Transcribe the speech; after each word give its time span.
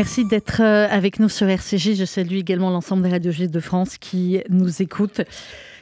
Merci 0.00 0.24
d'être 0.24 0.62
euh, 0.62 0.86
avec 0.88 1.18
nous 1.18 1.28
sur 1.28 1.48
RCJ. 1.48 1.94
Je 1.94 2.04
salue 2.04 2.34
également 2.34 2.70
l'ensemble 2.70 3.02
des 3.02 3.08
radios 3.08 3.32
de 3.32 3.58
France 3.58 3.98
qui 3.98 4.40
nous 4.48 4.80
écoutent. 4.80 5.22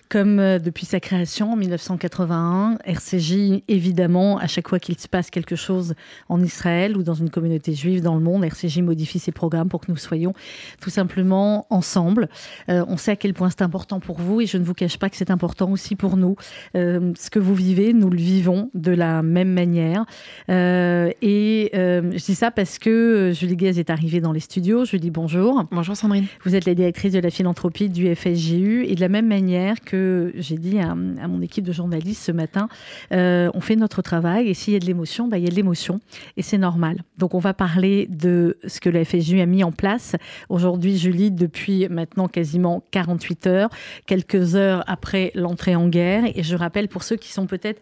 Comme 0.08 0.38
euh, 0.38 0.58
depuis 0.60 0.86
sa 0.86 1.00
création 1.00 1.52
en 1.52 1.56
1981, 1.56 2.78
RCJ, 2.84 3.62
évidemment, 3.66 4.38
à 4.38 4.46
chaque 4.46 4.68
fois 4.68 4.78
qu'il 4.78 4.96
se 4.98 5.08
passe 5.08 5.30
quelque 5.30 5.56
chose 5.56 5.94
en 6.28 6.40
Israël 6.42 6.96
ou 6.96 7.02
dans 7.02 7.14
une 7.14 7.28
communauté 7.28 7.74
juive 7.74 8.02
dans 8.02 8.14
le 8.14 8.20
monde, 8.20 8.44
RCJ 8.44 8.82
modifie 8.82 9.18
ses 9.18 9.32
programmes 9.32 9.68
pour 9.68 9.80
que 9.80 9.90
nous 9.90 9.96
soyons 9.96 10.32
tout 10.80 10.90
simplement 10.90 11.66
ensemble. 11.70 12.28
Euh, 12.68 12.84
on 12.86 12.96
sait 12.96 13.10
à 13.10 13.16
quel 13.16 13.34
point 13.34 13.50
c'est 13.50 13.62
important 13.62 13.98
pour 13.98 14.18
vous 14.18 14.40
et 14.40 14.46
je 14.46 14.58
ne 14.58 14.64
vous 14.64 14.74
cache 14.74 14.96
pas 14.98 15.10
que 15.10 15.16
c'est 15.16 15.30
important 15.30 15.72
aussi 15.72 15.96
pour 15.96 16.16
nous. 16.16 16.36
Euh, 16.76 17.12
ce 17.18 17.28
que 17.28 17.40
vous 17.40 17.54
vivez, 17.54 17.92
nous 17.92 18.10
le 18.10 18.18
vivons 18.18 18.70
de 18.74 18.92
la 18.92 19.22
même 19.22 19.52
manière. 19.52 20.04
Euh, 20.50 21.10
et 21.20 21.70
je 21.74 22.24
dis 22.24 22.34
ça 22.36 22.52
parce 22.52 22.78
que 22.78 23.32
Julie 23.34 23.56
Guez 23.56 23.80
est 23.80 23.90
arrivée 23.90 24.20
dans 24.20 24.32
les 24.32 24.40
studios. 24.40 24.84
Je 24.84 24.92
lui 24.92 25.00
dis 25.00 25.10
bonjour. 25.10 25.64
Bonjour 25.72 25.96
Sandrine. 25.96 26.26
Vous 26.44 26.54
êtes 26.54 26.64
la 26.64 26.74
directrice 26.74 27.12
de 27.12 27.18
la 27.18 27.30
philanthropie 27.30 27.88
du 27.88 28.14
FSGU 28.14 28.84
et 28.86 28.94
de 28.94 29.00
la 29.00 29.08
même 29.08 29.26
manière 29.26 29.80
que 29.80 29.95
j'ai 30.34 30.56
dit 30.56 30.78
à, 30.78 30.94
mon 30.94 31.40
équipe 31.40 31.64
de 31.64 31.72
journalistes 31.72 32.22
ce 32.22 32.32
matin, 32.32 32.68
euh, 33.12 33.50
on 33.54 33.60
fait 33.60 33.76
notre 33.76 34.02
travail 34.02 34.48
et 34.48 34.54
s'il 34.54 34.72
y 34.72 34.76
a 34.76 34.80
de 34.80 34.86
l'émotion, 34.86 35.28
bah, 35.28 35.38
il 35.38 35.44
y 35.44 35.46
a 35.46 35.50
de 35.50 35.54
l'émotion 35.54 36.00
et 36.36 36.42
c'est 36.42 36.58
normal. 36.58 37.02
Donc 37.18 37.34
on 37.34 37.38
va 37.38 37.54
parler 37.54 38.06
de 38.10 38.58
ce 38.66 38.80
que 38.80 38.88
la 38.88 39.04
FSU 39.04 39.40
a 39.40 39.46
mis 39.46 39.64
en 39.64 39.72
place. 39.72 40.16
Aujourd'hui, 40.48 40.98
Julie, 40.98 41.30
depuis 41.30 41.88
maintenant 41.88 42.28
quasiment 42.28 42.82
48 42.90 43.46
heures, 43.46 43.70
quelques 44.06 44.54
heures 44.54 44.84
après 44.86 45.32
l'entrée 45.34 45.76
en 45.76 45.88
guerre. 45.88 46.24
Et 46.34 46.42
je 46.42 46.56
rappelle 46.56 46.88
pour 46.88 47.02
ceux 47.02 47.16
qui 47.16 47.32
sont 47.32 47.46
peut-être 47.46 47.80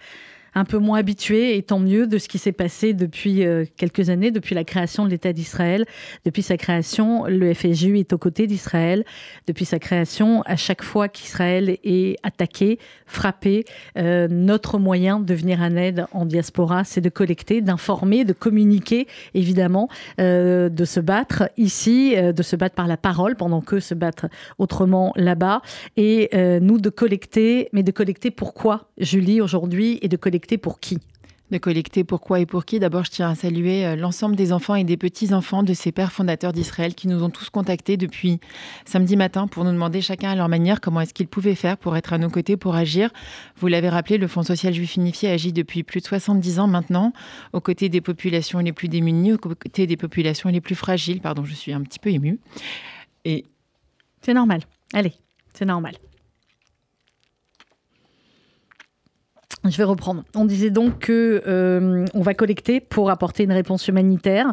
un 0.54 0.64
peu 0.64 0.78
moins 0.78 0.98
habitué, 0.98 1.56
et 1.56 1.62
tant 1.62 1.80
mieux, 1.80 2.06
de 2.06 2.18
ce 2.18 2.28
qui 2.28 2.38
s'est 2.38 2.52
passé 2.52 2.92
depuis 2.92 3.44
euh, 3.44 3.64
quelques 3.76 4.10
années, 4.10 4.30
depuis 4.30 4.54
la 4.54 4.64
création 4.64 5.04
de 5.04 5.10
l'État 5.10 5.32
d'Israël. 5.32 5.84
Depuis 6.24 6.42
sa 6.42 6.56
création, 6.56 7.24
le 7.26 7.52
FSJU 7.52 7.98
est 7.98 8.12
aux 8.12 8.18
côtés 8.18 8.46
d'Israël. 8.46 9.04
Depuis 9.46 9.64
sa 9.64 9.78
création, 9.78 10.42
à 10.42 10.56
chaque 10.56 10.82
fois 10.82 11.08
qu'Israël 11.08 11.78
est 11.82 12.16
attaqué, 12.22 12.78
frappé, 13.06 13.64
euh, 13.98 14.28
notre 14.28 14.78
moyen 14.78 15.18
de 15.20 15.34
venir 15.34 15.60
en 15.60 15.76
aide 15.76 16.06
en 16.12 16.24
diaspora, 16.24 16.84
c'est 16.84 17.00
de 17.00 17.08
collecter, 17.08 17.60
d'informer, 17.60 18.24
de 18.24 18.32
communiquer, 18.32 19.08
évidemment, 19.34 19.88
euh, 20.20 20.68
de 20.68 20.84
se 20.84 21.00
battre 21.00 21.50
ici, 21.56 22.14
de 22.16 22.42
se 22.42 22.56
battre 22.56 22.74
par 22.74 22.86
la 22.86 22.96
parole, 22.96 23.36
pendant 23.36 23.60
que 23.60 23.80
se 23.80 23.94
battre 23.94 24.26
autrement 24.58 25.12
là-bas, 25.16 25.62
et 25.96 26.30
nous 26.60 26.78
de 26.78 26.90
collecter, 26.90 27.68
mais 27.72 27.82
de 27.82 27.90
collecter 27.90 28.30
pourquoi, 28.30 28.88
Julie, 28.98 29.40
aujourd'hui, 29.40 29.98
et 30.02 30.08
de 30.08 30.16
collecter 30.16 30.43
pour 30.58 30.80
qui? 30.80 30.98
De 31.50 31.58
collecter 31.58 32.04
pourquoi 32.04 32.40
et 32.40 32.46
pour 32.46 32.64
qui? 32.64 32.80
D'abord, 32.80 33.04
je 33.04 33.10
tiens 33.10 33.30
à 33.30 33.34
saluer 33.34 33.84
euh, 33.84 33.96
l'ensemble 33.96 34.34
des 34.34 34.52
enfants 34.52 34.74
et 34.76 34.84
des 34.84 34.96
petits-enfants 34.96 35.62
de 35.62 35.74
ces 35.74 35.92
pères 35.92 36.10
fondateurs 36.10 36.52
d'Israël 36.52 36.94
qui 36.94 37.06
nous 37.06 37.22
ont 37.22 37.28
tous 37.28 37.50
contactés 37.50 37.96
depuis 37.96 38.40
samedi 38.86 39.14
matin 39.16 39.46
pour 39.46 39.64
nous 39.64 39.70
demander 39.70 40.00
chacun 40.00 40.30
à 40.30 40.34
leur 40.34 40.48
manière 40.48 40.80
comment 40.80 41.02
est-ce 41.02 41.12
qu'ils 41.12 41.28
pouvaient 41.28 41.54
faire 41.54 41.76
pour 41.76 41.96
être 41.96 42.14
à 42.14 42.18
nos 42.18 42.30
côtés, 42.30 42.56
pour 42.56 42.74
agir. 42.74 43.10
Vous 43.56 43.66
l'avez 43.66 43.90
rappelé, 43.90 44.16
le 44.16 44.26
Fonds 44.26 44.42
social 44.42 44.72
juif 44.72 44.96
unifié 44.96 45.30
agit 45.30 45.52
depuis 45.52 45.82
plus 45.82 46.00
de 46.00 46.06
70 46.06 46.58
ans 46.60 46.66
maintenant 46.66 47.12
aux 47.52 47.60
côtés 47.60 47.90
des 47.90 48.00
populations 48.00 48.58
les 48.60 48.72
plus 48.72 48.88
démunies, 48.88 49.34
aux 49.34 49.38
côtés 49.38 49.86
des 49.86 49.98
populations 49.98 50.48
les 50.48 50.62
plus 50.62 50.74
fragiles. 50.74 51.20
Pardon, 51.20 51.44
je 51.44 51.54
suis 51.54 51.72
un 51.72 51.82
petit 51.82 51.98
peu 51.98 52.10
émue. 52.10 52.40
Et... 53.26 53.44
C'est 54.22 54.34
normal. 54.34 54.62
Allez, 54.94 55.12
c'est 55.52 55.66
normal. 55.66 55.94
Je 59.66 59.78
vais 59.78 59.84
reprendre. 59.84 60.24
On 60.34 60.44
disait 60.44 60.68
donc 60.68 60.98
que 60.98 61.42
euh, 61.46 62.04
on 62.12 62.20
va 62.20 62.34
collecter 62.34 62.80
pour 62.80 63.10
apporter 63.10 63.44
une 63.44 63.52
réponse 63.52 63.88
humanitaire 63.88 64.52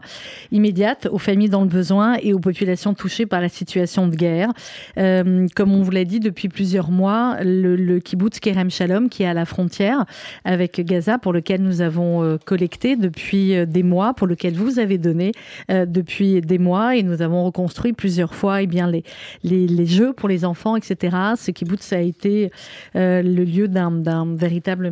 immédiate 0.53 1.09
aux 1.11 1.17
familles 1.17 1.49
dans 1.49 1.63
le 1.63 1.67
besoin 1.67 2.15
et 2.21 2.33
aux 2.33 2.39
populations 2.39 2.93
touchées 2.93 3.25
par 3.25 3.41
la 3.41 3.49
situation 3.49 4.07
de 4.07 4.15
guerre. 4.15 4.49
Euh, 4.97 5.47
comme 5.53 5.73
on 5.73 5.81
vous 5.81 5.91
l'a 5.91 6.05
dit 6.05 6.21
depuis 6.21 6.47
plusieurs 6.47 6.91
mois, 6.91 7.37
le, 7.43 7.75
le 7.75 7.99
kibbutz 7.99 8.39
Kerem 8.39 8.71
Shalom 8.71 9.09
qui 9.09 9.23
est 9.23 9.25
à 9.25 9.33
la 9.33 9.43
frontière 9.43 10.05
avec 10.45 10.79
Gaza, 10.79 11.17
pour 11.17 11.33
lequel 11.33 11.61
nous 11.61 11.81
avons 11.81 12.23
euh, 12.23 12.37
collecté 12.45 12.95
depuis 12.95 13.67
des 13.67 13.83
mois, 13.83 14.13
pour 14.13 14.27
lequel 14.27 14.53
vous 14.53 14.79
avez 14.79 14.97
donné 14.97 15.33
depuis 15.69 16.39
des 16.39 16.57
mois, 16.57 16.95
et 16.95 17.03
nous 17.03 17.21
avons 17.21 17.43
reconstruit 17.43 17.93
plusieurs 17.93 18.33
fois, 18.33 18.61
eh 18.61 18.67
bien 18.67 18.89
les, 18.89 19.03
les, 19.43 19.67
les 19.67 19.85
jeux 19.85 20.13
pour 20.13 20.29
les 20.29 20.45
enfants, 20.45 20.77
etc. 20.77 21.17
Ce 21.35 21.51
kibbutz 21.51 21.91
a 21.91 21.99
été 21.99 22.51
le 22.93 23.43
lieu 23.43 23.67
d'un 23.67 24.35
véritable 24.35 24.89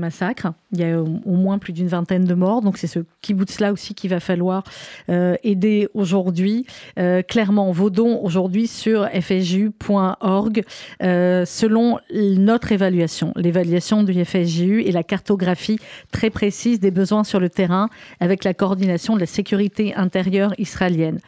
Il 0.72 0.80
y 0.80 0.84
a 0.84 1.02
au 1.02 1.36
moins 1.36 1.58
plus 1.58 1.74
d'une 1.74 1.88
vingtaine 1.88 2.26
de 2.26 2.34
morts. 2.34 2.62
Donc 2.62 2.78
c'est 2.78 2.88
ce 2.88 3.00
kibbutz-là 3.22 3.72
aussi 3.72 3.94
qu'il 3.94 4.10
va 4.10 4.20
falloir 4.20 4.64
euh, 5.10 5.36
aider 5.44 5.88
aujourd'hui. 5.94 6.66
Euh, 6.98 7.22
clairement, 7.22 7.72
vos 7.72 7.90
dons 7.90 8.20
aujourd'hui 8.22 8.68
sur 8.68 9.08
fsju.org, 9.10 10.64
euh, 11.04 11.46
selon 11.46 12.00
notre 12.12 12.72
évaluation, 12.72 13.34
l'évaluation 13.36 14.04
du 14.04 14.24
FSJU 14.24 14.84
et 14.84 14.92
la 14.92 15.04
cartographie 15.04 15.80
très 16.12 16.30
précise 16.30 16.80
des 16.80 16.92
besoins 16.92 17.24
sur 17.24 17.40
le 17.40 17.50
terrain 17.50 17.90
avec 18.20 18.44
la 18.44 18.54
coordination 18.54 19.16
de 19.16 19.20
la 19.20 19.26
sécurité 19.26 19.94
intérieure 19.96 20.54
israélienne 20.58 21.20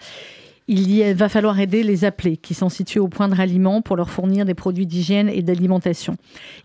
il 0.71 1.13
va 1.15 1.27
falloir 1.27 1.59
aider 1.59 1.83
les 1.83 2.05
appelés 2.05 2.37
qui 2.37 2.53
sont 2.53 2.69
situés 2.69 3.01
au 3.01 3.09
point 3.09 3.27
de 3.27 3.35
ralliement 3.35 3.81
pour 3.81 3.97
leur 3.97 4.09
fournir 4.09 4.45
des 4.45 4.53
produits 4.53 4.85
d'hygiène 4.85 5.27
et 5.27 5.41
d'alimentation. 5.41 6.15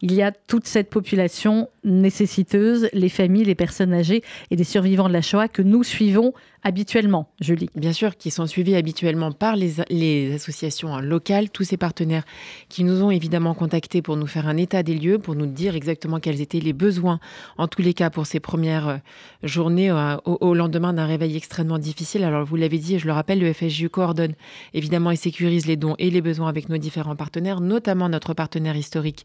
Il 0.00 0.14
y 0.14 0.22
a 0.22 0.30
toute 0.30 0.68
cette 0.68 0.90
population 0.90 1.68
nécessiteuse, 1.82 2.88
les 2.92 3.08
familles, 3.08 3.44
les 3.44 3.56
personnes 3.56 3.92
âgées 3.92 4.22
et 4.52 4.56
des 4.56 4.62
survivants 4.62 5.08
de 5.08 5.12
la 5.12 5.22
Shoah 5.22 5.48
que 5.48 5.62
nous 5.62 5.82
suivons 5.82 6.34
habituellement, 6.66 7.28
Julie. 7.40 7.70
Bien 7.76 7.92
sûr, 7.92 8.16
qui 8.16 8.32
sont 8.32 8.48
suivis 8.48 8.74
habituellement 8.74 9.30
par 9.30 9.54
les, 9.54 10.34
associations 10.34 10.98
locales, 10.98 11.48
tous 11.48 11.62
ces 11.62 11.76
partenaires 11.76 12.24
qui 12.68 12.82
nous 12.82 13.04
ont 13.04 13.12
évidemment 13.12 13.54
contactés 13.54 14.02
pour 14.02 14.16
nous 14.16 14.26
faire 14.26 14.48
un 14.48 14.56
état 14.56 14.82
des 14.82 14.96
lieux, 14.96 15.20
pour 15.20 15.36
nous 15.36 15.46
dire 15.46 15.76
exactement 15.76 16.18
quels 16.18 16.40
étaient 16.40 16.58
les 16.58 16.72
besoins, 16.72 17.20
en 17.56 17.68
tous 17.68 17.82
les 17.82 17.94
cas 17.94 18.10
pour 18.10 18.26
ces 18.26 18.40
premières 18.40 18.88
euh, 18.88 18.96
journées 19.44 19.92
euh, 19.92 20.16
au, 20.24 20.38
au 20.40 20.54
lendemain 20.54 20.92
d'un 20.92 21.06
réveil 21.06 21.36
extrêmement 21.36 21.78
difficile. 21.78 22.24
Alors 22.24 22.44
vous 22.44 22.56
l'avez 22.56 22.78
dit, 22.78 22.98
je 22.98 23.06
le 23.06 23.12
rappelle, 23.12 23.38
le 23.38 23.52
FSJU 23.52 23.88
coordonne 23.88 24.34
évidemment 24.74 25.12
et 25.12 25.16
sécurise 25.16 25.66
les 25.66 25.76
dons 25.76 25.94
et 26.00 26.10
les 26.10 26.20
besoins 26.20 26.48
avec 26.48 26.68
nos 26.68 26.78
différents 26.78 27.14
partenaires, 27.14 27.60
notamment 27.60 28.08
notre 28.08 28.34
partenaire 28.34 28.76
historique 28.76 29.24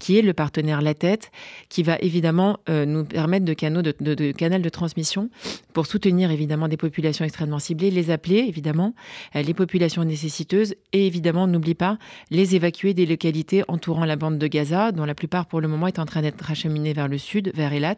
qui 0.00 0.18
est 0.18 0.22
le 0.22 0.32
partenaire 0.32 0.82
La 0.82 0.94
Tête, 0.94 1.30
qui 1.68 1.84
va 1.84 1.98
évidemment 2.00 2.58
euh, 2.68 2.84
nous 2.84 3.04
permettre 3.04 3.44
de, 3.44 3.54
canaux 3.54 3.82
de, 3.82 3.94
de, 4.00 4.14
de 4.14 4.32
canal 4.32 4.60
de 4.60 4.68
transmission 4.68 5.30
pour 5.72 5.86
soutenir 5.86 6.32
évidemment 6.32 6.66
des 6.66 6.79
populations 6.80 7.24
extrêmement 7.24 7.58
ciblées, 7.58 7.90
les 7.90 8.10
appeler 8.10 8.38
évidemment, 8.38 8.94
euh, 9.36 9.42
les 9.42 9.54
populations 9.54 10.04
nécessiteuses 10.04 10.74
et 10.92 11.06
évidemment, 11.06 11.46
n'oublie 11.46 11.74
pas, 11.74 11.98
les 12.30 12.56
évacuer 12.56 12.94
des 12.94 13.06
localités 13.06 13.62
entourant 13.68 14.04
la 14.04 14.16
bande 14.16 14.38
de 14.38 14.46
Gaza, 14.46 14.90
dont 14.92 15.04
la 15.04 15.14
plupart 15.14 15.46
pour 15.46 15.60
le 15.60 15.68
moment 15.68 15.86
est 15.86 15.98
en 15.98 16.06
train 16.06 16.22
d'être 16.22 16.50
acheminée 16.50 16.92
vers 16.92 17.08
le 17.08 17.18
sud, 17.18 17.52
vers 17.54 17.72
Elat. 17.72 17.96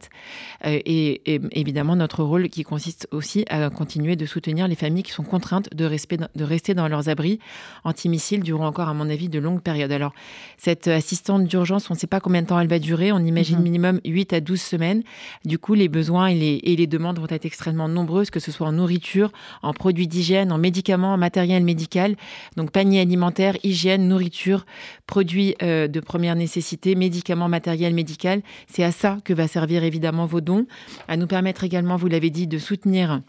Euh, 0.67 0.79
et, 0.85 1.35
et, 1.35 1.41
évidemment, 1.53 1.97
notre 1.97 2.23
rôle 2.23 2.49
qui 2.49 2.65
consiste 2.65 3.09
aussi 3.13 3.45
à 3.49 3.71
continuer 3.71 4.17
de 4.17 4.27
soutenir 4.27 4.69
les 4.69 4.75
familles 4.75 5.05
qui 5.05 5.13
sont 5.13 5.23
contraintes 5.23 5.75
de, 5.75 5.85
respect, 5.85 6.19
de 6.35 6.45
rester 6.45 6.75
dans 6.75 6.89
leurs 6.89 7.09
abris 7.09 7.39
antimissiles 7.85 8.43
durant 8.43 8.67
encore, 8.67 8.89
à 8.89 8.95
mon 8.95 9.09
avis, 9.09 9.29
de 9.29 9.39
longues 9.39 9.63
périodes. 9.63 9.93
Alors, 9.93 10.13
cette 10.59 10.89
assistante 10.89 11.45
d'urgence, 11.45 11.91
on 11.91 11.95
ne 11.95 11.99
sait 11.99 12.07
pas 12.07 12.21
combien 12.21 12.43
de 12.43 12.47
temps 12.49 12.61
elle 12.61 12.69
va 12.69 12.79
durer, 12.79 13.13
on 13.13 13.19
imagine 13.21 13.59
mmh. 13.59 13.63
minimum 13.63 14.01
8 14.05 14.33
à 14.33 14.41
12 14.41 14.61
semaines. 14.61 15.03
Du 15.45 15.59
coup, 15.59 15.75
les 15.75 15.89
besoins 15.89 16.27
et 16.27 16.35
les, 16.35 16.61
et 16.65 16.77
les 16.77 16.87
demandes 16.87 17.19
vont 17.19 17.27
être 17.29 17.45
extrêmement 17.45 17.89
nombreuses, 17.89 18.31
que 18.31 18.41
ce 18.41 18.51
soit 18.51 18.67
en 18.67 18.72
nourriture, 18.73 19.31
en 19.63 19.73
produits 19.73 20.09
d'hygiène, 20.09 20.53
en 20.53 20.59
médicaments, 20.59 21.15
en 21.15 21.19
matériel 21.19 21.63
médical, 21.63 22.17
donc 22.57 22.71
panier 22.71 23.01
alimentaire, 23.01 23.57
hygiène, 23.63 24.09
nourriture, 24.09 24.67
produits 25.07 25.55
euh, 25.63 25.89
de 25.89 26.01
première 26.01 26.37
nécessité, 26.37 26.95
médicaments, 26.95 27.49
matériel 27.49 27.95
médical. 27.95 28.43
C'est 28.67 28.85
à 28.85 28.93
ça 28.93 29.19
que 29.25 29.33
va 29.33 29.49
servir 29.49 29.85
évidemment 29.85 30.27
vos 30.27 30.41
dons, 30.41 30.67
à 31.09 31.17
nous 31.17 31.27
permettre 31.27 31.65
également, 31.65 31.97
vous 31.97 32.09
l'avez 32.09 32.31
dit, 32.31 32.47
de 32.47 32.59
soutenir 32.59 33.21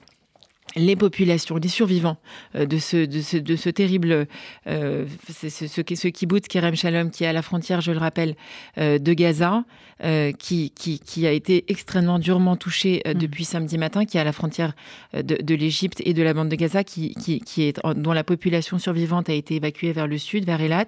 les 0.75 0.95
populations, 0.95 1.57
les 1.57 1.67
survivants 1.67 2.17
euh, 2.55 2.65
de 2.65 2.77
ce, 2.77 3.05
de 3.05 3.21
ce, 3.21 3.37
de 3.37 3.55
ce 3.55 3.69
terrible, 3.69 4.27
euh, 4.67 5.05
ce, 5.29 5.49
ce, 5.49 5.67
ce 5.67 6.07
kibbutz 6.07 6.47
Kerem 6.47 6.75
Shalom 6.75 7.11
qui 7.11 7.23
est 7.23 7.27
à 7.27 7.33
la 7.33 7.41
frontière, 7.41 7.81
je 7.81 7.91
le 7.91 7.99
rappelle, 7.99 8.35
euh, 8.77 8.97
de 8.97 9.13
Gaza, 9.13 9.65
euh, 10.03 10.31
qui, 10.31 10.71
qui, 10.71 10.99
qui 10.99 11.27
a 11.27 11.31
été 11.31 11.65
extrêmement 11.67 12.19
durement 12.19 12.55
touché 12.55 13.01
euh, 13.07 13.13
depuis 13.13 13.43
mmh. 13.43 13.45
samedi 13.45 13.77
matin, 13.77 14.05
qui 14.05 14.17
est 14.17 14.21
à 14.21 14.23
la 14.23 14.33
frontière 14.33 14.73
de, 15.13 15.41
de 15.41 15.55
l'Égypte 15.55 16.01
et 16.05 16.13
de 16.13 16.23
la 16.23 16.33
bande 16.33 16.49
de 16.49 16.55
Gaza, 16.55 16.83
qui, 16.83 17.13
qui, 17.15 17.39
qui 17.39 17.63
est, 17.63 17.79
dont 17.95 18.13
la 18.13 18.23
population 18.23 18.79
survivante 18.79 19.29
a 19.29 19.33
été 19.33 19.55
évacuée 19.55 19.91
vers 19.91 20.07
le 20.07 20.17
sud, 20.17 20.45
vers 20.45 20.61
Elat. 20.61 20.87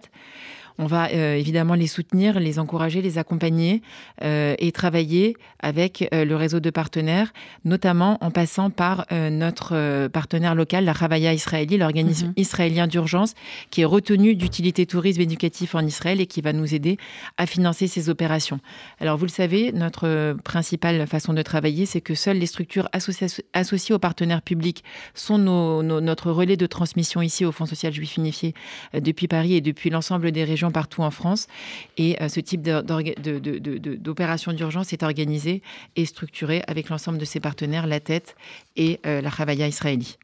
On 0.77 0.86
va 0.86 1.12
évidemment 1.12 1.75
les 1.75 1.88
soutenir, 1.88 2.39
les 2.39 2.60
encourager, 2.60 3.01
les 3.01 3.18
accompagner 3.18 3.81
et 4.22 4.72
travailler 4.74 5.38
avec 5.60 6.07
le 6.12 6.36
réseau 6.36 6.60
de 6.60 6.69
partenaires, 6.69 7.31
notamment 7.63 8.18
en 8.22 8.31
passant 8.31 8.69
par 8.69 9.06
notre 9.12 10.07
partenaire 10.07 10.56
local, 10.56 10.86
la 10.86 10.94
Ravaya 10.94 11.33
Israéli, 11.33 11.77
l'organisme 11.77 12.27
mhm. 12.27 12.33
israélien 12.38 12.88
d'urgence, 12.88 13.33
qui 13.69 13.81
est 13.81 13.86
retenu 13.86 14.36
d'utilité 14.36 14.86
tourisme 14.86 15.22
éducatif 15.22 15.75
en 15.75 15.86
Israël 15.86 16.19
et 16.19 16.25
qui 16.25 16.42
va 16.42 16.54
nous 16.54 16.74
aider 16.74 16.98
à 17.38 17.45
financer 17.45 17.88
ces 17.88 18.10
opérations. 18.10 18.60
Alors 19.00 19.18
vous 19.18 19.25
le 19.25 19.31
savez, 19.31 19.71
notre 19.71 20.36
principale 20.44 21.07
façon 21.07 21.33
de 21.33 21.42
travailler, 21.42 21.86
c'est 21.86 22.01
que 22.01 22.16
seules 22.16 22.38
les 22.38 22.45
structures 22.45 22.89
associées 23.54 23.95
aux 23.95 24.00
partenaires 24.00 24.42
publics 24.42 24.83
sont 25.13 25.38
notre 25.38 26.31
relais 26.31 26.57
de 26.57 26.66
transmission 26.66 27.21
ici 27.21 27.45
au 27.45 27.51
Fonds 27.51 27.66
social 27.66 27.94
juif 27.94 28.18
unifié 28.18 28.54
euh, 28.94 29.00
depuis 29.00 29.28
Paris 29.28 29.54
et 29.54 29.62
depuis 29.62 29.89
l'ensemble 29.89 30.31
des 30.31 30.44
régions 30.44 30.64
partout 30.71 31.01
en 31.01 31.12
France. 31.12 31.47
Et 31.97 32.21
euh, 32.21 32.29
ce 32.29 32.39
type 32.39 32.62
d'opération 32.62 34.53
d'urgence 34.53 34.94
est 34.94 35.03
organisé 35.03 35.62
et 35.95 36.06
structuré 36.06 36.63
avec 36.67 36.89
l'ensemble 36.89 37.17
de 37.17 37.25
ses 37.25 37.39
partenaires, 37.39 37.88
la 37.88 38.00
tête 38.00 38.35
et 38.75 39.00
euh, 39.06 39.21
la 39.21 39.29
Chavaya 39.31 39.67
israélie 39.67 40.17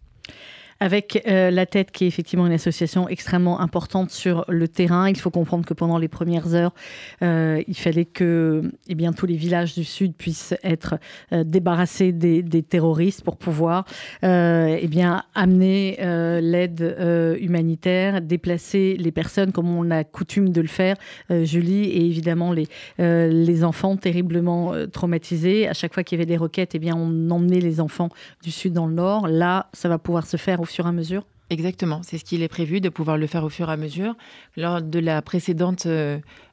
avec 0.82 1.22
euh, 1.28 1.52
la 1.52 1.68
tête 1.68 1.92
qui 1.92 2.06
est 2.06 2.08
effectivement 2.08 2.48
une 2.48 2.54
association 2.54 3.08
extrêmement 3.08 3.62
importante 3.62 4.10
sur 4.10 4.44
le 4.48 4.68
terrain. 4.68 5.08
Il 5.08 5.18
faut 5.18 5.30
comprendre 5.30 5.64
que 5.64 5.76
pendant 5.76 6.00
les 6.00 6.08
premières 6.08 6.56
heures, 6.56 6.74
euh, 7.22 7.62
il 7.68 7.78
fallait 7.78 8.06
que 8.06 8.64
eh 8.90 8.96
bien, 8.96 9.14
tous 9.14 9.28
les 9.28 9.36
villages 9.36 9.76
du 9.76 9.84
Sud 9.84 10.16
puissent 10.16 10.56
être 10.64 10.96
euh, 11.34 11.44
débarrassés 11.44 12.12
des, 12.12 12.42
terroristes 12.64 13.24
pour 13.24 13.38
pouvoir 13.38 13.86
eh 14.24 14.88
bien, 14.88 15.24
amener 15.36 15.98
l'aide 16.42 16.96
humanitaire, 17.40 18.22
déplacer 18.22 18.96
les 18.98 19.12
personnes 19.12 19.52
comme 19.52 19.70
on 19.70 19.92
a 19.92 20.04
coutume 20.04 20.50
de 20.50 20.62
le 20.62 20.68
faire, 20.68 20.96
Julie, 21.30 21.86
et 21.86 22.06
évidemment 22.06 22.54
les, 22.54 22.68
les 22.98 23.64
enfants 23.64 23.98
terriblement 23.98 24.74
traumatisés. 24.92 25.68
À 25.68 25.74
chaque 25.74 25.94
fois 25.94 26.04
qu'il 26.04 26.18
y 26.18 26.22
avait 26.22 26.28
des 26.28 26.38
roquettes, 26.38 26.76
eh 26.76 26.80
bien, 26.80 26.96
on 26.96 27.30
emmenait 27.30 27.60
les 27.60 27.80
enfants 27.80 28.10
du 28.44 28.52
Sud 28.52 28.74
dans 28.74 28.88
le 28.88 28.94
Nord. 28.94 29.28
Là, 29.28 29.70
ça 29.74 29.90
va 29.90 29.98
pouvoir 29.98 30.26
se 30.26 30.38
faire 30.38 30.62
au 30.62 30.66
à 30.80 30.92
mesure 30.92 31.26
Exactement, 31.50 32.00
c'est 32.02 32.18
ce 32.18 32.24
qu'il 32.24 32.44
est 32.44 32.48
prévu 32.48 32.80
de 32.80 32.88
pouvoir 32.88 33.18
le 33.18 33.28
faire 33.28 33.44
au 33.44 33.50
fur 33.50 33.70
et 33.70 33.74
à 33.74 33.78
mesure. 33.78 34.16
Lors 34.56 34.82
de 34.82 35.00
la 35.00 35.22
précédente 35.22 35.86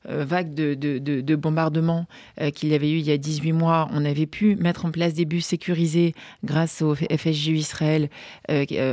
euh, 0.08 0.18
euh, 0.18 0.24
vague 0.24 0.54
de, 0.54 0.74
de, 0.74 1.36
bombardements 1.36 2.06
euh, 2.40 2.50
qu'il 2.50 2.70
y 2.70 2.74
avait 2.74 2.90
eu 2.90 2.98
il 2.98 3.06
y 3.06 3.12
a 3.12 3.18
18 3.18 3.52
mois, 3.52 3.88
on 3.92 4.04
avait 4.04 4.26
pu 4.26 4.56
mettre 4.56 4.84
en 4.84 4.90
place 4.90 5.14
des 5.14 5.24
bus 5.24 5.44
sécurisés 5.44 6.14
grâce 6.44 6.82
au 6.82 6.94
FSJU 6.94 7.56
Israël, 7.56 8.08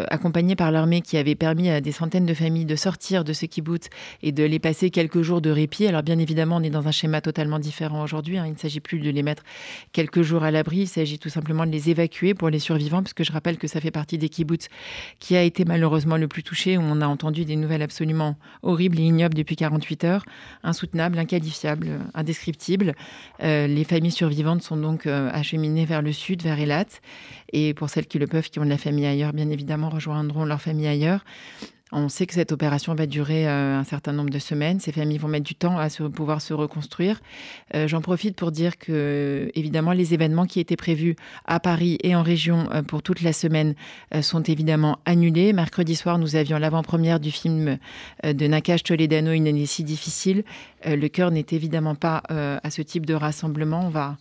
accompagnés 0.10 0.56
par 0.56 0.72
l'armée 0.72 1.02
qui 1.02 1.18
avait 1.18 1.36
permis 1.36 1.70
à 1.70 1.82
des 1.82 1.92
centaines 1.92 2.26
de 2.26 2.34
familles 2.34 2.66
de 2.66 2.76
sortir 2.76 3.24
de 3.24 3.34
ce 3.34 3.46
kibbutz 3.46 3.90
et 4.22 4.32
de 4.32 4.44
les 4.44 4.60
passer 4.60 4.90
quelques 4.90 5.22
jours 5.22 5.42
de 5.42 5.50
répit. 5.50 5.88
Alors 5.88 6.04
bien 6.04 6.20
évidemment, 6.20 6.58
on 6.58 6.64
est 6.64 6.70
dans 6.70 6.88
un 6.88 6.92
schéma 6.92 7.22
totalement 7.22 7.60
différent 7.60 8.04
aujourd'hui. 8.04 8.38
Hein. 8.38 8.46
Il 8.46 8.54
ne 8.54 8.58
s'agit 8.58 8.80
plus 8.80 9.00
de 9.00 9.10
les 9.10 9.24
mettre 9.24 9.44
quelques 9.92 10.22
jours 10.22 10.44
à 10.44 10.52
l'abri, 10.52 10.80
il 10.80 10.88
s'agit 10.88 11.20
tout 11.20 11.30
simplement 11.30 11.66
de 11.66 11.72
les 11.72 11.90
évacuer 11.90 12.34
pour 12.34 12.50
les 12.50 12.60
survivants, 12.60 13.02
puisque 13.02 13.24
je 13.24 13.32
rappelle 13.32 13.58
que 13.58 13.68
ça 13.68 13.82
fait 13.82 13.92
partie 13.92 14.18
des 14.18 14.30
kibbutz 14.30 14.68
qui 15.20 15.36
a 15.36 15.42
été 15.42 15.66
malheureusement 15.66 16.18
le 16.18 16.28
plus 16.28 16.44
touché, 16.44 16.78
où 16.78 16.82
on 16.82 17.02
a 17.02 17.08
entendu 17.08 17.46
des 17.46 17.56
nouvelles 17.56 17.82
absolument 17.82 18.38
horribles 18.64 19.00
et 19.00 19.04
ignobles 19.04 19.36
depuis 19.36 19.56
48 19.56 20.04
heures, 20.04 20.26
insoutenables, 20.64 21.05
inqualifiables, 21.14 22.00
indescriptibles. 22.14 22.96
Euh, 23.44 23.68
les 23.68 23.84
familles 23.84 24.12
survivantes 24.12 24.62
sont 24.62 24.78
donc 24.78 25.06
euh, 25.06 25.30
acheminées 25.32 25.86
vers 25.86 26.02
le 26.02 26.12
sud, 26.12 26.42
vers 26.42 26.60
Elat. 26.60 26.86
Et 27.54 27.74
pour 27.74 27.90
celles 27.90 28.08
qui 28.08 28.20
le 28.20 28.28
peuvent, 28.28 28.50
qui 28.50 28.60
ont 28.60 28.66
de 28.66 28.70
la 28.70 28.78
famille 28.78 29.06
ailleurs, 29.06 29.34
bien 29.34 29.50
évidemment, 29.50 29.90
rejoindront 29.90 30.46
leur 30.46 30.62
famille 30.62 30.88
ailleurs. 30.88 31.24
On 31.98 32.10
sait 32.10 32.28
que 32.28 32.34
cette 32.34 32.52
opération 32.52 32.94
va 32.94 33.06
durer 33.06 33.48
euh, 33.48 33.80
un 33.80 33.86
certain 33.86 34.12
nombre 34.12 34.30
de 34.30 34.38
semaines. 34.38 34.82
Ces 34.82 34.92
familles 34.92 35.18
vont 35.18 35.30
mettre 35.30 35.46
du 35.46 35.56
temps 35.56 35.78
à 35.78 35.88
pouvoir 36.14 36.42
se 36.42 36.54
reconstruire. 36.54 37.22
Euh, 37.74 37.88
j'en 37.88 38.02
profite 38.02 38.36
pour 38.36 38.52
dire 38.52 38.78
que, 38.78 39.50
évidemment, 39.56 39.94
les 39.94 40.14
événements 40.14 40.46
qui 40.46 40.60
étaient 40.60 40.76
prévus 40.76 41.16
à 41.46 41.62
Paris 41.62 41.98
et 42.04 42.14
en 42.14 42.22
région 42.22 42.68
euh, 42.74 42.82
pour 42.82 43.02
toute 43.02 43.22
la 43.22 43.32
semaine 43.32 43.76
sont 44.22 44.44
évidemment 44.44 45.00
annulés. 45.06 45.54
Mercredi 45.54 45.96
soir, 45.96 46.18
nous 46.18 46.36
avions 46.36 46.58
l'avant-première 46.58 47.22
du 47.22 47.32
film 47.32 47.78
de 48.26 48.48
Nakash 48.48 48.84
Toledano, 48.84 49.32
Une 49.32 49.48
année 49.48 49.66
si 49.66 49.86
difficile. 49.86 50.44
le 50.86 51.08
cœur 51.08 51.32
n'est 51.32 51.46
évidemment 51.52 51.96
pas 51.96 52.24
à 52.30 52.70
ce 52.70 52.82
type 52.82 53.06
de 53.06 53.14
rassemblement. 53.14 53.86
On 53.86 53.90
va 53.90 54.18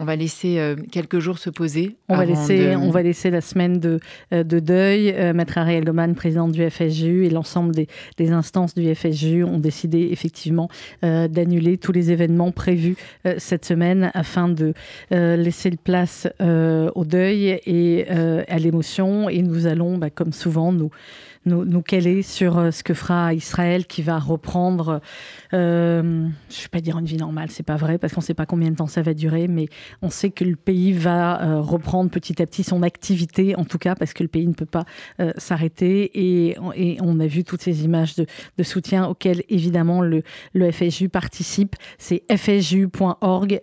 on 0.00 0.04
va 0.04 0.16
laisser 0.16 0.58
euh, 0.58 0.76
quelques 0.90 1.18
jours 1.18 1.38
se 1.38 1.50
poser. 1.50 1.96
On 2.08 2.16
va, 2.16 2.24
laisser, 2.24 2.74
on 2.74 2.88
va 2.88 3.02
laisser 3.02 3.30
la 3.30 3.42
semaine 3.42 3.78
de, 3.78 4.00
euh, 4.32 4.42
de 4.42 4.58
deuil. 4.58 5.10
Euh, 5.14 5.34
Maître 5.34 5.58
Ariel 5.58 5.84
Goman, 5.84 6.14
président 6.14 6.48
du 6.48 6.68
FSJU, 6.68 7.26
et 7.26 7.30
l'ensemble 7.30 7.74
des, 7.74 7.86
des, 8.16 8.32
instances 8.32 8.74
du 8.74 8.92
FSJU 8.94 9.44
ont 9.44 9.58
décidé 9.58 10.08
effectivement 10.10 10.68
d'annuler 11.02 11.76
tous 11.76 11.92
les 11.92 12.10
événements 12.12 12.52
prévus 12.52 12.96
cette 13.38 13.64
semaine 13.64 14.10
afin 14.14 14.48
de 14.48 14.72
laisser 15.10 15.70
place 15.70 16.28
au 16.40 17.04
deuil 17.04 17.60
et 17.66 18.08
à 18.08 18.58
l'émotion. 18.58 19.28
Et 19.28 19.42
nous 19.42 19.66
allons, 19.66 19.98
bah, 19.98 20.10
comme 20.10 20.32
souvent, 20.32 20.72
nous 20.72 20.90
nous, 21.46 21.82
caler 21.82 22.22
sur 22.22 22.58
euh, 22.58 22.70
ce 22.70 22.82
que 22.82 22.92
fera 22.92 23.32
Israël 23.32 23.86
qui 23.86 24.02
va 24.02 24.18
reprendre, 24.18 25.00
euh, 25.54 26.02
je 26.02 26.58
ne 26.58 26.62
vais 26.62 26.68
pas 26.70 26.80
dire 26.80 26.98
une 26.98 27.06
vie 27.06 27.16
normale, 27.16 27.50
c'est 27.50 27.62
pas 27.62 27.76
vrai 27.76 27.96
parce 27.96 28.12
qu'on 28.12 28.20
ne 28.20 28.26
sait 28.26 28.34
pas 28.34 28.46
combien 28.46 28.70
de 28.70 28.76
temps 28.76 28.86
ça 28.86 29.00
va 29.00 29.14
durer, 29.14 29.48
mais 29.48 29.68
on 30.02 30.10
sait 30.10 30.30
que 30.30 30.44
le 30.44 30.56
pays 30.56 30.92
va 30.92 31.42
euh, 31.42 31.60
reprendre 31.60 32.10
petit 32.10 32.42
à 32.42 32.46
petit 32.46 32.62
son 32.62 32.82
activité, 32.82 33.56
en 33.56 33.64
tout 33.64 33.78
cas 33.78 33.94
parce 33.94 34.12
que 34.12 34.22
le 34.22 34.28
pays 34.28 34.46
ne 34.46 34.52
peut 34.52 34.66
pas 34.66 34.84
s'arrêter 35.36 36.10
et, 36.14 36.56
on 37.00 37.20
a 37.20 37.26
vu 37.26 37.44
toutes 37.44 37.62
ces 37.62 37.84
images 37.84 38.14
de, 38.16 38.26
soutien 38.62 39.06
auxquelles 39.06 39.42
évidemment 39.48 40.02
le, 40.02 40.22
le 40.52 40.70
FSJU 40.70 41.08
participe. 41.08 41.76
C'est 41.98 42.22
fsju.org, 42.30 43.60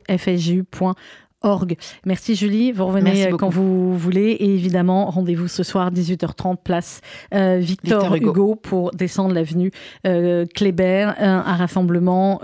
fsju.org 1.42 1.78
Merci 2.06 2.36
Julie, 2.36 2.72
vous 2.72 2.86
revenez 2.86 3.28
euh, 3.28 3.38
quand 3.38 3.50
vous 3.50 3.98
voulez 3.98 4.32
et 4.32 4.54
évidemment 4.54 5.10
rendez-vous 5.10 5.48
ce 5.48 5.64
soir 5.64 5.92
18h30 5.92 6.58
place 6.64 7.02
euh, 7.34 7.58
Victor, 7.58 8.16
Hugo. 8.16 8.56
pour 8.56 8.92
descendre 8.92 9.34
l'avenue 9.34 9.72
euh, 10.06 10.46
Kléber, 10.54 11.14
un, 11.18 11.42
rassemblement 11.42 12.42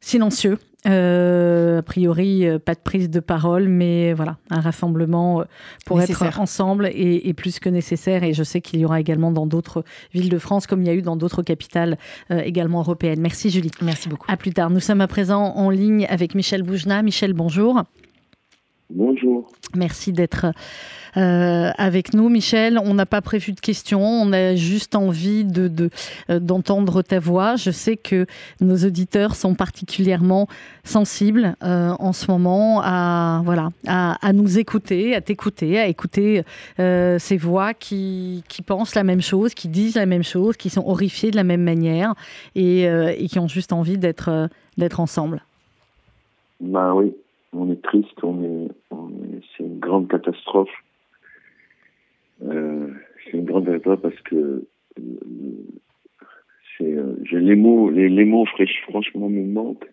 silencieux. 0.00 0.58
a 0.84 1.82
priori, 1.82 2.46
pas 2.64 2.74
de 2.74 2.80
prise 2.80 3.10
de 3.10 3.20
parole, 3.20 3.68
mais 3.68 4.12
voilà, 4.12 4.36
un 4.50 4.60
rassemblement 4.60 5.44
pour 5.86 6.00
être 6.00 6.40
ensemble 6.40 6.90
et, 6.92 7.32
plus 7.34 7.58
que 7.58 7.68
nécessaire. 7.68 8.24
Et 8.24 8.32
je 8.32 8.42
sais 8.42 8.60
qu'il 8.60 8.80
y 8.80 8.84
aura 8.84 9.00
également 9.00 9.30
dans 9.30 9.46
d'autres 9.46 9.84
villes 10.12 10.28
de 10.28 10.38
France, 10.38 10.66
comme 10.66 10.82
il 10.82 10.86
y 10.86 10.90
a 10.90 10.94
eu 10.94 11.02
dans 11.02 11.16
d'autres 11.16 11.42
capitales 11.42 11.98
également 12.30 12.80
européennes. 12.80 13.20
Merci 13.20 13.50
Julie. 13.50 13.70
Merci 13.80 14.08
beaucoup. 14.08 14.26
À 14.30 14.36
plus 14.36 14.52
tard. 14.52 14.70
Nous 14.70 14.80
sommes 14.80 15.00
à 15.00 15.08
présent 15.08 15.54
en 15.56 15.70
ligne 15.70 16.06
avec 16.08 16.34
Michel 16.34 16.62
Boujna. 16.62 17.02
Michel, 17.02 17.32
bonjour. 17.32 17.82
Bonjour. 18.90 19.50
Merci 19.74 20.12
d'être 20.12 20.46
euh, 21.16 21.70
avec 21.76 22.14
nous, 22.14 22.28
Michel. 22.28 22.78
On 22.78 22.94
n'a 22.94 23.06
pas 23.06 23.20
prévu 23.20 23.52
de 23.52 23.60
questions, 23.60 24.02
on 24.02 24.32
a 24.32 24.54
juste 24.54 24.94
envie 24.94 25.44
de, 25.44 25.90
euh, 26.30 26.40
d'entendre 26.40 27.02
ta 27.02 27.18
voix. 27.18 27.56
Je 27.56 27.70
sais 27.70 27.96
que 27.96 28.26
nos 28.60 28.76
auditeurs 28.76 29.34
sont 29.34 29.54
particulièrement 29.54 30.46
sensibles 30.84 31.54
euh, 31.62 31.94
en 31.98 32.12
ce 32.12 32.30
moment 32.30 32.80
à, 32.82 33.42
voilà, 33.44 33.70
à, 33.86 34.32
nous 34.32 34.58
écouter, 34.58 35.14
à 35.14 35.20
t'écouter, 35.20 35.78
à 35.78 35.86
écouter 35.86 36.42
ces 36.76 37.36
voix 37.36 37.74
qui, 37.74 38.44
qui, 38.48 38.62
pensent 38.62 38.94
la 38.94 39.04
même 39.04 39.22
chose, 39.22 39.54
qui 39.54 39.68
disent 39.68 39.96
la 39.96 40.06
même 40.06 40.24
chose, 40.24 40.56
qui 40.56 40.70
sont 40.70 40.84
horrifiées 40.86 41.30
de 41.30 41.36
la 41.36 41.44
même 41.44 41.62
manière 41.62 42.14
et, 42.54 42.82
et 42.82 43.26
qui 43.28 43.38
ont 43.38 43.48
juste 43.48 43.72
envie 43.72 43.98
d'être, 43.98 44.48
d'être 44.76 45.00
ensemble. 45.00 45.42
Ben 46.60 46.92
oui, 46.94 47.12
on 47.52 47.70
est 47.70 47.82
triste, 47.82 48.22
on 48.22 48.42
est, 48.42 48.68
c'est 49.56 49.64
une 49.64 49.78
grande 49.78 50.08
catastrophe. 50.08 50.70
Euh, 52.42 52.88
c'est 53.24 53.32
une 53.32 53.44
grande 53.44 53.66
catastrophe 53.66 54.02
parce 54.02 54.20
que 54.22 54.66
euh, 54.98 55.02
c'est, 56.78 56.92
euh, 56.92 57.14
les 57.30 57.56
mots, 57.56 57.90
les, 57.90 58.08
les 58.08 58.24
mots 58.24 58.46
franchement 58.88 59.28
me 59.28 59.44
manquent 59.44 59.90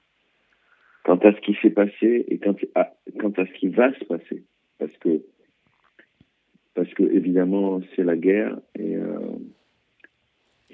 quant 1.03 1.17
à 1.17 1.33
ce 1.33 1.41
qui 1.41 1.55
s'est 1.61 1.69
passé 1.71 2.25
et 2.27 2.37
quant 2.39 2.55
à, 2.75 2.93
quant 3.19 3.31
à 3.31 3.45
ce 3.45 3.51
qui 3.53 3.67
va 3.67 3.93
se 3.93 4.05
passer, 4.05 4.43
parce 4.77 4.95
que 4.97 5.21
parce 6.75 6.93
que 6.93 7.03
évidemment 7.03 7.81
c'est 7.95 8.03
la 8.03 8.15
guerre 8.15 8.57
et 8.77 8.95
euh, 8.95 9.19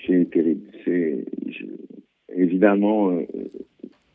c'est 0.05 0.29
terrible. 0.31 0.69
C'est 0.83 1.25
évidemment 2.35 3.11
euh, 3.11 3.25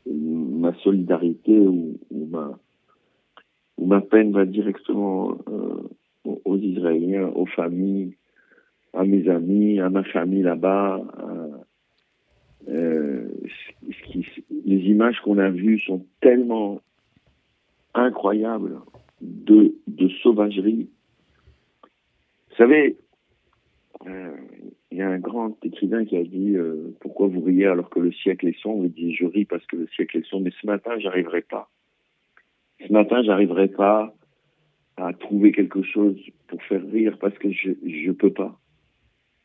ma 0.07 0.75
solidarité 0.83 1.59
ou, 1.59 1.99
ma, 2.11 2.59
ou 3.79 3.87
ma 3.87 4.01
peine 4.01 4.33
va 4.33 4.45
directement 4.45 5.37
euh, 5.49 5.83
aux 6.45 6.57
Israéliens, 6.57 7.29
aux 7.35 7.47
familles, 7.47 8.17
à 8.93 9.05
mes 9.05 9.29
amis, 9.29 9.81
à 9.81 9.89
ma 9.89 10.05
famille 10.05 10.43
là-bas. 10.43 11.01
Euh, 12.69 13.29
les 14.65 14.79
images 14.91 15.21
qu'on 15.21 15.39
a 15.39 15.51
vues 15.51 15.81
sont 15.81 16.05
tellement 16.21 16.81
incroyables 17.95 18.81
de, 19.21 19.75
sauvagerie. 20.23 20.89
Vous 22.51 22.57
savez, 22.57 22.97
euh, 24.07 24.37
il 24.91 24.99
y 24.99 25.03
a 25.03 25.09
un 25.09 25.19
grand 25.19 25.57
écrivain 25.65 26.05
qui 26.05 26.17
a 26.17 26.25
dit 26.25 26.57
euh, 26.57 26.97
pourquoi 27.01 27.29
vous 27.29 27.41
riez 27.41 27.67
alors 27.67 27.91
que 27.91 28.01
le 28.01 28.13
siècle 28.13 28.49
est 28.49 28.59
sombre? 28.61 28.87
Il 28.87 28.93
dit 28.93 29.15
je 29.15 29.25
ris 29.25 29.45
parce 29.45 29.65
que 29.67 29.77
le 29.77 29.87
siècle 29.89 30.19
est 30.19 30.27
sombre, 30.27 30.45
mais 30.45 30.53
ce 30.61 30.67
matin 30.67 30.99
j'arriverai 30.99 31.43
pas. 31.43 31.69
Ce 32.87 32.93
matin 32.93 33.23
j'arriverai 33.23 33.69
pas 33.69 34.15
à 34.97 35.13
trouver 35.13 35.53
quelque 35.53 35.83
chose 35.83 36.19
pour 36.49 36.63
faire 36.65 36.85
rire 36.91 37.19
parce 37.21 37.37
que 37.39 37.51
je 37.53 37.71
je 37.87 38.11
peux 38.11 38.33
pas. 38.33 38.59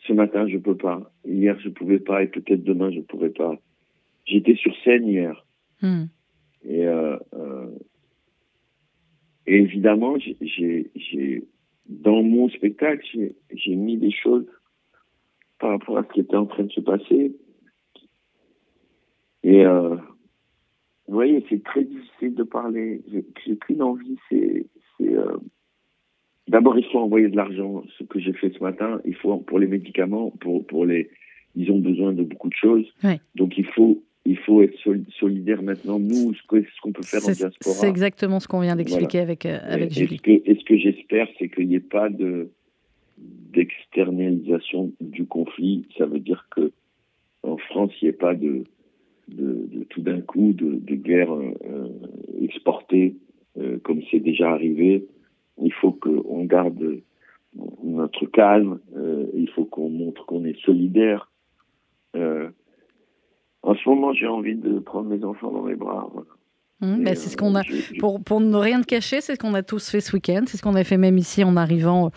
Ce 0.07 0.13
matin 0.13 0.47
je 0.47 0.57
peux 0.57 0.77
pas. 0.77 1.11
Hier 1.25 1.59
je 1.59 1.69
pouvais 1.69 1.99
pas 1.99 2.23
et 2.23 2.27
peut-être 2.27 2.63
demain 2.63 2.91
je 2.91 3.01
pourrai 3.01 3.29
pas. 3.29 3.57
J'étais 4.25 4.55
sur 4.55 4.75
scène 4.83 5.07
hier 5.07 5.45
Hmm. 5.81 6.05
et, 6.63 6.85
euh, 6.87 7.17
euh, 7.33 7.67
et 9.45 9.57
évidemment 9.57 10.17
j'ai 10.17 10.89
j'ai 10.95 11.43
dans 11.89 12.23
mon 12.23 12.47
spectacle 12.47 13.05
j'ai 13.13 13.35
j'ai 13.53 13.75
mis 13.75 13.97
des 13.97 14.11
choses 14.11 14.47
par 15.59 15.71
rapport 15.71 15.97
à 15.97 16.03
ce 16.03 16.13
qui 16.13 16.19
était 16.21 16.35
en 16.35 16.45
train 16.45 16.63
de 16.63 16.71
se 16.71 16.81
passer. 16.81 17.35
Et 19.43 19.65
euh, 19.65 19.95
vous 21.07 21.13
voyez, 21.13 21.45
c'est 21.49 21.63
très 21.63 21.83
difficile 21.83 22.33
de 22.35 22.43
parler. 22.43 23.01
J'ai 23.11 23.55
qu'une 23.57 23.81
envie, 23.83 24.17
c'est 24.29 24.65
euh, 25.01 25.37
d'abord 26.47 26.77
il 26.77 26.85
faut 26.85 26.99
envoyer 26.99 27.29
de 27.29 27.35
l'argent. 27.35 27.83
Ce 27.97 28.03
que 28.03 28.19
j'ai 28.19 28.33
fait 28.33 28.51
ce 28.53 28.59
matin, 28.63 28.99
il 29.05 29.15
faut 29.15 29.37
pour 29.37 29.59
les 29.59 29.67
médicaments, 29.67 30.31
pour 30.39 30.65
pour 30.65 30.85
les, 30.85 31.09
ils 31.55 31.71
ont 31.71 31.79
besoin 31.79 32.13
de 32.13 32.23
beaucoup 32.23 32.49
de 32.49 32.55
choses. 32.55 32.85
Ouais. 33.03 33.19
Donc 33.35 33.57
il 33.57 33.65
faut 33.65 34.01
il 34.27 34.37
faut 34.39 34.63
être 34.63 34.75
sol- 34.79 35.05
solidaire 35.19 35.61
maintenant. 35.61 35.99
Nous, 35.99 36.33
ce 36.33 36.41
qu'on 36.81 36.91
peut 36.91 37.03
faire 37.03 37.21
en 37.23 37.31
diaspora. 37.31 37.75
c'est 37.75 37.87
exactement 37.89 38.39
ce 38.39 38.47
qu'on 38.47 38.61
vient 38.61 38.75
d'expliquer 38.75 39.19
avec, 39.19 39.45
euh, 39.45 39.59
avec 39.61 39.91
Et- 39.91 39.93
Julie. 39.93 40.15
Et 40.15 40.17
ce 40.17 40.21
que, 40.23 40.49
et 40.51 40.55
ce 40.59 40.63
que 40.65 40.77
j'espère, 40.77 41.27
c'est 41.37 41.47
qu'il 41.49 41.67
n'y 41.67 41.75
ait 41.75 41.79
pas 41.79 42.09
de 42.09 42.49
d'externalisation 43.17 44.91
du 44.99 45.25
conflit. 45.25 45.87
Ça 45.97 46.05
veut 46.05 46.19
dire 46.19 46.47
que 46.51 46.71
en 47.43 47.57
France, 47.57 47.91
il 48.01 48.05
n'y 48.05 48.09
ait 48.09 48.13
pas 48.13 48.33
de, 48.33 48.63
tout 49.89 50.01
d'un 50.01 50.21
coup 50.21 50.53
de, 50.53 50.95
guerre 50.95 51.31
euh, 51.33 51.89
exportée 52.41 53.15
euh, 53.57 53.77
comme 53.83 54.01
c'est 54.11 54.19
déjà 54.19 54.51
arrivé. 54.51 55.07
Il 55.61 55.71
faut 55.73 55.91
qu'on 55.91 56.43
garde 56.45 57.01
notre 57.83 58.25
calme. 58.25 58.79
euh, 58.95 59.27
il 59.33 59.49
faut 59.49 59.65
qu'on 59.65 59.89
montre 59.89 60.25
qu'on 60.25 60.43
est 60.43 60.59
solidaire. 60.61 61.31
En 63.61 63.73
ce 63.73 63.89
moment, 63.89 64.13
j'ai 64.13 64.27
envie 64.27 64.55
de 64.55 64.79
prendre 64.79 65.09
mes 65.09 65.23
enfants 65.23 65.51
dans 65.51 65.63
mes 65.63 65.75
bras. 65.75 66.09
Et, 66.81 67.03
bah, 67.03 67.15
c'est 67.15 67.29
ce 67.29 67.35
euh, 67.35 67.37
qu'on 67.39 67.55
a. 67.55 67.61
je- 67.63 67.73
je- 67.75 67.99
Pour, 67.99 68.21
pour 68.23 68.41
ne 68.41 68.55
rien 68.57 68.81
te 68.81 68.85
cacher, 68.85 69.21
c'est 69.21 69.35
ce 69.35 69.39
qu'on 69.39 69.53
a 69.53 69.63
tous 69.63 69.89
fait 69.89 70.01
ce 70.01 70.13
week-end. 70.13 70.43
C'est 70.47 70.57
ce 70.57 70.61
qu'on 70.61 70.75
a 70.75 70.83
fait 70.83 70.97
même 70.97 71.17
ici 71.17 71.43
en 71.43 71.55
arrivant 71.55 72.11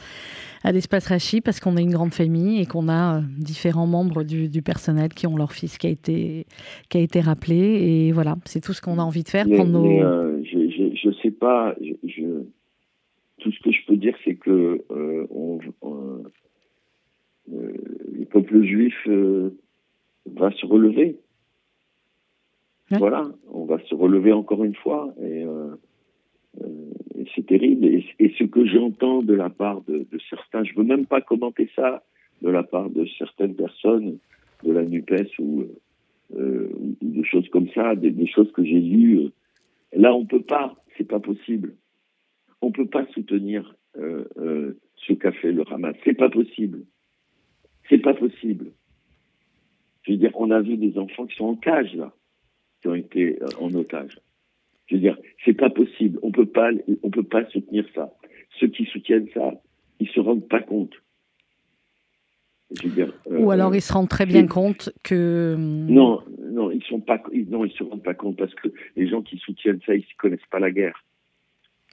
à 0.64 0.72
l'espace 0.72 1.06
Rachi, 1.06 1.40
parce 1.40 1.60
qu'on 1.60 1.76
est 1.76 1.82
une 1.82 1.92
grande 1.92 2.12
famille 2.12 2.60
et 2.60 2.66
qu'on 2.66 2.88
a 2.88 3.18
euh, 3.18 3.22
différents 3.38 3.86
membres 3.86 4.24
du, 4.24 4.48
du 4.48 4.60
personnel 4.60 5.10
qui 5.10 5.26
ont 5.28 5.36
leur 5.36 5.52
fils 5.52 5.78
qui 5.78 5.86
a 5.86 5.90
été, 5.90 6.46
qui 6.88 6.98
a 6.98 7.00
été 7.00 7.20
rappelé. 7.20 7.56
Et 7.56 8.12
voilà, 8.12 8.36
c'est 8.44 8.60
tout 8.60 8.72
ce 8.72 8.80
qu'on 8.82 8.98
a 8.98 9.02
envie 9.02 9.22
de 9.22 9.28
faire. 9.28 9.46
Mais, 9.46 9.64
nos... 9.64 9.82
mais, 9.84 10.02
euh, 10.02 10.42
je, 10.44 10.90
je 10.94 11.10
sais 11.22 11.30
pas. 11.30 11.74
Je, 11.80 11.92
je- 12.08 12.42
tout 13.40 13.52
ce 13.52 13.60
que 13.62 13.70
je 13.70 13.78
peux 13.86 13.96
dire, 13.96 14.16
c'est 14.24 14.34
que 14.34 14.82
euh, 14.90 15.26
on, 15.30 15.60
on- 15.82 16.24
euh, 17.52 17.72
le 18.12 18.24
peuple 18.24 18.62
juif 18.64 18.94
euh, 19.06 19.50
va 20.26 20.50
se 20.50 20.66
relever. 20.66 21.16
Voilà, 22.90 23.28
on 23.52 23.64
va 23.64 23.78
se 23.80 23.95
relever 23.95 24.33
encore 24.33 24.64
une 24.64 24.75
fois. 24.75 25.12
Et, 25.21 25.45
euh, 25.45 25.75
euh, 26.62 26.90
c'est 27.35 27.47
terrible. 27.47 27.85
Et, 27.87 28.35
ce 28.38 28.45
que 28.45 28.64
j'entends 28.66 29.23
de 29.23 29.35
la 29.35 29.50
part 29.50 29.83
de, 29.83 30.07
de 30.11 30.18
certains, 30.30 30.64
je 30.64 30.75
veux 30.75 30.85
même 30.85 31.07
pas 31.07 31.21
commenter 31.21 31.71
ça, 31.76 32.02
de 32.42 32.49
la 32.49 32.62
part 32.62 32.88
de 32.90 33.07
certaines 33.18 33.54
personnes 33.54 34.18
de 34.64 34.73
la 34.73 34.85
NUPES 34.85 35.38
ou, 35.38 35.64
euh, 36.37 36.68
ou 36.78 36.97
des 37.02 37.25
choses 37.25 37.49
comme 37.50 37.68
ça, 37.71 37.95
des, 37.95 38.26
choses 38.26 38.50
que 38.52 38.64
j'ai 38.64 38.80
lues. 38.80 39.18
euh, 39.18 39.30
Là, 39.92 40.14
on 40.14 40.26
peut 40.26 40.42
pas, 40.42 40.76
c'est 40.97 41.09
pas 41.09 41.21
possible. 41.21 41.75
On 42.61 42.71
peut 42.73 42.87
pas 42.87 43.07
soutenir 43.14 43.75
euh, 43.97 44.25
euh, 44.37 44.78
ce 44.97 45.12
qu'a 45.12 45.33
fait 45.33 45.52
le 45.52 45.64
Hamas. 45.73 45.97
C'est 46.04 46.14
pas 46.14 46.28
possible. 46.28 46.85
C'est 47.88 47.99
pas 47.99 48.14
possible. 48.14 48.73
Je 50.02 50.12
veux 50.12 50.18
dire, 50.18 50.33
on 50.35 50.50
a 50.50 50.61
vu 50.61 50.76
des 50.76 50.99
enfants 50.99 51.26
qui 51.26 51.37
sont 51.37 51.47
en 51.47 51.57
cage 51.57 51.95
là, 51.95 52.12
qui 52.80 52.88
ont 52.88 52.94
été 52.94 53.38
euh, 53.42 53.47
en 53.61 53.73
otage. 53.75 54.18
Je 54.87 54.94
veux 54.94 55.00
dire, 55.00 55.18
c'est 55.44 55.54
pas 55.54 55.70
possible. 55.70 56.18
On 56.23 56.30
peut 56.30 56.47
pas, 56.47 56.70
on 57.02 57.11
peut 57.11 57.23
pas 57.23 57.44
soutenir 57.50 57.85
ça. 57.94 58.12
Ceux 58.58 58.68
qui 58.68 58.87
soutiennent 58.87 59.28
ça, 59.35 59.52
ils 60.00 60.08
se 60.08 60.20
rendent 60.20 60.49
pas 60.49 60.62
compte. 60.62 60.94
Je 62.70 62.87
veux 62.87 62.94
dire, 62.94 63.12
euh, 63.30 63.38
Ou 63.38 63.50
alors 63.50 63.75
ils 63.75 63.80
se 63.80 63.92
rendent 63.92 64.08
très 64.08 64.26
bien 64.26 64.47
compte 64.47 64.90
que. 65.02 65.54
hum, 65.56 65.87
non, 65.87 66.23
non, 66.38 66.70
ils 66.70 66.82
sont 66.85 67.00
pas, 67.00 67.23
non, 67.49 67.64
ils 67.64 67.73
se 67.73 67.82
rendent 67.82 68.02
pas 68.02 68.14
compte 68.14 68.37
parce 68.37 68.54
que 68.54 68.68
les 68.97 69.08
gens 69.08 69.23
qui 69.23 69.38
soutiennent 69.38 69.80
ça, 69.87 69.94
ils 69.94 70.00
ne 70.00 70.16
connaissent 70.18 70.40
pas 70.50 70.58
la 70.58 70.70
guerre. 70.70 71.04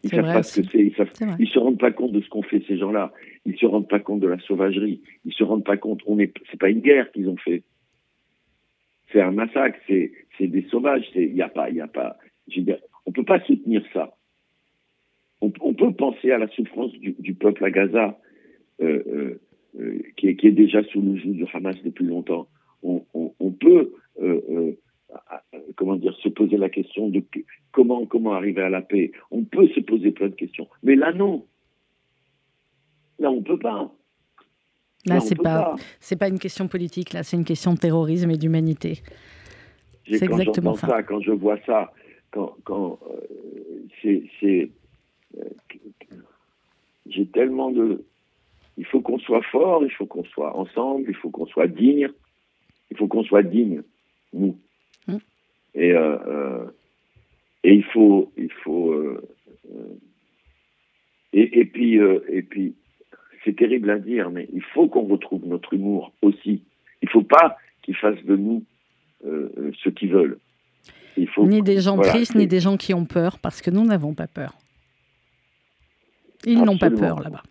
Ils 0.04 0.10
savent 0.10 0.26
pas 0.26 0.44
ce 0.44 0.62
que 0.62 0.68
c'est. 0.70 0.80
Ils 0.80 0.96
savent, 0.96 1.12
ils 1.40 1.48
se 1.48 1.58
rendent 1.58 1.80
pas 1.80 1.92
compte 1.92 2.12
de 2.12 2.22
ce 2.22 2.30
qu'ont 2.30 2.44
fait 2.44 2.64
ces 2.68 2.78
gens-là. 2.78 3.14
Ils 3.46 3.58
se 3.58 3.66
rendent 3.66 3.88
pas 3.88 4.00
compte 4.00 4.20
de 4.20 4.28
la 4.28 4.40
sauvagerie. 4.40 5.02
Ils 5.24 5.34
se 5.34 5.44
rendent 5.44 5.64
pas 5.64 5.78
compte. 5.78 6.02
On 6.06 6.20
est, 6.20 6.34
c'est 6.52 6.60
pas 6.60 6.70
une 6.70 6.82
guerre 6.82 7.12
qu'ils 7.12 7.30
ont 7.30 7.38
fait. 7.38 7.64
C'est 9.16 9.22
un 9.22 9.32
massacre. 9.32 9.80
C'est, 9.88 10.12
des 10.42 10.64
sauvages. 10.64 11.06
Il 11.16 11.36
y 11.36 11.42
a 11.42 11.48
pas, 11.48 11.70
il 11.70 11.80
a 11.80 11.88
pas. 11.88 12.18
On 13.06 13.14
peut 13.14 13.24
pas 13.24 13.40
soutenir 13.46 13.82
ça. 13.94 14.14
On, 15.40 15.74
peut 15.74 15.94
penser 15.94 16.32
à 16.32 16.38
la 16.38 16.50
souffrance 16.50 16.92
du, 16.94 17.34
peuple 17.34 17.64
à 17.64 17.72
Gaza, 17.72 18.20
euh, 18.82 19.04
euh, 19.08 19.42
euh, 19.80 20.02
qui, 20.18 20.28
est, 20.28 20.52
déjà 20.52 20.84
sous 20.86 21.02
le 21.02 21.16
joug 21.16 21.32
du 21.32 21.46
Hamas 21.54 21.82
depuis 21.84 22.06
longtemps. 22.06 22.50
On, 22.84 23.06
on, 23.14 23.52
peut, 23.52 23.94
comment 25.76 25.96
dire, 25.96 26.16
se 26.18 26.30
poser 26.30 26.58
la 26.58 26.70
question 26.70 27.08
de 27.08 27.24
comment 27.72 28.06
comment 28.06 28.34
arriver 28.34 28.64
à 28.64 28.70
la 28.70 28.82
paix. 28.82 29.12
On 29.32 29.44
peut 29.44 29.68
se 29.70 29.80
poser 29.80 30.12
plein 30.12 30.28
de 30.28 30.36
questions, 30.36 30.68
mais 30.84 30.96
là 30.96 31.14
non. 31.14 31.46
Là 33.20 33.32
on 33.32 33.42
peut 33.42 33.60
pas. 33.60 33.94
Là, 35.06 35.20
c'est 35.20 35.36
pas, 35.36 35.76
c'est 36.00 36.16
pas 36.16 36.28
une 36.28 36.40
question 36.40 36.68
politique. 36.68 37.14
Là, 37.14 37.24
c'est 37.24 37.38
une 37.38 37.46
question 37.46 37.74
de 37.74 37.80
terrorisme 37.80 38.32
et 38.32 38.38
d'humanité. 38.38 39.02
C'est 40.08 40.24
exactement 40.24 40.76
ça. 40.76 40.88
ça, 40.88 41.04
quand 41.04 41.20
je 41.22 41.32
vois 41.32 41.58
ça, 41.66 41.92
quand, 42.32 42.56
quand 42.64 43.00
euh, 43.10 44.22
c'est, 44.42 44.70
euh, 45.38 45.44
j'ai 47.08 47.26
tellement 47.28 47.72
de, 47.72 48.04
il 48.78 48.86
faut 48.86 49.02
qu'on 49.02 49.20
soit 49.20 49.42
fort, 49.44 49.84
il 49.84 49.92
faut 49.92 50.06
qu'on 50.06 50.26
soit 50.26 50.56
ensemble, 50.56 51.06
il 51.08 51.16
faut 51.16 51.30
qu'on 51.30 51.48
soit 51.48 51.68
digne, 51.68 52.10
il 52.92 52.98
faut 52.98 53.08
qu'on 53.08 53.24
soit 53.24 53.44
digne, 53.44 53.82
nous. 54.34 54.58
Mm. 55.08 55.18
Et 55.76 55.92
euh, 55.92 56.18
euh, 56.28 56.66
et 57.64 57.74
il 57.74 57.84
faut, 57.84 58.32
il 58.38 58.52
faut, 58.52 58.94
et, 61.34 61.60
et 61.60 61.66
puis 61.66 61.96
et 61.96 62.42
puis, 62.44 62.76
c'est 63.46 63.56
terrible 63.56 63.90
à 63.92 64.00
dire, 64.00 64.30
mais 64.32 64.48
il 64.54 64.62
faut 64.74 64.88
qu'on 64.88 65.06
retrouve 65.06 65.46
notre 65.46 65.74
humour 65.74 66.12
aussi. 66.22 66.64
Il 67.02 67.10
faut 67.10 67.22
pas 67.24 67.58
qu'ils 67.84 67.96
fassent 67.96 68.24
de 68.26 68.36
nous 68.36 68.64
euh, 69.26 69.50
euh, 69.58 69.72
ce 69.84 69.90
qu'ils 69.90 70.12
veulent. 70.12 70.40
Il 71.18 71.30
faut 71.30 71.46
Ni 71.46 71.62
des 71.62 71.80
gens 71.80 71.96
voilà, 71.96 72.12
tristes, 72.12 72.36
ni 72.36 72.48
des 72.48 72.60
gens 72.60 72.76
qui 72.76 72.94
ont 72.94 73.06
peur, 73.06 73.40
parce 73.40 73.62
que 73.62 73.70
nous 73.72 73.86
n'avons 73.86 74.14
pas 74.14 74.28
peur. 74.28 74.54
Ils 76.46 76.62
n'ont 76.62 76.78
pas 76.78 76.92
peur 76.92 77.20
là-bas. 77.22 77.44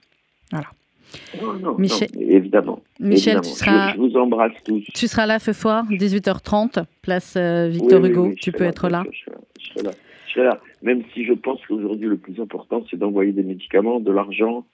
Non, 1.40 1.52
non, 1.54 1.78
Michel- 1.78 2.08
non, 2.14 2.20
évidemment. 2.20 2.82
Michel, 2.98 3.34
évidemment. 3.38 3.42
tu 3.42 3.48
seras, 3.50 3.90
Je, 3.90 3.94
je 3.94 4.00
vous 4.00 4.16
embrasse 4.16 4.52
tous. 4.64 4.82
tu 4.94 5.06
seras 5.06 5.26
là 5.26 5.38
ce 5.38 5.52
soir, 5.52 5.84
18h30, 5.88 6.84
place 7.02 7.34
euh, 7.36 7.68
Victor 7.68 8.00
Oui, 8.02 8.08
Hugo. 8.10 8.26
oui, 8.28 8.34
tu 8.34 8.50
peux 8.52 8.64
être 8.64 8.88
bien 8.88 9.04
là. 9.04 9.10
sûr, 9.12 9.32
Je 9.60 9.64
serai, 9.64 9.76
je 9.76 9.80
serai 9.80 9.82
là. 9.84 9.90
Je 10.26 10.32
serai 10.32 10.44
là. 10.44 10.60
Même 10.82 11.02
si 11.12 11.24
je 11.24 11.32
pense 11.32 11.64
qu'aujourd'hui, 11.66 12.08
le 12.08 12.16
plus 12.16 12.40
important, 12.40 12.84
c'est 12.90 12.96
d'envoyer 12.96 13.32
des 13.32 13.44
médicaments, 13.44 14.00
de 14.00 14.10
l'argent, 14.10 14.66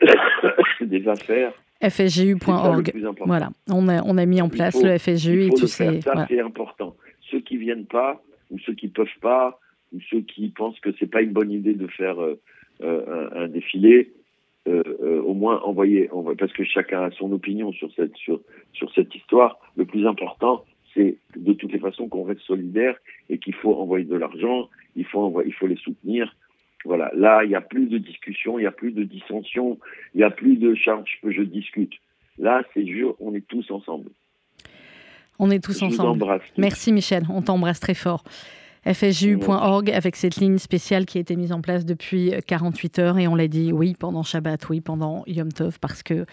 des 0.80 1.06
affaires. 1.08 1.52
FSGU.org. 1.82 2.92
Voilà, 3.26 3.50
on 3.68 3.88
a, 3.88 4.02
on 4.04 4.16
a 4.16 4.24
mis 4.26 4.40
en 4.40 4.48
place 4.48 4.74
faut- 4.80 4.86
le 4.86 4.98
FSGU 4.98 5.42
Il 5.42 5.46
et 5.46 5.50
tu 5.50 5.66
sais. 5.66 6.00
Ça, 6.00 6.12
voilà. 6.12 6.26
c'est 6.28 6.40
important. 6.40 6.96
Ceux 7.30 7.40
qui 7.40 7.56
viennent 7.56 7.86
pas, 7.86 8.22
ou 8.50 8.58
ceux 8.60 8.74
qui 8.74 8.88
peuvent 8.88 9.08
pas, 9.20 9.58
ou 9.92 9.98
ceux 10.10 10.20
qui 10.20 10.48
pensent 10.50 10.78
que 10.80 10.90
c'est 10.98 11.10
pas 11.10 11.22
une 11.22 11.32
bonne 11.32 11.50
idée 11.50 11.74
de 11.74 11.86
faire 11.88 12.20
euh, 12.22 12.40
euh, 12.82 13.28
un, 13.34 13.42
un 13.44 13.48
défilé, 13.48 14.12
euh, 14.68 14.82
euh, 15.02 15.20
au 15.22 15.34
moins 15.34 15.60
envoyer, 15.62 16.08
envoyer- 16.12 16.36
parce 16.36 16.52
que 16.52 16.62
chacun 16.64 17.02
a 17.02 17.10
son 17.10 17.32
opinion 17.32 17.72
sur 17.72 17.90
cette 17.94 18.16
sur 18.16 18.40
sur 18.72 18.92
cette 18.94 19.12
histoire. 19.14 19.58
Le 19.76 19.84
plus 19.84 20.06
important, 20.06 20.64
c'est 20.94 21.16
de 21.36 21.52
toutes 21.52 21.72
les 21.72 21.78
façons 21.80 22.08
qu'on 22.08 22.22
reste 22.22 22.42
solidaire 22.42 22.96
et 23.28 23.38
qu'il 23.38 23.54
faut 23.54 23.74
envoyer 23.74 24.04
de 24.04 24.14
l'argent, 24.16 24.68
il 24.94 25.04
faut 25.04 25.20
envoyer, 25.20 25.48
il 25.48 25.54
faut 25.54 25.66
les 25.66 25.76
soutenir. 25.76 26.36
Voilà. 26.84 27.10
Là, 27.14 27.44
il 27.44 27.48
n'y 27.48 27.54
a 27.54 27.60
plus 27.60 27.86
de 27.86 27.98
discussion, 27.98 28.58
il 28.58 28.62
n'y 28.62 28.66
a 28.68 28.72
plus 28.72 28.92
de 28.92 29.04
dissension, 29.04 29.78
il 30.14 30.18
n'y 30.18 30.24
a 30.24 30.30
plus 30.30 30.56
de 30.56 30.74
charge 30.74 31.18
que 31.22 31.30
je 31.30 31.42
discute. 31.42 31.92
Là, 32.38 32.62
c'est 32.74 32.86
jure, 32.86 33.14
on 33.20 33.34
est 33.34 33.46
tous 33.46 33.70
ensemble. 33.70 34.10
On 35.38 35.50
est 35.50 35.62
tous 35.62 35.78
je 35.78 35.84
vous 35.84 35.92
ensemble. 35.92 36.10
embrasse. 36.10 36.42
tous. 36.54 36.60
Merci 36.60 36.92
Michel, 36.92 37.24
on 37.30 37.42
t'embrasse 37.42 37.80
très 37.80 37.94
fort. 37.94 38.24
FSJU.org 38.84 39.92
avec 39.92 40.16
cette 40.16 40.36
ligne 40.36 40.58
spéciale 40.58 41.06
qui 41.06 41.18
a 41.18 41.20
été 41.20 41.36
mise 41.36 41.52
en 41.52 41.60
place 41.60 41.84
depuis 41.84 42.32
48 42.48 42.98
heures 42.98 43.18
et 43.18 43.28
on 43.28 43.36
l'a 43.36 43.46
dit 43.46 43.72
oui 43.72 43.94
pendant 43.96 44.24
Shabbat, 44.24 44.68
oui 44.70 44.80
pendant 44.80 45.22
Yom 45.28 45.52
Tov 45.52 45.78
parce 45.78 46.02
que 46.02 46.26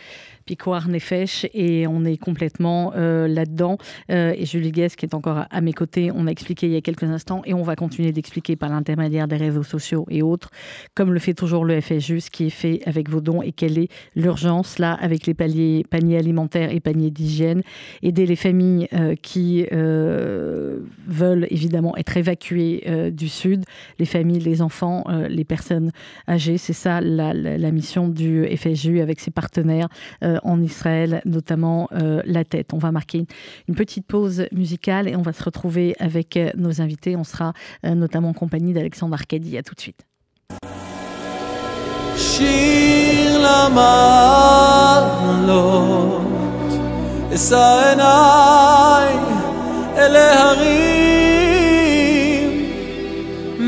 Picoir 0.45 0.87
Nefesh 0.87 1.45
et 1.53 1.85
on 1.85 2.05
est 2.05 2.17
complètement 2.17 2.93
euh, 2.95 3.27
là-dedans. 3.27 3.77
Euh, 4.09 4.33
et 4.35 4.47
Julie 4.47 4.71
Guest 4.71 4.95
qui 4.95 5.05
est 5.05 5.13
encore 5.13 5.45
à, 5.47 5.61
mes 5.61 5.73
côtés, 5.73 6.09
on 6.11 6.25
a 6.25 6.31
expliqué 6.31 6.65
il 6.65 6.73
y 6.73 6.75
a 6.75 6.81
quelques 6.81 7.03
instants 7.03 7.43
et 7.45 7.53
on 7.53 7.61
va 7.61 7.75
continuer 7.75 8.11
d'expliquer 8.11 8.55
par 8.55 8.69
l'intermédiaire 8.69 9.27
des 9.27 9.37
réseaux 9.37 9.61
sociaux 9.61 10.07
et 10.09 10.23
autres, 10.23 10.49
comme 10.95 11.13
le 11.13 11.19
fait 11.19 11.35
toujours 11.35 11.65
le 11.65 11.79
FSJU, 11.79 12.19
ce 12.19 12.31
qui 12.31 12.47
est 12.47 12.49
fait 12.49 12.81
avec 12.87 13.09
vos 13.09 13.21
dons 13.21 13.43
et 13.43 13.51
quelle 13.51 13.77
est 13.77 13.89
l'urgence 14.15 14.79
là 14.79 14.93
avec 14.93 15.27
les 15.27 15.35
paniers, 15.35 15.85
paniers 15.87 16.17
alimentaires 16.17 16.73
et 16.73 16.79
paniers 16.79 17.11
d'hygiène, 17.11 17.61
aider 18.01 18.25
les 18.25 18.35
familles 18.35 18.87
euh, 18.93 19.13
qui 19.21 19.67
veulent 19.69 21.47
évidemment 21.51 21.95
être 21.95 22.17
évacuées 22.17 22.38
euh, 22.51 23.11
du 23.11 23.29
Sud, 23.29 23.65
les 23.97 24.05
familles, 24.05 24.39
les 24.39 24.61
enfants, 24.61 25.03
euh, 25.09 25.27
les 25.27 25.43
personnes 25.43 25.91
âgées. 26.27 26.57
C'est 26.57 26.73
ça 26.73 27.01
la, 27.01 27.71
mission 27.71 28.07
du 28.07 28.45
FSU 28.57 28.99
avec 28.99 29.19
ses 29.19 29.31
partenaires 29.31 29.87
euh, 30.23 30.37
en 30.43 30.61
Israël, 30.61 31.21
notamment 31.25 31.87
La 31.91 32.43
Tête. 32.43 32.73
On 32.73 32.77
va 32.77 32.91
marquer 32.91 33.25
une 33.67 33.75
petite 33.75 34.05
pause 34.07 34.45
musicale 34.51 35.07
et 35.07 35.15
on 35.15 35.21
va 35.21 35.33
se 35.33 35.43
retrouver 35.43 35.95
avec 35.99 36.39
nos 36.57 36.81
invités. 36.81 37.15
On 37.15 37.23
sera 37.23 37.53
notamment 37.83 38.29
en 38.29 38.33
compagnie 38.33 38.73
d'Alexandre 38.73 39.13
Arcadi. 39.13 39.57
À 39.57 39.63
tout 39.63 39.75
de 39.75 39.81
suite. 39.81 40.05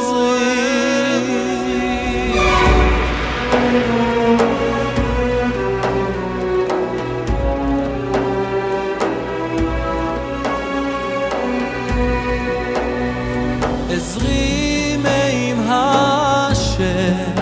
עזרי 13.90 14.96
מעם 15.02 15.60
השם 15.68 17.34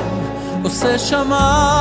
עושה 0.65 0.99
שמיים 0.99 1.78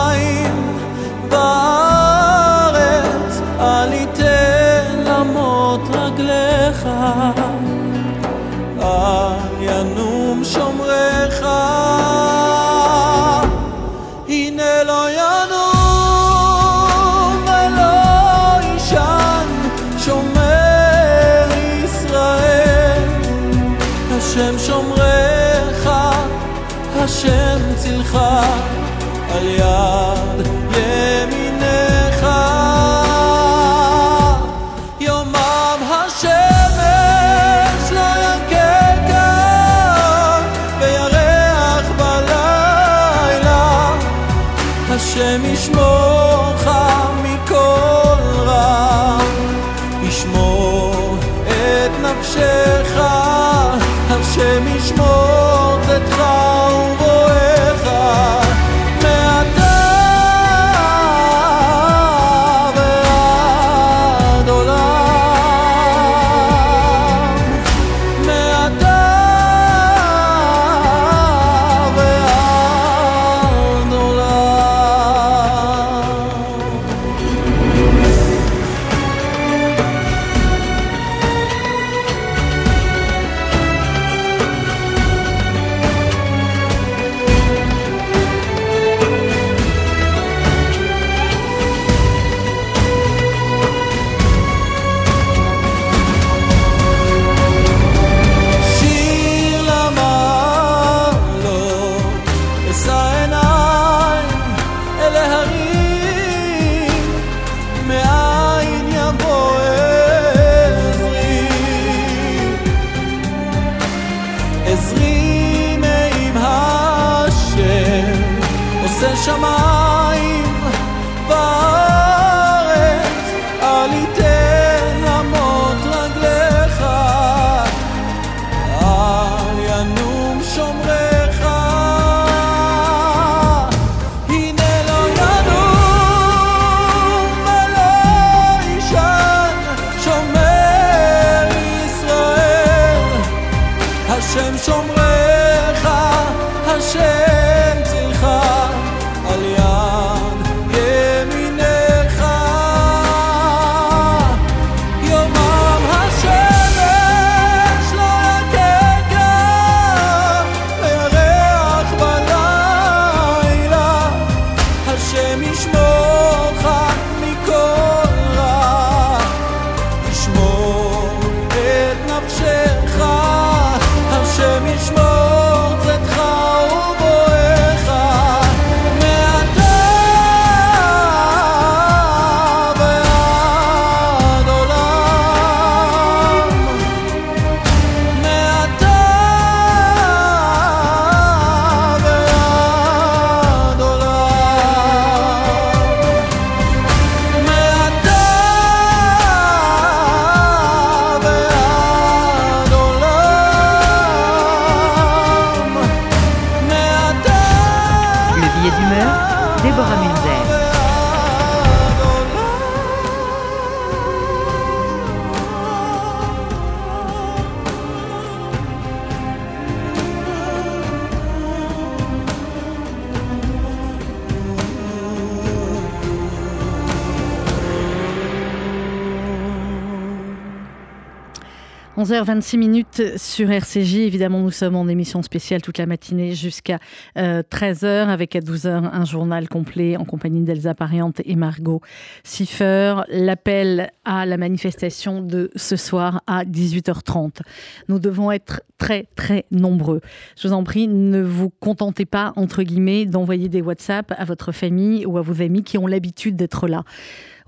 11h26 231.98 232.58
minutes 232.58 233.18
sur 233.18 233.50
RCJ. 233.50 233.96
Évidemment, 233.96 234.40
nous 234.40 234.52
sommes 234.52 234.76
en 234.76 234.88
émission 234.88 235.24
spéciale 235.24 235.64
toute 235.64 235.80
la 235.80 235.88
matinée 235.88 236.36
jusqu'à 236.36 236.78
13h 237.16 237.86
euh, 237.86 238.06
avec 238.06 238.36
à 238.36 238.40
12h 238.40 238.92
un 238.94 239.04
journal 239.04 239.50
complet 239.50 239.98
en 239.98 240.06
compagnie 240.06 240.42
d'Elsa 240.42 240.76
Pariante 240.76 241.22
et 241.26 241.36
Margot 241.36 241.82
Siffer. 242.24 243.02
L'appel 243.08 243.90
à 244.06 244.28
la 244.28 244.38
manifestation 244.38 245.22
de 245.22 245.50
ce 245.56 245.76
soir 245.76 246.22
à 246.28 246.46
18h30. 246.46 247.40
Nous 247.88 247.98
devons 247.98 248.32
être 248.32 248.62
très 248.78 249.08
très 249.16 249.46
nombreux. 249.50 250.02
Je 250.40 250.48
vous 250.48 250.54
en 250.54 250.64
prie, 250.64 250.88
ne 250.88 251.24
vous 251.24 251.50
contentez 251.50 252.06
pas 252.06 252.32
entre 252.36 252.62
guillemets 252.62 253.08
d'envoyer 253.08 253.50
des 253.50 253.64
WhatsApp 253.64 254.14
à 254.16 254.24
votre 254.24 254.52
famille 254.52 255.08
ou 255.08 255.18
à 255.18 255.24
vos 255.24 255.42
amis 255.42 255.64
qui 255.64 255.80
ont 255.80 255.88
l'habitude 255.88 256.36
d'être 256.36 256.68
là. 256.68 256.84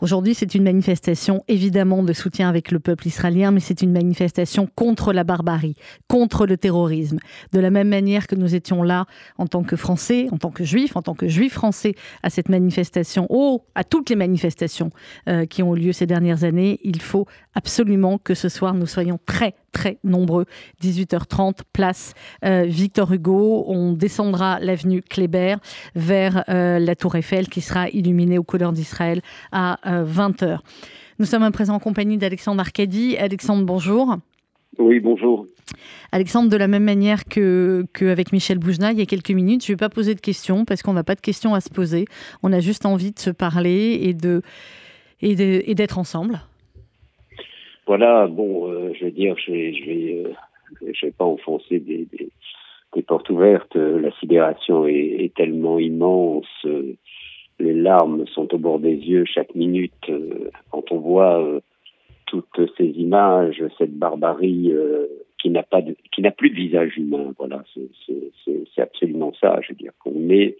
Aujourd'hui, 0.01 0.33
c'est 0.33 0.55
une 0.55 0.63
manifestation 0.63 1.43
évidemment 1.49 2.03
de 2.03 2.13
soutien 2.13 2.47
avec 2.47 2.71
le 2.71 2.79
peuple 2.79 3.07
israélien, 3.07 3.51
mais 3.51 3.59
c'est 3.59 3.81
une 3.81 3.91
manifestation 3.91 4.67
contre 4.73 5.11
la 5.11 5.25
barbarie, 5.25 5.75
contre 6.07 6.45
le 6.45 6.55
terrorisme. 6.55 7.19
De 7.51 7.59
la 7.59 7.69
même 7.69 7.89
manière 7.89 8.27
que 8.27 8.35
nous 8.35 8.55
étions 8.55 8.81
là 8.81 9.05
en 9.37 9.47
tant 9.47 9.63
que 9.63 9.75
Français, 9.75 10.27
en 10.31 10.37
tant 10.37 10.51
que 10.51 10.63
Juifs, 10.63 10.95
en 10.95 11.01
tant 11.01 11.15
que 11.15 11.27
Juifs 11.27 11.53
français 11.53 11.95
à 12.23 12.29
cette 12.29 12.47
manifestation, 12.47 13.27
oh, 13.29 13.65
à 13.75 13.83
toutes 13.83 14.09
les 14.09 14.15
manifestations 14.15 14.91
euh, 15.27 15.45
qui 15.45 15.63
ont 15.63 15.75
eu 15.75 15.79
lieu 15.79 15.91
ces 15.91 16.05
dernières 16.05 16.45
années, 16.45 16.79
il 16.83 17.01
faut 17.01 17.25
absolument 17.53 18.17
que 18.17 18.35
ce 18.35 18.47
soir 18.47 18.73
nous 18.75 18.87
soyons 18.87 19.19
très 19.25 19.53
très 19.71 19.97
nombreux. 20.03 20.45
18h30, 20.81 21.59
place 21.73 22.13
euh, 22.45 22.63
Victor 22.63 23.11
Hugo. 23.11 23.65
On 23.67 23.93
descendra 23.93 24.59
l'avenue 24.59 25.01
Kléber 25.01 25.55
vers 25.95 26.43
euh, 26.49 26.79
la 26.79 26.95
Tour 26.95 27.15
Eiffel 27.15 27.47
qui 27.49 27.61
sera 27.61 27.89
illuminée 27.89 28.37
aux 28.37 28.43
couleurs 28.43 28.73
d'Israël 28.73 29.21
à 29.51 29.79
20h. 29.85 30.43
Euh, 30.43 30.57
Nous 31.19 31.25
sommes 31.25 31.43
à 31.43 31.51
présent 31.51 31.75
en 31.75 31.79
compagnie 31.79 32.17
d'Alexandre 32.17 32.61
Arcadi. 32.61 33.17
Alexandre, 33.17 33.65
bonjour. 33.65 34.17
Oui, 34.77 34.99
bonjour. 34.99 35.45
Alexandre, 36.11 36.49
de 36.49 36.57
la 36.57 36.67
même 36.67 36.83
manière 36.83 37.25
qu'avec 37.25 38.31
Michel 38.31 38.57
Boujna, 38.59 38.91
il 38.91 38.99
y 38.99 39.01
a 39.01 39.05
quelques 39.05 39.31
minutes, 39.31 39.65
je 39.65 39.71
ne 39.71 39.75
vais 39.75 39.79
pas 39.79 39.89
poser 39.89 40.15
de 40.15 40.19
questions 40.19 40.65
parce 40.65 40.81
qu'on 40.81 40.93
n'a 40.93 41.03
pas 41.03 41.15
de 41.15 41.21
questions 41.21 41.53
à 41.53 41.61
se 41.61 41.69
poser. 41.69 42.05
On 42.43 42.51
a 42.53 42.59
juste 42.59 42.85
envie 42.85 43.11
de 43.11 43.19
se 43.19 43.29
parler 43.29 44.15
et 45.21 45.35
d'être 45.35 45.97
ensemble. 45.97 46.39
Voilà, 47.89 48.27
bon, 48.27 48.71
euh, 48.71 48.93
je 48.93 49.05
veux 49.05 49.11
dire, 49.11 49.35
je 49.43 49.51
vais, 49.51 49.73
je 49.73 49.85
vais, 49.85 50.23
euh, 50.23 50.91
je 50.93 51.07
vais 51.07 51.11
pas 51.11 51.25
enfoncer 51.25 51.79
des, 51.79 52.05
portes 53.07 53.31
ouvertes. 53.31 53.75
La 53.75 54.11
sidération 54.19 54.85
est, 54.85 55.33
tellement 55.35 55.79
immense, 55.79 56.45
les 57.57 57.73
larmes 57.73 58.27
sont 58.27 58.53
au 58.53 58.59
bord 58.59 58.77
des 58.77 58.93
yeux 58.93 59.25
chaque 59.25 59.55
minute 59.55 60.11
quand 60.69 60.91
on 60.91 60.99
voit 60.99 61.43
toutes 62.27 62.61
ces 62.77 62.85
images, 62.85 63.63
cette 63.79 63.97
barbarie 63.97 64.71
qui 65.41 65.49
n'a 65.49 65.63
pas 65.63 65.81
qui 66.11 66.21
n'a 66.21 66.29
plus 66.29 66.51
de 66.51 66.57
visage 66.57 66.95
humain. 66.95 67.33
Voilà, 67.39 67.63
c'est 68.05 68.81
absolument 68.81 69.33
ça. 69.41 69.59
Je 69.63 69.69
veux 69.69 69.77
dire 69.77 69.93
qu'on 69.97 70.29
est, 70.29 70.57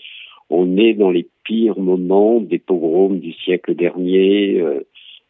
on 0.50 0.78
est 0.78 0.94
dans 0.94 1.12
les 1.12 1.28
pires 1.44 1.80
moments 1.80 2.40
des 2.40 2.60
pogroms 2.60 3.20
du 3.20 3.34
siècle 3.34 3.76
dernier. 3.76 4.60
Euh, 4.60 4.66
euh, 4.66 4.84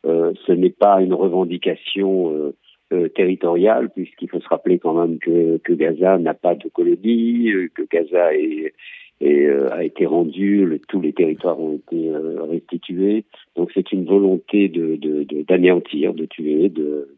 ce 0.04 0.52
n'est 0.52 0.70
pas 0.70 1.02
une 1.02 1.14
revendication 1.14 2.34
euh, 2.34 2.56
euh, 2.94 3.10
territoriale, 3.10 3.90
puisqu'il 3.90 4.30
faut 4.30 4.40
se 4.40 4.48
rappeler 4.48 4.80
quand 4.80 4.94
même 4.94 5.20
que, 5.20 5.58
que 5.58 5.74
Gaza 5.74 6.18
n'a 6.18 6.34
pas 6.34 6.56
de 6.56 6.70
colonie, 6.70 7.52
que 7.76 7.84
Gaza 7.84 8.34
est, 8.34 8.74
est, 9.22 9.50
a 9.72 9.84
été 9.84 10.06
rendu, 10.06 10.66
le, 10.66 10.80
tous 10.80 11.02
les 11.02 11.14
territoires 11.14 11.60
ont 11.60 11.76
été 11.76 12.12
restitués. 12.50 13.26
Donc 13.56 13.72
c'est 13.74 13.92
une 13.92 14.06
volonté 14.06 14.70
de 14.70 14.96
d'anéantir, 15.44 16.14
de, 16.14 16.22
de, 16.22 16.26
tuer, 16.26 16.70
de 16.70 17.16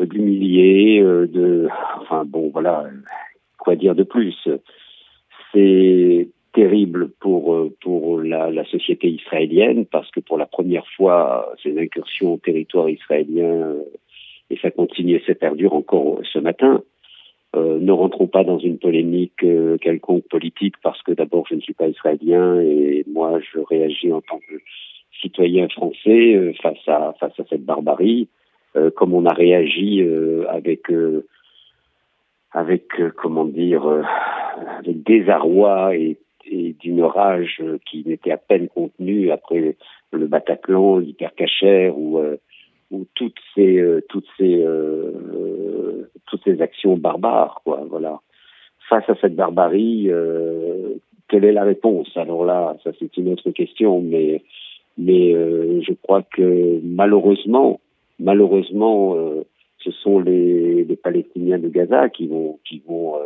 d'humilier, 0.00 1.00
de 1.00 1.68
enfin 2.00 2.24
bon 2.24 2.50
voilà, 2.50 2.86
quoi 3.58 3.76
dire 3.76 3.94
de 3.94 4.04
plus. 4.04 4.48
C'est 5.52 6.28
terrible 6.52 7.10
pour 7.20 7.54
euh, 7.54 7.74
pour 7.80 8.20
la, 8.20 8.50
la, 8.50 8.64
société 8.64 9.08
israélienne 9.08 9.86
parce 9.86 10.10
que 10.10 10.20
pour 10.20 10.38
la 10.38 10.46
première 10.46 10.86
fois 10.96 11.52
ces 11.62 11.78
incursions 11.78 12.34
au 12.34 12.38
territoire 12.38 12.88
israélien 12.88 13.44
euh, 13.44 13.82
et 14.50 14.56
ça 14.58 14.70
continue 14.70 15.16
et 15.16 15.22
ça 15.26 15.34
perdure 15.34 15.74
encore 15.74 16.20
ce 16.32 16.38
matin 16.38 16.82
euh, 17.56 17.78
ne 17.80 17.92
rentrons 17.92 18.26
pas 18.26 18.44
dans 18.44 18.58
une 18.58 18.78
polémique 18.78 19.42
euh, 19.42 19.78
quelconque 19.78 20.28
politique 20.28 20.74
parce 20.82 21.02
que 21.02 21.12
d'abord 21.12 21.46
je 21.48 21.54
ne 21.54 21.60
suis 21.60 21.74
pas 21.74 21.88
israélien 21.88 22.60
et 22.60 23.04
moi 23.10 23.40
je 23.40 23.60
réagis 23.60 24.12
en 24.12 24.20
tant 24.20 24.38
que 24.38 24.54
citoyen 25.20 25.68
français 25.68 26.54
face 26.62 26.86
à 26.86 27.14
face 27.18 27.38
à 27.38 27.44
cette 27.48 27.64
barbarie. 27.64 28.28
Comme 28.94 29.12
on 29.12 29.24
a 29.24 29.32
réagi 29.32 30.06
avec 30.48 30.92
avec 32.52 32.84
comment 33.16 33.44
dire 33.44 33.84
avec 34.78 35.02
désarroi 35.02 35.96
et 35.96 36.16
et 36.50 36.74
d'une 36.80 37.02
rage 37.02 37.62
qui 37.86 38.04
n'était 38.06 38.30
à 38.30 38.36
peine 38.36 38.68
contenue 38.68 39.30
après 39.30 39.76
le 40.12 40.26
Bataclan, 40.26 40.98
l'hypercacher 40.98 41.90
ou 41.94 42.18
euh, 42.18 42.36
ou 42.90 43.06
toutes 43.14 43.38
ces 43.54 43.78
euh, 43.78 44.00
toutes 44.08 44.26
ces 44.38 44.62
euh, 44.62 46.10
toutes 46.26 46.42
ces 46.44 46.60
actions 46.62 46.96
barbares 46.96 47.60
quoi 47.64 47.84
voilà. 47.88 48.20
Face 48.88 49.08
à 49.08 49.14
cette 49.20 49.36
barbarie 49.36 50.10
quelle 51.28 51.44
est 51.44 51.52
la 51.52 51.64
réponse? 51.64 52.16
Alors 52.16 52.44
là 52.44 52.76
ça 52.82 52.90
c'est 52.98 53.16
une 53.18 53.32
autre 53.32 53.50
question 53.50 54.00
mais 54.00 54.42
mais 54.96 55.32
je 55.32 55.92
crois 56.02 56.22
que 56.22 56.80
malheureusement 56.82 57.80
malheureusement 58.18 59.14
ce 59.78 59.90
sont 59.90 60.20
les, 60.20 60.84
les 60.84 60.96
Palestiniens 60.96 61.58
de 61.58 61.68
Gaza 61.68 62.08
qui 62.08 62.28
vont 62.28 62.58
qui 62.66 62.82
vont 62.88 63.16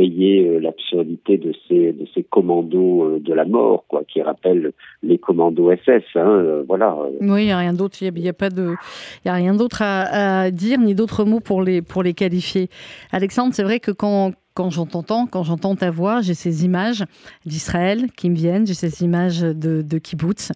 payer 0.00 0.48
euh, 0.48 0.60
l'absurdité 0.60 1.36
de 1.36 1.52
ces 1.68 1.92
de 1.92 2.06
ces 2.14 2.22
commandos 2.22 3.04
euh, 3.04 3.20
de 3.20 3.34
la 3.34 3.44
mort, 3.44 3.84
quoi, 3.86 4.02
qui 4.08 4.22
rappellent 4.22 4.72
les 5.02 5.18
commandos 5.18 5.70
SS. 5.70 6.04
Hein, 6.14 6.26
euh, 6.26 6.64
voilà. 6.66 6.96
Oui, 7.20 7.42
il 7.42 7.46
n'y 7.46 7.52
a 7.52 7.58
rien 7.58 7.74
d'autre. 7.74 7.98
Il 8.00 8.10
n'y 8.14 8.28
a, 8.28 8.32
pas 8.32 8.48
de, 8.48 8.76
il 9.22 9.28
y 9.28 9.30
a 9.30 9.34
rien 9.34 9.54
d'autre 9.54 9.82
à, 9.82 10.44
à, 10.44 10.50
dire 10.50 10.78
ni 10.80 10.94
d'autres 10.94 11.26
mots 11.26 11.40
pour 11.40 11.60
les 11.62 11.82
pour 11.82 12.02
les 12.02 12.14
qualifier. 12.14 12.70
Alexandre, 13.12 13.52
c'est 13.52 13.62
vrai 13.62 13.78
que 13.78 13.90
quand 13.90 14.32
quand 14.54 14.70
j'entends, 14.70 15.26
quand 15.26 15.44
j'entends 15.44 15.76
ta 15.76 15.90
voix, 15.90 16.22
j'ai 16.22 16.34
ces 16.34 16.64
images 16.64 17.04
d'Israël 17.46 18.10
qui 18.16 18.28
me 18.30 18.34
viennent, 18.34 18.66
j'ai 18.66 18.74
ces 18.74 19.04
images 19.04 19.40
de, 19.40 19.82
de 19.82 19.98
kibbutz, 19.98 20.50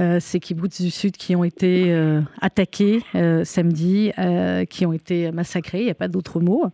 euh, 0.00 0.20
ces 0.20 0.40
kibbutz 0.40 0.80
du 0.80 0.90
Sud 0.90 1.16
qui 1.16 1.34
ont 1.34 1.44
été 1.44 1.86
euh, 1.88 2.20
attaqués 2.40 3.02
euh, 3.14 3.44
samedi, 3.44 4.12
qui 4.68 4.84
ont 4.84 4.92
été 4.92 5.32
massacrés, 5.32 5.80
il 5.80 5.84
n'y 5.84 5.90
a 5.90 5.94
pas 5.94 6.08
d'autre 6.08 6.40
mot, 6.40 6.66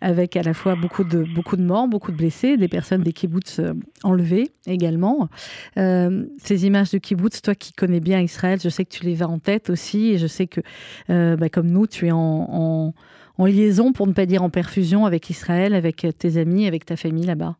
avec 0.00 0.36
à 0.36 0.42
la 0.42 0.54
fois 0.54 0.76
beaucoup 0.76 1.04
de, 1.04 1.24
beaucoup 1.34 1.56
de 1.56 1.62
morts, 1.62 1.88
beaucoup 1.88 2.12
de 2.12 2.16
blessés, 2.16 2.56
des 2.56 2.68
personnes 2.68 3.02
des 3.02 3.12
kibbutz 3.12 3.60
enlevées 4.02 4.52
également. 4.66 5.28
Ces 5.76 6.66
images 6.66 6.90
de 6.90 6.98
kibbutz, 6.98 7.42
toi 7.42 7.54
qui 7.54 7.72
connais 7.72 8.00
bien 8.00 8.20
Israël, 8.20 8.60
je 8.62 8.68
sais 8.68 8.84
que 8.84 8.94
tu 8.94 9.04
les 9.04 9.22
as 9.22 9.28
en 9.28 9.38
tête 9.38 9.70
aussi, 9.70 10.10
et 10.10 10.18
je 10.18 10.26
sais 10.26 10.46
que, 10.46 10.60
bah, 11.08 11.48
comme 11.48 11.68
nous, 11.68 11.86
tu 11.86 12.06
es 12.06 12.12
en 12.12 12.94
en 13.38 13.46
liaison, 13.46 13.92
pour 13.92 14.06
ne 14.06 14.12
pas 14.12 14.26
dire 14.26 14.42
en 14.42 14.50
perfusion, 14.50 15.06
avec 15.06 15.30
Israël, 15.30 15.74
avec 15.74 16.06
tes 16.18 16.36
amis, 16.36 16.66
avec 16.66 16.84
ta 16.84 16.96
famille 16.96 17.26
là-bas 17.26 17.56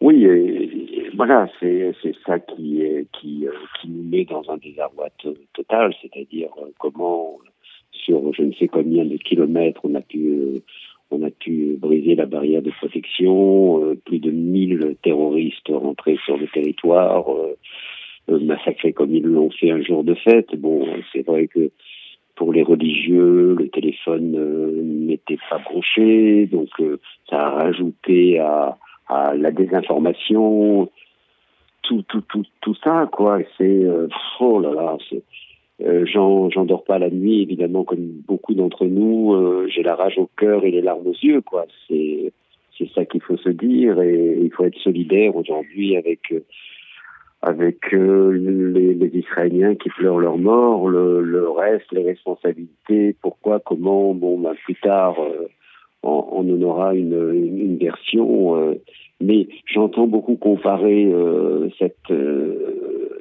Oui, 0.00 0.26
voilà, 1.20 1.48
c'est 1.60 1.92
ça 2.24 2.38
qui, 2.38 2.82
qui, 3.12 3.46
qui 3.78 3.88
nous 3.88 4.08
met 4.08 4.24
dans 4.24 4.42
un 4.48 4.56
désarroi 4.56 5.08
total, 5.52 5.92
c'est-à-dire 6.00 6.48
euh, 6.62 6.70
comment, 6.78 7.38
sur 7.92 8.32
je 8.32 8.42
ne 8.42 8.52
sais 8.54 8.68
combien 8.68 9.04
de 9.04 9.18
kilomètres, 9.18 9.82
on 9.84 9.94
a 9.94 10.00
pu, 10.00 10.28
euh, 10.28 10.62
on 11.10 11.22
a 11.22 11.30
pu 11.30 11.76
briser 11.78 12.14
la 12.14 12.24
barrière 12.24 12.62
de 12.62 12.70
protection, 12.70 13.84
euh, 13.84 13.96
plus 14.02 14.18
de 14.18 14.30
1000 14.30 14.96
terroristes 15.02 15.68
rentrés 15.68 16.18
sur 16.24 16.38
le 16.38 16.46
territoire, 16.46 17.26
massacrés 18.28 18.94
comme 18.94 19.14
ils 19.14 19.24
l'ont 19.24 19.50
fait 19.50 19.72
un 19.72 19.82
jour 19.82 20.04
de 20.04 20.14
fête. 20.14 20.56
Bon, 20.56 20.86
c'est 21.12 21.26
vrai 21.26 21.48
que 21.48 21.70
pour 22.40 22.54
les 22.54 22.62
religieux, 22.62 23.54
le 23.54 23.68
téléphone 23.68 24.34
euh, 24.34 24.72
n'était 24.82 25.36
pas 25.50 25.58
branché, 25.58 26.46
donc 26.46 26.70
euh, 26.80 26.96
ça 27.28 27.36
a 27.36 27.50
rajouté 27.50 28.38
à, 28.38 28.78
la 29.36 29.50
désinformation, 29.50 30.88
tout, 31.82 32.04
ça, 32.82 33.10
quoi. 33.12 33.40
C'est 33.58 33.84
euh, 33.84 34.08
oh 34.40 34.58
là 34.58 34.72
là, 34.72 34.96
euh, 35.82 36.06
j'en 36.06 36.64
dors 36.64 36.84
pas 36.84 36.98
la 36.98 37.10
nuit, 37.10 37.42
évidemment, 37.42 37.84
comme 37.84 38.08
beaucoup 38.26 38.54
d'entre 38.54 38.86
nous. 38.86 39.68
J'ai 39.68 39.82
la 39.82 39.94
rage 39.94 40.16
au 40.16 40.30
cœur 40.38 40.64
et 40.64 40.70
les 40.70 40.80
larmes 40.80 41.08
aux 41.08 41.20
yeux, 41.22 41.42
quoi. 41.42 41.66
C'est 41.88 42.32
ça 42.94 43.04
qu'il 43.04 43.20
faut 43.20 43.36
se 43.36 43.50
dire 43.50 44.00
et 44.00 44.38
il 44.40 44.50
faut 44.50 44.64
être 44.64 44.78
solidaire 44.78 45.36
aujourd'hui 45.36 45.94
avec 45.94 46.32
avec 47.42 47.94
euh, 47.94 48.30
les, 48.32 48.94
les, 48.94 49.18
Israéliens 49.18 49.74
qui 49.74 49.88
pleurent 49.90 50.18
leur 50.18 50.36
mort, 50.36 50.88
le, 50.88 51.22
le, 51.22 51.48
reste, 51.48 51.90
les 51.92 52.02
responsabilités, 52.02 53.16
pourquoi, 53.22 53.60
comment, 53.60 54.12
bon, 54.14 54.38
ben, 54.38 54.54
plus 54.64 54.74
tard, 54.76 55.16
euh, 55.18 55.48
on, 56.02 56.26
on, 56.32 56.54
en 56.54 56.62
aura 56.62 56.94
une, 56.94 57.32
une, 57.32 57.78
version. 57.78 58.56
Euh, 58.56 58.74
mais 59.22 59.48
j'entends 59.66 60.06
beaucoup 60.06 60.36
comparer 60.36 61.12
cette, 61.78 62.10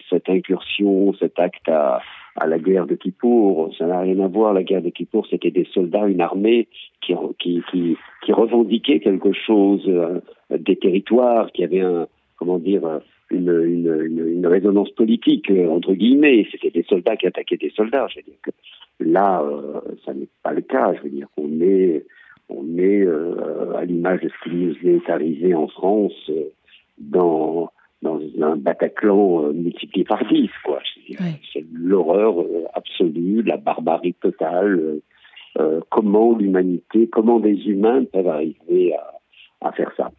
cette 0.09 0.29
incursion, 0.29 1.13
cet 1.19 1.37
acte 1.39 1.67
à, 1.67 1.99
à 2.37 2.47
la 2.47 2.57
guerre 2.57 2.87
de 2.87 2.95
Kippour. 2.95 3.73
Ça 3.77 3.85
n'a 3.85 3.99
rien 3.99 4.19
à 4.19 4.27
voir. 4.27 4.53
La 4.53 4.63
guerre 4.63 4.81
de 4.81 4.89
Kippour, 4.89 5.27
c'était 5.29 5.51
des 5.51 5.67
soldats, 5.73 6.07
une 6.07 6.21
armée 6.21 6.69
qui, 7.01 7.13
qui, 7.37 7.61
qui, 7.69 7.97
qui 8.23 8.31
revendiquait 8.31 9.01
quelque 9.01 9.33
chose, 9.33 9.83
euh, 9.87 10.21
des 10.49 10.77
territoires, 10.77 11.51
qui 11.51 11.65
avait 11.65 11.81
un, 11.81 12.07
comment 12.37 12.59
dire, 12.59 13.01
une, 13.31 13.63
une, 13.65 14.27
une, 14.27 14.47
résonance 14.47 14.91
politique, 14.91 15.49
euh, 15.51 15.69
entre 15.69 15.93
guillemets. 15.93 16.47
C'était 16.51 16.71
des 16.71 16.83
soldats 16.83 17.15
qui 17.17 17.27
attaquaient 17.27 17.57
des 17.57 17.71
soldats. 17.71 18.07
Je 18.09 18.17
veux 18.17 18.23
dire 18.23 18.41
que 18.41 18.51
là, 18.99 19.41
euh, 19.41 19.79
ça 20.05 20.13
n'est 20.13 20.29
pas 20.43 20.53
le 20.53 20.61
cas. 20.61 20.93
Je 20.95 21.01
veux 21.03 21.09
dire 21.09 21.27
qu'on 21.35 21.61
est, 21.61 22.05
on 22.49 22.77
est 22.77 23.07
à 23.75 23.85
l'image 23.85 24.21
de 24.21 24.29
ce 24.29 24.49
qui 24.49 24.55
nous 24.55 24.75
est 24.83 25.09
arrivé 25.09 25.53
en 25.53 25.67
France 25.67 26.31
dans 26.97 27.71
dans 28.01 28.19
un 28.41 28.55
Bataclan 28.55 29.43
euh, 29.43 29.53
multiplié 29.53 30.05
par 30.05 30.25
dix, 30.27 30.49
quoi. 30.63 30.79
C'est 31.53 31.65
l'horreur 31.73 32.39
euh, 32.39 32.65
absolue, 32.73 33.43
la 33.43 33.57
barbarie 33.57 34.13
totale. 34.13 34.99
Euh, 35.59 35.81
comment 35.89 36.37
l'humanité, 36.37 37.09
comment 37.11 37.39
des 37.39 37.67
humains 37.67 38.05
peuvent 38.05 38.27
arriver 38.27 38.93
à, 38.93 39.67
à 39.67 39.71
faire 39.71 39.91
ça 39.97 40.11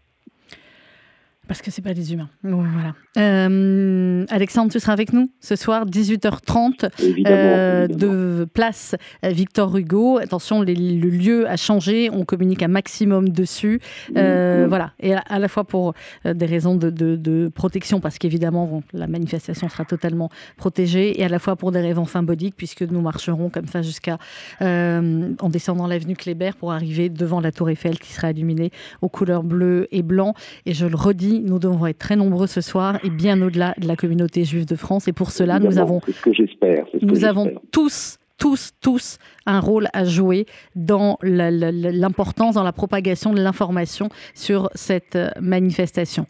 parce 1.51 1.63
que 1.63 1.73
c'est 1.73 1.83
pas 1.83 1.95
des 1.95 2.13
humains. 2.13 2.29
voilà. 2.45 2.95
Euh, 3.19 4.25
Alexandre, 4.29 4.71
tu 4.71 4.79
seras 4.79 4.93
avec 4.93 5.13
nous 5.13 5.33
ce 5.41 5.57
soir, 5.57 5.85
18h30, 5.85 6.89
euh, 7.27 7.89
de 7.89 8.47
place 8.55 8.95
Victor 9.25 9.77
Hugo. 9.77 10.19
Attention, 10.19 10.63
le 10.63 11.09
lieu 11.09 11.49
a 11.49 11.57
changé, 11.57 12.09
on 12.13 12.25
communique 12.25 12.63
un 12.63 12.69
maximum 12.69 13.31
dessus. 13.31 13.81
Euh, 14.17 14.67
voilà, 14.69 14.93
et 15.01 15.13
à, 15.15 15.39
la 15.41 15.49
fois 15.49 15.65
pour 15.65 15.95
des 16.25 16.47
raisons 16.47 16.77
de, 16.77 17.51
protection, 17.53 17.99
parce 17.99 18.19
qu'évidemment, 18.19 18.85
la 18.93 19.09
manifestation 19.09 19.69
sera 19.69 19.85
totalement 19.85 20.31
protégée, 20.57 21.21
et 21.21 21.25
à 21.25 21.29
la 21.29 21.41
fois 21.41 21.57
pour 21.57 21.73
des 21.73 21.81
raisons 21.81 22.07
symboliques, 22.07 22.55
puisque 22.57 22.83
nous 22.83 23.01
marcherons 23.01 23.51
comme 23.51 23.67
ça 23.67 23.83
jusqu'à, 23.83 24.19
en 24.61 25.49
descendant 25.49 25.89
l'avenue 25.89 26.15
Kléber 26.15 26.53
pour 26.57 26.71
arriver 26.71 27.09
devant 27.09 27.41
la 27.41 27.51
Tour 27.51 27.71
Eiffel 27.71 27.99
qui 27.99 28.13
sera 28.13 28.31
illuminée 28.31 28.71
aux 29.03 29.09
couleurs 29.09 29.43
bleues 29.43 29.89
et 29.91 30.05
blanc. 30.05 30.35
Et 30.65 30.75
je 30.75 30.87
le 30.87 30.95
redis, 30.95 31.39
nous 31.40 31.59
devons 31.59 31.87
être 31.87 31.98
très 31.98 32.16
nombreux 32.16 32.46
ce 32.46 32.61
soir 32.61 32.98
et 33.05 33.11
bien 33.11 33.40
au-delà 33.42 33.74
de 33.79 33.87
la 33.87 33.96
communauté 33.96 34.44
juive 34.44 34.66
de 34.66 34.76
France. 34.76 35.09
Et 35.09 35.12
pour 35.12 35.31
cela, 35.31 35.59
nous 35.59 35.79
avons, 35.79 36.00
ce 36.07 36.22
que 36.22 36.33
j'espère, 36.33 36.87
nous 37.03 37.24
avons 37.24 37.53
tous 37.72 38.18
tous, 38.40 38.72
tous 38.81 39.18
un 39.46 39.61
rôle 39.61 39.88
à 39.92 40.05
jouer 40.05 40.46
dans 40.74 41.18
l'importance, 41.22 42.55
dans 42.55 42.62
la 42.64 42.72
propagation 42.72 43.33
de 43.33 43.40
l'information 43.40 44.09
sur 44.35 44.70
cette 44.74 45.14
euh, 45.14 45.29
manifestation. 45.40 46.26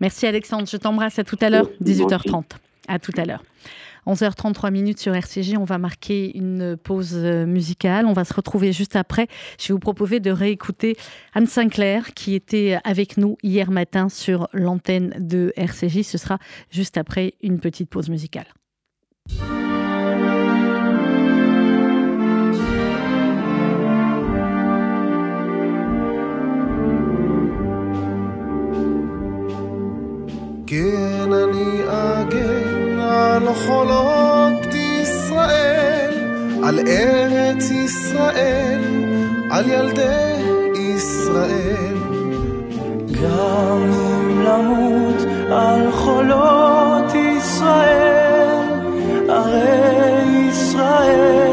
Merci 0.00 0.26
Alexandre, 0.26 0.68
je 0.70 0.76
t'embrasse 0.76 1.18
à 1.18 1.24
tout 1.24 1.36
à 1.40 1.50
l'heure, 1.50 1.68
18h30. 1.82 2.44
À 2.86 2.98
tout 3.00 3.12
à 3.16 3.24
l'heure. 3.24 3.42
11h33 4.08 4.70
minutes 4.70 4.98
sur 4.98 5.14
RCJ. 5.14 5.56
On 5.58 5.64
va 5.64 5.78
marquer 5.78 6.36
une 6.36 6.76
pause 6.76 7.12
euh, 7.14 7.44
musicale. 7.44 8.06
On 8.06 8.14
va 8.14 8.24
se 8.24 8.32
retrouver 8.32 8.72
juste 8.72 8.96
après. 8.96 9.28
Je 9.60 9.68
vais 9.68 9.74
vous 9.74 9.78
proposer 9.78 10.18
de 10.18 10.30
réécouter 10.30 10.96
Anne 11.34 11.46
Sinclair 11.46 12.14
qui 12.14 12.34
était 12.34 12.78
avec 12.84 13.18
nous 13.18 13.36
hier 13.42 13.70
matin 13.70 14.08
sur 14.08 14.48
l'antenne 14.52 15.14
de 15.18 15.52
RCJ. 15.56 16.02
Ce 16.02 16.18
sera 16.18 16.38
juste 16.70 16.96
après 16.96 17.34
une 17.42 17.60
petite 17.60 17.90
pause 17.90 18.08
musicale. 18.08 18.46
חולות 33.54 34.74
ישראל, 34.74 36.10
על 36.64 36.78
ארץ 36.88 37.70
ישראל, 37.70 38.80
על 39.50 39.70
ילדי 39.70 40.34
ישראל. 40.74 41.94
גם 43.22 43.82
אם 43.82 44.40
למות 44.40 45.26
על 45.50 45.92
חולות 45.92 47.14
ישראל, 47.14 48.68
ערי 49.28 50.48
ישראל, 50.48 51.47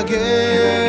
again. 0.00 0.83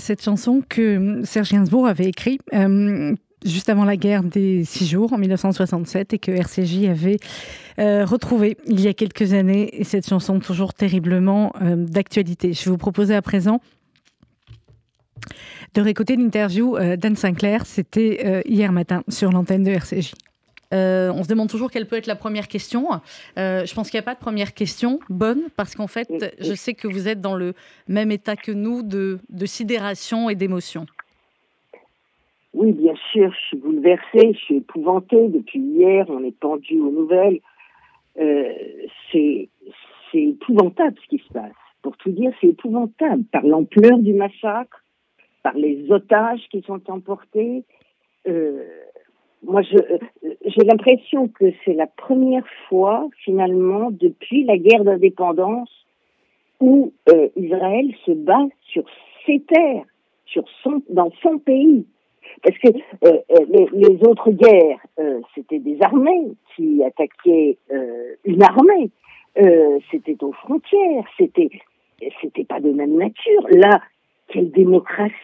Cette 0.00 0.22
chanson 0.22 0.62
que 0.66 1.20
Serge 1.24 1.50
Gainsbourg 1.50 1.86
avait 1.86 2.06
écrite 2.06 2.40
euh, 2.54 3.14
juste 3.44 3.68
avant 3.68 3.84
la 3.84 3.96
guerre 3.96 4.22
des 4.22 4.64
six 4.64 4.86
jours 4.86 5.12
en 5.12 5.18
1967 5.18 6.14
et 6.14 6.18
que 6.18 6.30
RCJ 6.30 6.86
avait 6.86 7.18
euh, 7.78 8.06
retrouvé 8.06 8.56
il 8.66 8.80
y 8.80 8.88
a 8.88 8.94
quelques 8.94 9.34
années. 9.34 9.68
Et 9.78 9.84
cette 9.84 10.08
chanson 10.08 10.40
toujours 10.40 10.72
terriblement 10.72 11.52
euh, 11.60 11.76
d'actualité. 11.76 12.54
Je 12.54 12.70
vous 12.70 12.78
proposer 12.78 13.14
à 13.14 13.22
présent 13.22 13.60
de 15.74 15.82
réécouter 15.82 16.16
l'interview 16.16 16.76
d'Anne 16.96 17.14
Sinclair. 17.14 17.66
C'était 17.66 18.42
hier 18.48 18.72
matin 18.72 19.04
sur 19.08 19.30
l'antenne 19.30 19.62
de 19.62 19.70
RCJ. 19.70 20.14
Euh, 20.72 21.10
on 21.12 21.22
se 21.24 21.28
demande 21.28 21.48
toujours 21.48 21.70
quelle 21.70 21.86
peut 21.86 21.96
être 21.96 22.06
la 22.06 22.16
première 22.16 22.48
question. 22.48 22.88
Euh, 23.38 23.64
je 23.64 23.74
pense 23.74 23.90
qu'il 23.90 23.98
n'y 23.98 24.04
a 24.04 24.04
pas 24.04 24.14
de 24.14 24.20
première 24.20 24.54
question 24.54 25.00
bonne 25.08 25.42
parce 25.56 25.74
qu'en 25.74 25.88
fait, 25.88 26.08
je 26.38 26.54
sais 26.54 26.74
que 26.74 26.86
vous 26.86 27.08
êtes 27.08 27.20
dans 27.20 27.36
le 27.36 27.54
même 27.88 28.10
état 28.10 28.36
que 28.36 28.52
nous 28.52 28.82
de, 28.82 29.18
sidération 29.46 30.30
et 30.30 30.34
d'émotion. 30.34 30.86
Oui, 32.52 32.72
bien 32.72 32.94
sûr, 33.12 33.32
je 33.32 33.46
suis 33.46 33.56
bouleversée, 33.56 34.32
je 34.32 34.38
suis 34.38 34.56
épouvantée. 34.56 35.28
Depuis 35.28 35.60
hier, 35.60 36.06
on 36.08 36.22
est 36.24 36.36
pendu 36.36 36.78
aux 36.80 36.90
nouvelles. 36.90 37.40
Euh, 38.20 38.52
c'est 39.12 39.48
épouvantable 40.12 40.96
ce 41.02 41.16
qui 41.16 41.22
se 41.24 41.32
passe. 41.32 41.52
Pour 41.82 41.96
tout 41.96 42.10
dire, 42.10 42.32
c'est 42.40 42.48
épouvantable 42.48 43.24
par 43.32 43.42
l'ampleur 43.42 43.98
du 43.98 44.12
massacre, 44.12 44.84
par 45.42 45.54
les 45.54 45.90
otages 45.90 46.42
qui 46.50 46.62
sont 46.62 46.82
emportés. 46.90 47.64
Moi, 49.42 49.62
je 49.62 49.76
j'ai 50.44 50.64
l'impression 50.64 51.28
que 51.28 51.46
c'est 51.64 51.72
la 51.72 51.86
première 51.86 52.46
fois, 52.68 53.08
finalement, 53.24 53.90
depuis 53.90 54.44
la 54.44 54.58
guerre 54.58 54.84
d'indépendance, 54.84 55.70
où 56.60 56.92
euh, 57.08 57.28
Israël 57.36 57.94
se 58.04 58.12
bat 58.12 58.46
sur 58.72 58.84
ses 59.26 59.40
terres, 59.40 59.84
sur 60.26 60.44
son, 60.62 60.82
dans 60.90 61.10
son 61.22 61.38
pays. 61.38 61.86
Parce 62.42 62.56
que 62.58 62.68
euh, 62.68 63.18
euh, 63.30 63.66
les, 63.72 64.06
autres 64.06 64.30
guerres, 64.30 64.78
euh, 64.98 65.20
c'était 65.34 65.58
des 65.58 65.78
armées 65.80 66.32
qui 66.54 66.82
attaquaient 66.84 67.58
euh, 67.72 68.14
une 68.24 68.42
armée. 68.42 68.90
Euh, 69.38 69.78
c'était 69.90 70.22
aux 70.22 70.32
frontières. 70.32 71.04
C'était, 71.18 71.50
c'était 72.20 72.44
pas 72.44 72.60
de 72.60 72.70
même 72.70 72.96
nature. 72.96 73.46
Là, 73.50 73.80
quelle 74.28 74.50
démocratie 74.50 75.14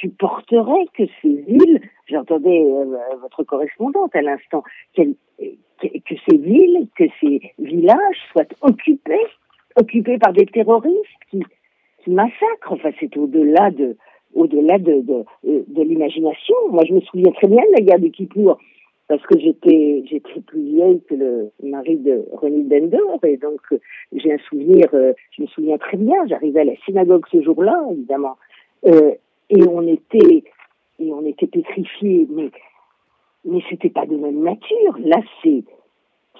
supporterait 0.00 0.86
que 0.96 1.04
ces 1.22 1.34
villes, 1.46 1.80
j'entendais 2.06 2.62
euh, 2.62 2.96
votre 3.20 3.42
correspondante 3.44 4.14
à 4.14 4.22
l'instant, 4.22 4.62
que, 4.96 5.02
ces 5.80 6.36
villes, 6.36 6.88
que 6.96 7.04
ces 7.20 7.52
villages 7.58 8.18
soient 8.32 8.46
occupés, 8.62 9.26
occupés 9.76 10.18
par 10.18 10.32
des 10.32 10.46
terroristes 10.46 10.98
qui, 11.30 11.42
massacrent. 12.06 12.72
Enfin, 12.72 12.90
c'est 13.00 13.16
au-delà 13.16 13.70
de, 13.70 13.96
au-delà 14.34 14.78
de, 14.78 15.24
l'imagination. 15.42 16.54
Moi, 16.70 16.84
je 16.86 16.92
me 16.92 17.00
souviens 17.00 17.32
très 17.32 17.46
bien 17.46 17.62
de 17.62 17.72
la 17.72 17.80
guerre 17.80 17.98
de 17.98 18.08
Kippour 18.08 18.58
parce 19.08 19.22
que 19.22 19.38
j'étais 19.38 20.02
j'étais 20.06 20.40
plus 20.40 20.62
vieille 20.62 21.00
que 21.08 21.14
le 21.14 21.50
mari 21.62 21.96
de 21.96 22.24
René 22.32 22.62
Bender 22.62 22.98
et 23.24 23.36
donc 23.36 23.60
euh, 23.72 23.78
j'ai 24.12 24.32
un 24.32 24.38
souvenir 24.48 24.86
euh, 24.94 25.12
je 25.36 25.42
me 25.42 25.46
souviens 25.48 25.76
très 25.76 25.98
bien 25.98 26.16
j'arrivais 26.26 26.60
à 26.60 26.64
la 26.64 26.76
synagogue 26.86 27.24
ce 27.30 27.42
jour-là 27.42 27.84
évidemment 27.90 28.36
et 29.50 29.62
on 29.68 29.86
était 29.86 30.44
et 30.98 31.12
on 31.12 31.24
était 31.26 31.46
pétrifiés 31.46 32.26
mais 32.30 32.50
mais 33.44 33.60
c'était 33.68 33.90
pas 33.90 34.06
de 34.06 34.16
même 34.16 34.42
nature 34.42 34.98
là 34.98 35.18
c'est 35.42 35.64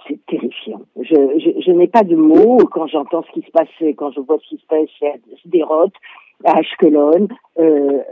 c'est 0.07 0.19
terrifiant. 0.27 0.83
Je, 1.01 1.63
je, 1.65 1.71
n'ai 1.71 1.87
pas 1.87 2.03
de 2.03 2.17
mots 2.17 2.59
quand 2.71 2.87
j'entends 2.87 3.23
ce 3.23 3.33
qui 3.33 3.47
se 3.47 3.51
passe, 3.51 3.69
quand 3.97 4.11
je 4.11 4.21
vois 4.21 4.39
ce 4.43 4.49
qui 4.49 4.59
se 4.59 4.67
passe 4.67 4.89
à 5.03 5.17
Sderot, 5.45 5.91
à 6.45 6.59
Ashkelon, 6.59 7.29
euh, 7.59 8.03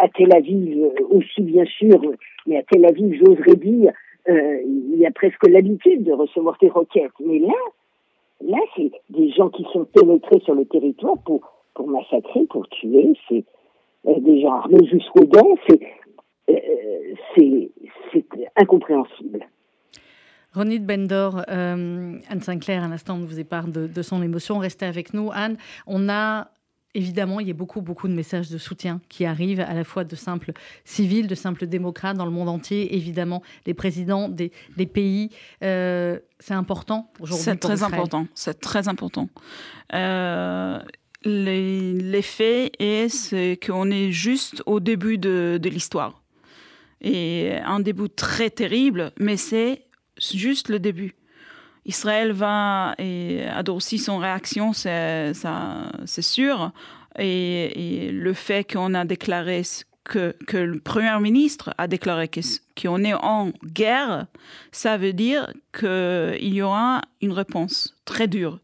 à, 0.00 0.08
Tel 0.08 0.34
Aviv 0.34 0.92
aussi 1.10 1.42
bien 1.42 1.64
sûr, 1.64 2.00
mais 2.46 2.58
à 2.58 2.62
Tel 2.62 2.84
Aviv, 2.84 3.14
j'oserais 3.14 3.56
dire, 3.56 3.92
euh, 4.28 4.60
il 4.64 4.98
y 4.98 5.06
a 5.06 5.10
presque 5.10 5.46
l'habitude 5.48 6.04
de 6.04 6.12
recevoir 6.12 6.56
des 6.60 6.68
roquettes. 6.68 7.12
Mais 7.24 7.38
là, 7.38 7.54
là, 8.44 8.58
c'est 8.76 8.92
des 9.10 9.30
gens 9.30 9.48
qui 9.48 9.64
sont 9.72 9.84
pénétrés 9.84 10.40
sur 10.40 10.54
le 10.54 10.64
territoire 10.64 11.16
pour, 11.24 11.40
pour 11.74 11.88
massacrer, 11.88 12.44
pour 12.50 12.68
tuer. 12.68 13.12
C'est 13.28 13.44
des 14.20 14.40
gens 14.40 14.54
armés 14.54 14.86
jusqu'aux 14.86 15.24
dents. 15.24 15.56
C'est 15.66 15.80
euh, 16.50 17.68
incompréhensible. 18.56 19.46
Ronit 20.54 20.78
Bendor, 20.78 21.42
euh, 21.48 22.18
Anne 22.30 22.40
Sinclair, 22.40 22.82
à 22.82 22.88
l'instant, 22.88 23.18
vous 23.18 23.38
épargne 23.38 23.72
de, 23.72 23.86
de 23.86 24.02
son 24.02 24.22
émotion. 24.22 24.58
Restez 24.58 24.86
avec 24.86 25.12
nous. 25.12 25.30
Anne, 25.34 25.58
on 25.86 26.08
a 26.08 26.48
évidemment, 26.96 27.40
il 27.40 27.46
y 27.46 27.50
a 27.50 27.54
beaucoup, 27.54 27.82
beaucoup 27.82 28.08
de 28.08 28.14
messages 28.14 28.48
de 28.48 28.56
soutien 28.56 29.00
qui 29.10 29.26
arrivent, 29.26 29.60
à 29.60 29.74
la 29.74 29.84
fois 29.84 30.04
de 30.04 30.16
simples 30.16 30.52
civils, 30.84 31.26
de 31.26 31.34
simples 31.34 31.66
démocrates 31.66 32.16
dans 32.16 32.24
le 32.24 32.30
monde 32.30 32.48
entier, 32.48 32.96
évidemment, 32.96 33.42
les 33.66 33.74
présidents 33.74 34.30
des, 34.30 34.50
des 34.78 34.86
pays. 34.86 35.28
Euh, 35.62 36.18
c'est 36.40 36.54
important 36.54 37.10
aujourd'hui. 37.20 37.44
C'est 37.44 37.56
très 37.56 37.82
important. 37.82 38.26
C'est 38.34 38.60
très 38.60 38.88
important. 38.88 39.28
L'effet 41.24 42.72
est 42.78 43.64
qu'on 43.64 43.90
est 43.90 44.12
juste 44.12 44.62
au 44.66 44.80
début 44.80 45.18
de, 45.18 45.60
l'histoire. 45.62 46.22
Et 47.00 47.52
un 47.64 47.80
début 47.80 48.08
très 48.08 48.50
terrible, 48.50 49.12
mais 49.18 49.36
c'est 49.36 49.86
juste 50.18 50.68
le 50.68 50.78
début. 50.78 51.14
Israël 51.84 52.32
va 52.32 52.94
et 52.98 53.44
adoucir 53.44 54.00
son 54.00 54.18
réaction, 54.18 54.72
c'est 54.72 55.32
sûr. 56.20 56.72
Et, 57.18 58.10
le 58.12 58.32
fait 58.32 58.70
qu'on 58.70 58.94
a 58.94 59.04
déclaré 59.04 59.62
que, 60.04 60.34
le 60.52 60.78
Premier 60.80 61.18
ministre 61.20 61.74
a 61.78 61.86
déclaré 61.86 62.30
qu'on 62.80 63.04
est 63.04 63.14
en 63.14 63.52
guerre, 63.64 64.26
ça 64.72 64.96
veut 64.96 65.12
dire 65.12 65.52
qu'il 65.78 66.54
y 66.54 66.62
aura 66.62 67.02
une 67.20 67.32
réponse 67.32 67.96
très 68.04 68.28
dure. 68.28 68.60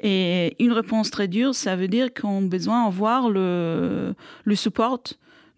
Et 0.00 0.56
une 0.62 0.72
réponse 0.72 1.10
très 1.10 1.28
dure, 1.28 1.54
ça 1.54 1.76
veut 1.76 1.88
dire 1.88 2.12
qu'on 2.12 2.44
a 2.44 2.48
besoin 2.48 2.84
d'avoir 2.84 3.30
le, 3.30 4.14
le 4.44 4.54
support 4.54 5.02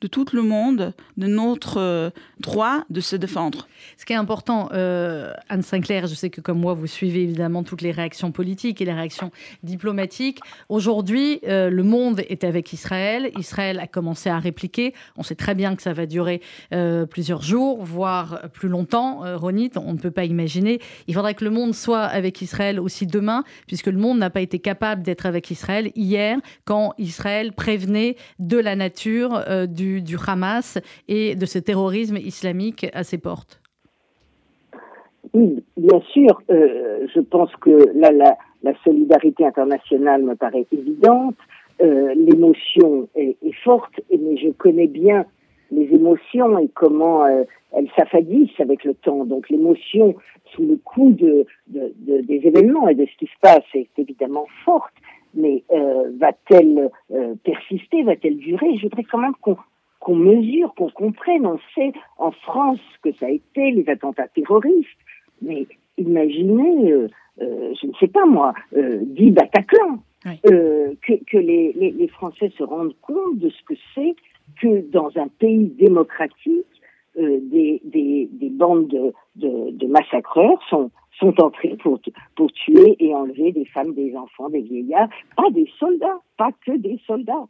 de 0.01 0.07
tout 0.07 0.27
le 0.33 0.43
monde, 0.43 0.93
de 1.17 1.27
notre 1.27 1.79
euh, 1.79 2.11
droit 2.41 2.85
de 2.91 3.01
se 3.01 3.17
défendre. 3.17 3.69
Ce 3.97 4.05
qui 4.05 4.13
est 4.13 4.17
important, 4.17 4.69
euh, 4.73 5.33
Anne 5.49 5.63
Sinclair, 5.63 6.07
je 6.07 6.15
sais 6.15 6.31
que 6.31 6.41
comme 6.41 6.59
moi, 6.59 6.75
vous 6.75 6.87
suivez 6.87 7.23
évidemment 7.23 7.65
toutes 7.65 7.83
les 7.83 7.91
réactions 7.91 8.31
politiques 8.31 8.81
et 8.81 8.85
les 8.85 8.93
réactions 8.93 9.31
diplomatiques. 9.63 10.41
Aujourd'hui, 10.69 11.41
euh, 11.49 11.71
le 11.71 11.83
monde 11.83 12.21
est 12.29 12.45
avec 12.45 12.73
Israël. 12.73 13.31
Israël 13.39 13.81
a 13.81 13.87
commencé 13.87 14.29
à 14.31 14.39
répliquer. 14.39 14.95
On 15.17 15.23
sait 15.23 15.35
très 15.35 15.55
bien 15.55 15.75
que 15.75 15.83
ça 15.83 15.93
va 15.93 16.07
durer 16.07 16.41
plusieurs 17.11 17.43
jours, 17.43 17.85
voire 17.85 18.43
plus 18.53 18.69
longtemps. 18.69 19.23
Ronit, 19.37 19.71
on 19.77 19.93
ne 19.93 19.99
peut 19.99 20.11
pas 20.11 20.25
imaginer. 20.25 20.81
Il 21.07 21.15
faudrait 21.15 21.35
que 21.35 21.45
le 21.45 21.51
monde 21.51 21.75
soit 21.75 22.03
avec 22.03 22.41
Israël 22.43 22.81
aussi 22.81 23.07
demain, 23.07 23.45
puisque 23.67 23.87
le 23.87 23.99
monde 23.99 24.19
n'a 24.19 24.31
pas 24.31 24.41
été 24.41 24.59
capable 24.59 25.03
d'être 25.03 25.27
avec 25.27 25.51
Israël 25.51 25.91
hier, 25.95 26.39
quand 26.65 26.95
Israël 26.99 27.53
prévenait 27.53 28.17
de 28.39 28.59
la 28.59 28.77
nature 28.77 29.43
euh, 29.49 29.67
du, 30.01 30.17
Hamas 30.27 30.79
et 31.09 31.35
de 31.35 31.47
ce 31.47 31.59
terrorisme 31.59 32.17
islamique 32.17 32.87
à 32.95 33.03
ses 33.05 33.19
portes. 33.19 33.61
Bien 35.35 36.01
sûr. 36.13 36.41
euh, 36.51 37.07
je 37.15 37.21
pense 37.21 37.55
que 37.57 37.91
là, 37.95 38.11
la, 38.13 38.75
solidarité 38.85 39.45
internationale 39.47 40.23
me 40.23 40.35
paraît 40.35 40.67
évidente. 40.73 41.37
Euh, 41.81 42.13
L'émotion 42.15 43.09
est, 43.15 43.37
forte, 43.65 44.01
mais 44.11 44.37
je 44.37 44.51
connais 44.51 44.87
bien 44.89 45.25
les 45.71 45.89
émotions 45.95 46.59
et 46.59 46.69
comment 46.75 47.25
euh, 47.25 47.45
elles 47.73 47.91
s'affadissent 47.97 48.59
avec 48.59 48.85
le 48.85 48.95
temps. 48.95 49.25
Donc 49.25 49.49
l'émotion, 49.51 50.15
sous 50.53 50.63
le 50.65 50.77
coup 50.77 51.11
de, 51.13 51.47
de- 51.69 51.93
de- 52.07 52.21
des 52.23 52.41
événements 52.51 52.89
et 52.89 52.95
de 52.95 53.05
ce 53.07 53.17
qui 53.19 53.27
se 53.27 53.39
passe, 53.41 53.65
est 53.75 53.89
évidemment 53.99 54.47
forte. 54.65 54.95
Mais 55.35 55.63
va-t-elle 56.19 56.91
persister 57.45 58.03
Va-t-elle 58.03 58.39
durer? 58.39 58.77
Je 58.79 58.83
voudrais 58.85 59.05
quand 59.05 59.19
même 59.19 59.35
qu'on 59.43 59.57
qu'on 60.09 60.17
mesure, 60.17 60.73
qu'on 60.75 60.89
comprenne. 60.89 61.47
On 61.47 61.59
sait 61.75 61.93
en 62.17 62.31
France 62.31 62.81
que 63.03 63.13
ça 63.13 63.27
a 63.27 63.31
été 63.31 63.73
les 63.73 63.87
attentats 63.91 64.27
terroristes. 64.29 64.89
Mais 65.43 65.67
imaginez, 65.99 66.91
euh, 66.93 67.09
euh, 67.43 67.75
je 67.79 67.89
ne 67.89 67.93
sais 68.01 68.09
pas 68.09 68.25
moi, 68.25 68.55
euh, 68.75 69.01
10 69.03 69.33
Bataclan, 69.33 69.99
Oui. 70.25 70.33
euh, 70.51 70.95
que, 71.07 71.13
que 71.27 71.37
les, 71.37 71.75
les, 71.75 71.91
les 71.91 72.09
Français 72.09 72.51
se 72.57 72.63
rendent 72.63 72.97
compte 73.03 73.37
de 73.39 73.51
ce 73.51 73.63
que 73.65 73.75
c'est 73.95 74.15
que 74.63 74.81
dans 74.91 75.11
un 75.17 75.29
pays 75.29 75.67
démocratique, 75.79 76.65
des, 77.17 77.83
des, 77.85 78.29
des 78.31 78.49
bandes 78.49 78.87
de, 78.87 79.13
de, 79.37 79.73
de 79.73 79.87
massacreurs 79.89 80.63
sont, 80.71 80.91
sont 81.19 81.35
entrés 81.41 81.77
pour, 81.83 81.99
pour 82.37 82.53
tuer 82.53 82.95
et 83.01 83.13
enlever 83.13 83.51
des 83.51 83.65
femmes, 83.65 83.93
des 83.93 84.15
enfants, 84.17 84.49
des 84.49 84.61
vieillards, 84.61 85.09
pas 85.37 85.51
des 85.51 85.69
soldats, 85.81 86.21
pas 86.37 86.51
que 86.65 86.77
des 86.77 87.01
soldats. 87.09 87.47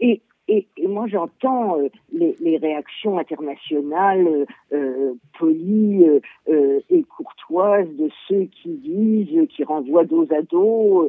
Et, 0.00 0.22
et, 0.50 0.66
moi, 0.88 1.06
j'entends 1.06 1.78
euh, 1.78 1.88
les, 2.12 2.56
réactions 2.56 3.18
internationales 3.18 4.26
euh, 4.26 4.44
euh, 4.72 5.14
polies 5.38 6.04
et 6.90 7.02
courtoises 7.04 7.88
de 7.96 8.10
ceux 8.26 8.48
qui 8.60 8.70
disent, 8.70 9.48
qui 9.48 9.62
renvoient 9.62 10.04
dos 10.04 10.26
à 10.32 10.42
dos, 10.42 11.08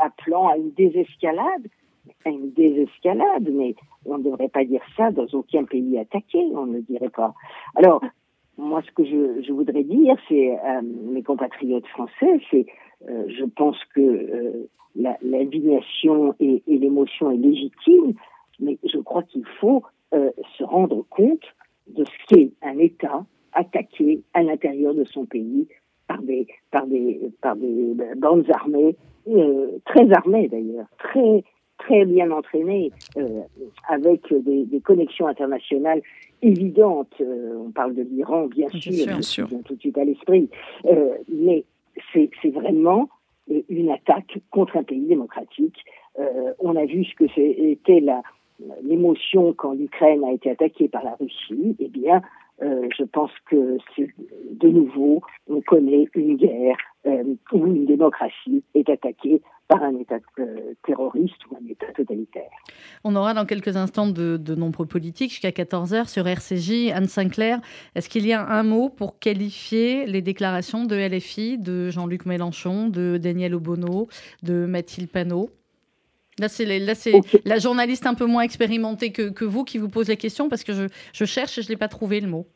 appelant 0.00 0.48
à 0.48 0.56
une 0.56 0.70
désescalade. 0.70 1.66
À 2.24 2.30
une 2.30 2.52
désescalade, 2.52 3.48
mais 3.50 3.74
on 4.04 4.18
ne 4.18 4.22
devrait 4.22 4.48
pas 4.48 4.64
dire 4.64 4.82
ça 4.96 5.10
dans 5.10 5.26
aucun 5.32 5.64
pays 5.64 5.98
attaqué, 5.98 6.38
on 6.54 6.66
ne 6.66 6.80
dirait 6.80 7.10
pas. 7.10 7.34
Alors, 7.74 8.02
moi, 8.56 8.82
ce 8.82 8.92
que 8.92 9.04
je, 9.04 9.52
voudrais 9.52 9.82
dire, 9.82 10.16
c'est 10.28 10.56
à 10.58 10.80
mes 10.82 11.22
compatriotes 11.22 11.86
français, 11.88 12.40
c'est, 12.50 12.66
je 13.08 13.44
pense 13.44 13.76
que 13.94 14.68
l'indignation 14.94 16.34
et 16.40 16.62
l'émotion 16.66 17.30
est 17.30 17.36
légitime, 17.36 18.14
mais 18.60 18.78
je 18.84 18.98
crois 18.98 19.22
qu'il 19.22 19.44
faut 19.60 19.82
euh, 20.14 20.30
se 20.56 20.64
rendre 20.64 21.04
compte 21.10 21.44
de 21.88 22.04
ce 22.04 22.26
qu'est 22.28 22.50
un 22.62 22.78
État 22.78 23.24
attaqué 23.52 24.22
à 24.32 24.42
l'intérieur 24.42 24.94
de 24.94 25.04
son 25.04 25.26
pays 25.26 25.68
par 26.08 26.22
des 26.22 26.46
par 26.70 26.86
des 26.86 27.20
par 27.40 27.56
des 27.56 27.94
bandes 28.16 28.50
armées 28.50 28.96
euh, 29.28 29.78
très 29.84 30.10
armées 30.12 30.48
d'ailleurs 30.48 30.86
très 30.98 31.44
très 31.78 32.04
bien 32.04 32.30
entraînées 32.30 32.90
euh, 33.16 33.42
avec 33.88 34.32
des, 34.32 34.64
des 34.64 34.80
connexions 34.80 35.26
internationales 35.26 36.02
évidentes. 36.42 37.14
Euh, 37.20 37.56
on 37.66 37.70
parle 37.70 37.94
de 37.94 38.02
l'Iran 38.02 38.46
bien 38.46 38.68
Bien 38.68 39.22
sûr, 39.22 39.48
bien 39.48 39.60
tout 39.62 39.74
de 39.74 39.80
suite 39.80 39.98
à 39.98 40.04
l'esprit. 40.04 40.48
Euh, 40.86 41.14
mais 41.28 41.64
c'est 42.12 42.50
vraiment 42.50 43.08
euh, 43.50 43.62
une 43.68 43.90
attaque 43.90 44.38
contre 44.50 44.76
un 44.76 44.82
pays 44.82 45.06
démocratique. 45.06 45.76
Euh, 46.18 46.52
on 46.60 46.76
a 46.76 46.84
vu 46.84 47.04
ce 47.04 47.14
que 47.14 47.24
c'était 47.34 48.00
la 48.00 48.22
l'émotion 48.82 49.52
quand 49.52 49.72
l'Ukraine 49.72 50.24
a 50.24 50.32
été 50.32 50.50
attaquée 50.50 50.88
par 50.88 51.04
la 51.04 51.14
Russie, 51.14 51.76
eh 51.78 51.88
bien, 51.88 52.22
euh, 52.62 52.88
je 52.96 53.02
pense 53.04 53.32
que 53.50 53.78
de 54.52 54.68
nouveau, 54.68 55.22
on 55.48 55.60
connaît 55.60 56.06
une 56.14 56.36
guerre 56.36 56.76
euh, 57.06 57.24
où 57.52 57.66
une 57.66 57.84
démocratie 57.84 58.62
est 58.74 58.88
attaquée 58.88 59.42
par 59.66 59.82
un 59.82 59.98
État 59.98 60.18
euh, 60.38 60.74
terroriste 60.86 61.46
ou 61.50 61.56
un 61.56 61.68
État 61.68 61.86
totalitaire. 61.96 62.50
On 63.02 63.16
aura 63.16 63.34
dans 63.34 63.44
quelques 63.44 63.76
instants 63.76 64.06
de, 64.06 64.36
de 64.36 64.54
nombreux 64.54 64.86
politiques 64.86 65.30
jusqu'à 65.30 65.50
14h 65.50 66.08
sur 66.08 66.28
RCJ. 66.28 66.92
Anne 66.94 67.08
Sinclair, 67.08 67.60
est-ce 67.96 68.08
qu'il 68.08 68.26
y 68.26 68.32
a 68.32 68.46
un 68.46 68.62
mot 68.62 68.88
pour 68.88 69.18
qualifier 69.18 70.06
les 70.06 70.22
déclarations 70.22 70.84
de 70.84 70.94
LFI, 70.94 71.58
de 71.58 71.90
Jean-Luc 71.90 72.24
Mélenchon, 72.24 72.88
de 72.88 73.18
Daniel 73.20 73.54
Obono, 73.54 74.06
de 74.44 74.66
Mathilde 74.66 75.10
Panot? 75.10 75.50
Là, 76.40 76.48
c'est 76.48 76.64
la 77.44 77.58
journaliste 77.58 78.06
un 78.06 78.14
peu 78.14 78.26
moins 78.26 78.42
expérimentée 78.42 79.12
que, 79.12 79.30
que 79.30 79.44
vous 79.44 79.64
qui 79.64 79.78
vous 79.78 79.88
pose 79.88 80.08
la 80.08 80.16
question 80.16 80.48
parce 80.48 80.64
que 80.64 80.72
je, 80.72 80.84
je 81.12 81.24
cherche 81.24 81.58
et 81.58 81.62
je 81.62 81.68
ne 81.68 81.70
l'ai 81.70 81.76
pas 81.76 81.88
trouvé 81.88 82.20
le 82.20 82.28
mot. 82.28 82.46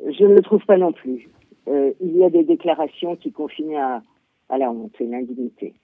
Je 0.00 0.24
ne 0.24 0.34
le 0.34 0.42
trouve 0.42 0.64
pas 0.66 0.76
non 0.76 0.92
plus. 0.92 1.28
Euh, 1.68 1.92
il 2.00 2.16
y 2.16 2.24
a 2.24 2.30
des 2.30 2.44
déclarations 2.44 3.16
qui 3.16 3.32
confinent 3.32 3.76
à, 3.76 4.02
à 4.48 4.58
la 4.58 4.70
honte 4.70 4.92
et 5.00 5.06
l'indignité. 5.06 5.74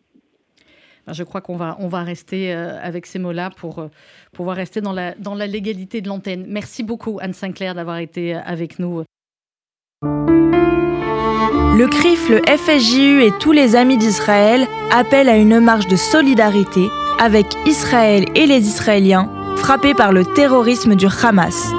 Ben, 1.06 1.12
Je 1.12 1.24
crois 1.24 1.40
qu'on 1.40 1.56
va, 1.56 1.76
on 1.80 1.88
va 1.88 2.02
rester 2.02 2.54
euh, 2.54 2.78
avec 2.80 3.06
ces 3.06 3.18
mots-là 3.18 3.50
pour 3.50 3.78
euh, 3.78 3.88
pouvoir 4.32 4.56
rester 4.56 4.80
dans 4.80 4.92
la, 4.92 5.14
dans 5.14 5.34
la 5.34 5.46
légalité 5.46 6.00
de 6.00 6.08
l'antenne. 6.08 6.46
Merci 6.48 6.82
beaucoup, 6.82 7.18
Anne 7.20 7.32
Sinclair, 7.32 7.74
d'avoir 7.74 7.98
été 7.98 8.34
avec 8.34 8.78
nous. 8.78 9.02
Le 11.74 11.86
CRIF, 11.86 12.28
le 12.28 12.42
FSJU 12.46 13.22
et 13.22 13.32
tous 13.40 13.52
les 13.52 13.76
amis 13.76 13.96
d'Israël 13.96 14.66
appellent 14.94 15.30
à 15.30 15.38
une 15.38 15.58
marche 15.58 15.86
de 15.86 15.96
solidarité 15.96 16.90
avec 17.18 17.46
Israël 17.64 18.26
et 18.34 18.44
les 18.44 18.68
Israéliens 18.68 19.30
frappés 19.56 19.94
par 19.94 20.12
le 20.12 20.26
terrorisme 20.26 20.96
du 20.96 21.06
Hamas. 21.06 21.72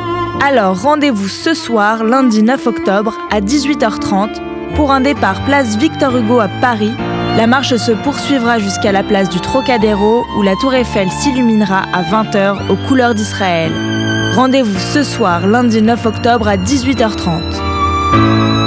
Alors 0.44 0.82
rendez-vous 0.82 1.28
ce 1.28 1.54
soir, 1.54 2.04
lundi 2.04 2.42
9 2.42 2.66
octobre, 2.66 3.16
à 3.32 3.40
18h30, 3.40 4.42
pour 4.76 4.92
un 4.92 5.02
départ 5.02 5.46
place 5.46 5.78
Victor 5.78 6.18
Hugo 6.18 6.40
à 6.40 6.48
Paris. 6.60 6.92
La 7.38 7.46
marche 7.46 7.76
se 7.76 7.92
poursuivra 7.92 8.58
jusqu'à 8.58 8.92
la 8.92 9.04
place 9.04 9.30
du 9.30 9.42
Trocadéro, 9.42 10.26
où 10.40 10.42
la 10.42 10.56
tour 10.56 10.74
Eiffel 10.74 11.12
s'illuminera 11.12 11.84
à 11.94 12.02
20h 12.02 12.72
aux 12.72 12.88
couleurs 12.88 13.14
d'Israël. 13.14 13.72
Rendez-vous 14.34 14.80
ce 14.80 15.04
soir, 15.04 15.46
lundi 15.46 15.84
9 15.84 16.08
octobre, 16.08 16.48
à 16.48 16.58
18h30. 16.58 18.63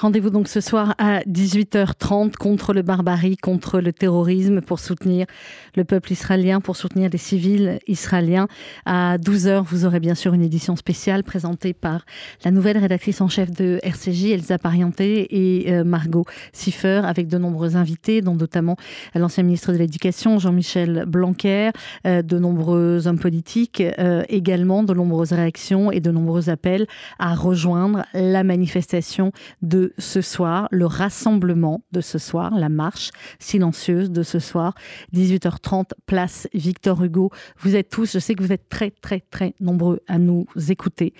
Rendez-vous 0.00 0.30
donc 0.30 0.46
ce 0.46 0.60
soir 0.60 0.94
à 0.98 1.22
18h30 1.22 2.36
contre 2.36 2.72
le 2.72 2.82
barbarie, 2.82 3.36
contre 3.36 3.80
le 3.80 3.92
terrorisme, 3.92 4.60
pour 4.60 4.78
soutenir 4.78 5.26
le 5.74 5.82
peuple 5.82 6.12
israélien, 6.12 6.60
pour 6.60 6.76
soutenir 6.76 7.10
les 7.10 7.18
civils 7.18 7.80
israéliens. 7.88 8.46
À 8.86 9.18
12h, 9.18 9.64
vous 9.64 9.86
aurez 9.86 9.98
bien 9.98 10.14
sûr 10.14 10.34
une 10.34 10.42
édition 10.42 10.76
spéciale 10.76 11.24
présentée 11.24 11.72
par 11.72 12.06
la 12.44 12.52
nouvelle 12.52 12.78
rédactrice 12.78 13.20
en 13.20 13.26
chef 13.26 13.50
de 13.50 13.80
RCJ, 13.82 14.26
Elsa 14.26 14.56
Parienté, 14.56 15.26
et 15.34 15.72
euh, 15.72 15.82
Margot 15.82 16.26
Siffer, 16.52 17.02
avec 17.04 17.26
de 17.26 17.36
nombreux 17.36 17.74
invités, 17.74 18.20
dont 18.20 18.36
notamment 18.36 18.76
l'ancien 19.16 19.42
ministre 19.42 19.72
de 19.72 19.78
l'Éducation, 19.78 20.38
Jean-Michel 20.38 21.06
Blanquer, 21.08 21.70
euh, 22.06 22.22
de 22.22 22.38
nombreux 22.38 23.08
hommes 23.08 23.18
politiques, 23.18 23.82
euh, 23.98 24.22
également 24.28 24.84
de 24.84 24.94
nombreuses 24.94 25.32
réactions 25.32 25.90
et 25.90 25.98
de 25.98 26.12
nombreux 26.12 26.50
appels 26.50 26.86
à 27.18 27.34
rejoindre 27.34 28.04
la 28.14 28.44
manifestation 28.44 29.32
de 29.60 29.87
ce 29.98 30.20
soir, 30.20 30.68
le 30.70 30.86
rassemblement 30.86 31.82
de 31.92 32.00
ce 32.00 32.18
soir, 32.18 32.54
la 32.54 32.68
marche 32.68 33.10
silencieuse 33.38 34.10
de 34.10 34.22
ce 34.22 34.38
soir, 34.38 34.74
18h30, 35.14 35.90
place 36.06 36.48
Victor 36.54 37.02
Hugo. 37.02 37.30
Vous 37.60 37.76
êtes 37.76 37.88
tous, 37.88 38.12
je 38.12 38.18
sais 38.18 38.34
que 38.34 38.42
vous 38.42 38.52
êtes 38.52 38.68
très, 38.68 38.90
très, 38.90 39.20
très 39.20 39.54
nombreux 39.60 40.00
à 40.08 40.18
nous 40.18 40.46
écouter. 40.68 41.14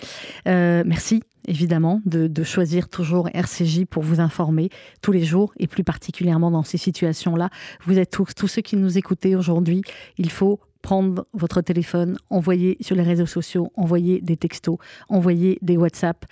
Euh, 0.46 0.82
merci 0.86 1.22
évidemment, 1.46 2.02
de, 2.04 2.26
de 2.26 2.42
choisir 2.42 2.88
toujours 2.88 3.30
RCJ 3.32 3.86
pour 3.86 4.02
vous 4.02 4.20
informer 4.20 4.68
tous 5.00 5.12
les 5.12 5.24
jours 5.24 5.52
et 5.56 5.66
plus 5.66 5.82
particulièrement 5.82 6.50
dans 6.50 6.62
ces 6.62 6.76
situations-là. 6.76 7.48
Vous 7.86 7.98
êtes 7.98 8.10
tous, 8.10 8.34
tous 8.34 8.48
ceux 8.48 8.60
qui 8.60 8.76
nous 8.76 8.98
écoutez 8.98 9.34
aujourd'hui, 9.34 9.82
il 10.18 10.30
faut 10.30 10.60
prendre 10.82 11.26
votre 11.32 11.60
téléphone, 11.60 12.16
envoyer 12.30 12.76
sur 12.80 12.94
les 12.94 13.02
réseaux 13.02 13.26
sociaux, 13.26 13.72
envoyer 13.76 14.20
des 14.20 14.36
textos, 14.36 14.78
envoyer 15.08 15.58
des 15.62 15.76
WhatsApp 15.76 16.24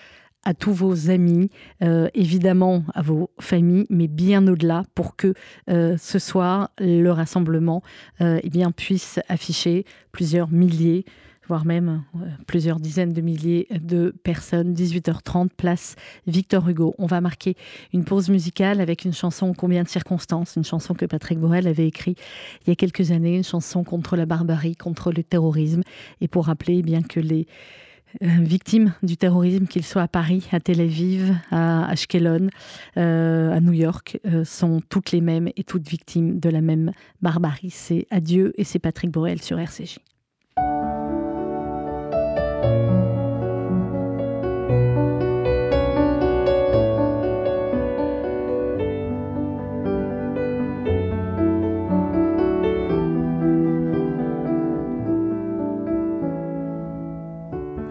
à 0.46 0.54
tous 0.54 0.72
vos 0.72 1.10
amis, 1.10 1.50
euh, 1.82 2.08
évidemment 2.14 2.84
à 2.94 3.02
vos 3.02 3.30
familles, 3.40 3.84
mais 3.90 4.06
bien 4.06 4.46
au-delà 4.46 4.84
pour 4.94 5.16
que 5.16 5.34
euh, 5.68 5.96
ce 5.98 6.20
soir, 6.20 6.70
le 6.78 7.10
rassemblement 7.10 7.82
euh, 8.20 8.38
eh 8.44 8.48
bien, 8.48 8.70
puisse 8.70 9.18
afficher 9.28 9.84
plusieurs 10.12 10.48
milliers, 10.48 11.04
voire 11.48 11.64
même 11.64 12.04
plusieurs 12.46 12.78
dizaines 12.78 13.12
de 13.12 13.20
milliers 13.20 13.66
de 13.72 14.14
personnes. 14.22 14.72
18h30, 14.72 15.48
place 15.56 15.96
Victor 16.28 16.68
Hugo. 16.68 16.94
On 16.98 17.06
va 17.06 17.20
marquer 17.20 17.56
une 17.92 18.04
pause 18.04 18.28
musicale 18.28 18.80
avec 18.80 19.04
une 19.04 19.12
chanson 19.12 19.52
Combien 19.52 19.82
de 19.82 19.88
circonstances, 19.88 20.54
une 20.54 20.64
chanson 20.64 20.94
que 20.94 21.06
Patrick 21.06 21.40
Borel 21.40 21.66
avait 21.66 21.88
écrite 21.88 22.20
il 22.62 22.70
y 22.70 22.72
a 22.72 22.76
quelques 22.76 23.10
années, 23.10 23.36
une 23.36 23.44
chanson 23.44 23.82
contre 23.82 24.14
la 24.16 24.26
barbarie, 24.26 24.76
contre 24.76 25.10
le 25.10 25.24
terrorisme, 25.24 25.82
et 26.20 26.28
pour 26.28 26.46
rappeler 26.46 26.78
eh 26.78 26.82
bien 26.82 27.02
que 27.02 27.18
les 27.18 27.48
victimes 28.20 28.94
du 29.02 29.16
terrorisme, 29.16 29.66
qu'ils 29.66 29.84
soient 29.84 30.02
à 30.02 30.08
Paris, 30.08 30.48
à 30.52 30.60
Tel 30.60 30.80
Aviv, 30.80 31.36
à 31.50 31.88
Ashkelon, 31.88 32.48
euh, 32.96 33.52
à 33.52 33.60
New 33.60 33.72
York, 33.72 34.18
euh, 34.26 34.44
sont 34.44 34.80
toutes 34.88 35.12
les 35.12 35.20
mêmes 35.20 35.48
et 35.56 35.64
toutes 35.64 35.88
victimes 35.88 36.38
de 36.40 36.48
la 36.48 36.60
même 36.60 36.92
barbarie. 37.22 37.70
C'est 37.70 38.06
Adieu 38.10 38.52
et 38.56 38.64
c'est 38.64 38.78
Patrick 38.78 39.10
Borel 39.10 39.42
sur 39.42 39.58
RCJ. 39.58 39.98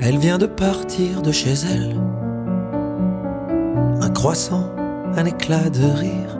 Elle 0.08 0.20
vient 0.20 0.38
de 0.38 0.46
partir 0.46 1.24
de 1.24 1.32
chez 1.32 1.54
elle. 1.74 1.96
Un 4.04 4.10
croissant, 4.12 4.70
un 5.16 5.26
éclat 5.26 5.68
de 5.72 5.84
rire. 5.84 6.38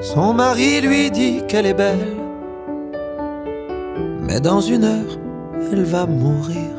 Son 0.00 0.32
mari 0.32 0.80
lui 0.80 1.10
dit 1.10 1.42
qu'elle 1.48 1.66
est 1.66 1.74
belle. 1.74 2.14
Mais 4.20 4.38
dans 4.38 4.60
une 4.60 4.84
heure, 4.84 5.18
elle 5.72 5.82
va 5.82 6.06
mourir. 6.06 6.70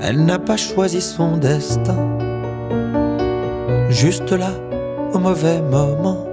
Elle 0.00 0.24
n'a 0.24 0.38
pas 0.38 0.56
choisi 0.56 1.00
son 1.00 1.36
destin. 1.36 1.98
Juste 3.88 4.30
là, 4.30 4.52
au 5.12 5.18
mauvais 5.18 5.60
moment. 5.60 6.24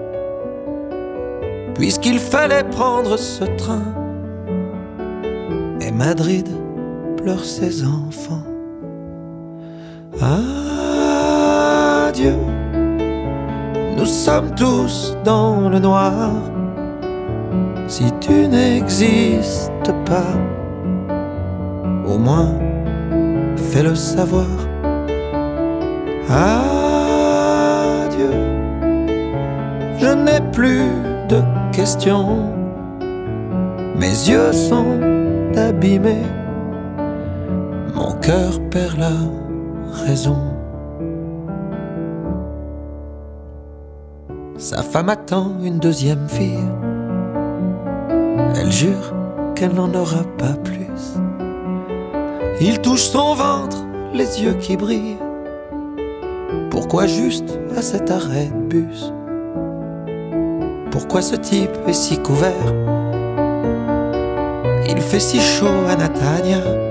Puisqu'il 1.74 2.20
fallait 2.20 2.64
prendre 2.64 3.18
ce 3.18 3.44
train. 3.44 3.82
Et 5.82 5.90
Madrid 5.90 6.48
ses 7.36 7.84
enfants. 7.84 8.44
Adieu, 10.22 12.36
nous 13.98 14.06
sommes 14.06 14.54
tous 14.56 15.16
dans 15.24 15.70
le 15.70 15.80
noir. 15.80 16.32
Si 17.88 18.06
tu 18.20 18.48
n'existes 18.48 19.92
pas, 20.06 20.34
au 22.08 22.18
moins 22.18 22.54
fais-le 23.56 23.96
savoir. 23.96 24.48
Adieu, 26.30 28.32
je 30.00 30.08
n'ai 30.08 30.42
plus 30.52 30.84
de 31.30 31.42
questions. 31.72 32.54
Mes 33.96 34.30
yeux 34.30 34.52
sont 34.54 35.00
abîmés. 35.56 36.37
Cœur 38.28 38.60
perd 38.70 38.98
la 38.98 39.12
raison. 40.06 40.36
Sa 44.58 44.84
femme 44.84 45.08
attend 45.08 45.54
une 45.64 45.80
deuxième 45.80 46.28
fille. 46.28 46.60
Elle 48.58 48.70
jure 48.70 49.14
qu'elle 49.56 49.74
n'en 49.74 49.94
aura 49.94 50.26
pas 50.38 50.58
plus. 50.62 51.16
Il 52.60 52.82
touche 52.82 53.04
son 53.04 53.34
ventre, 53.34 53.86
les 54.14 54.44
yeux 54.44 54.56
qui 54.56 54.76
brillent. 54.76 55.16
Pourquoi 56.70 57.08
juste 57.08 57.58
à 57.78 57.82
cet 57.82 58.12
arrêt 58.12 58.50
de 58.54 58.68
bus? 58.68 59.14
Pourquoi 60.92 61.22
ce 61.22 61.38
type 61.38 61.72
est 61.88 61.94
si 61.94 62.18
couvert? 62.18 62.74
Il 64.90 65.00
fait 65.00 65.22
si 65.22 65.40
chaud 65.40 65.88
à 65.90 65.96
Natania. 65.96 66.87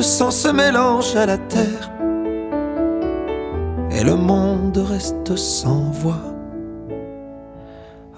Le 0.00 0.04
sang 0.04 0.30
se 0.30 0.48
mélange 0.48 1.14
à 1.14 1.26
la 1.26 1.36
terre 1.36 1.90
et 3.90 4.02
le 4.02 4.16
monde 4.16 4.78
reste 4.78 5.36
sans 5.36 5.90
voix. 5.90 6.22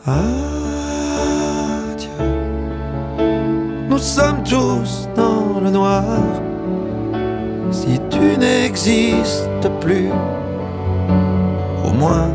Adieu, 0.07 0.22
nous 3.89 3.99
sommes 3.99 4.45
tous 4.45 5.09
dans 5.16 5.59
le 5.61 5.70
noir. 5.70 6.05
Si 7.72 7.99
tu 8.11 8.39
n'existes 8.39 9.68
plus, 9.80 10.11
au 11.85 11.91
moins 11.99 12.30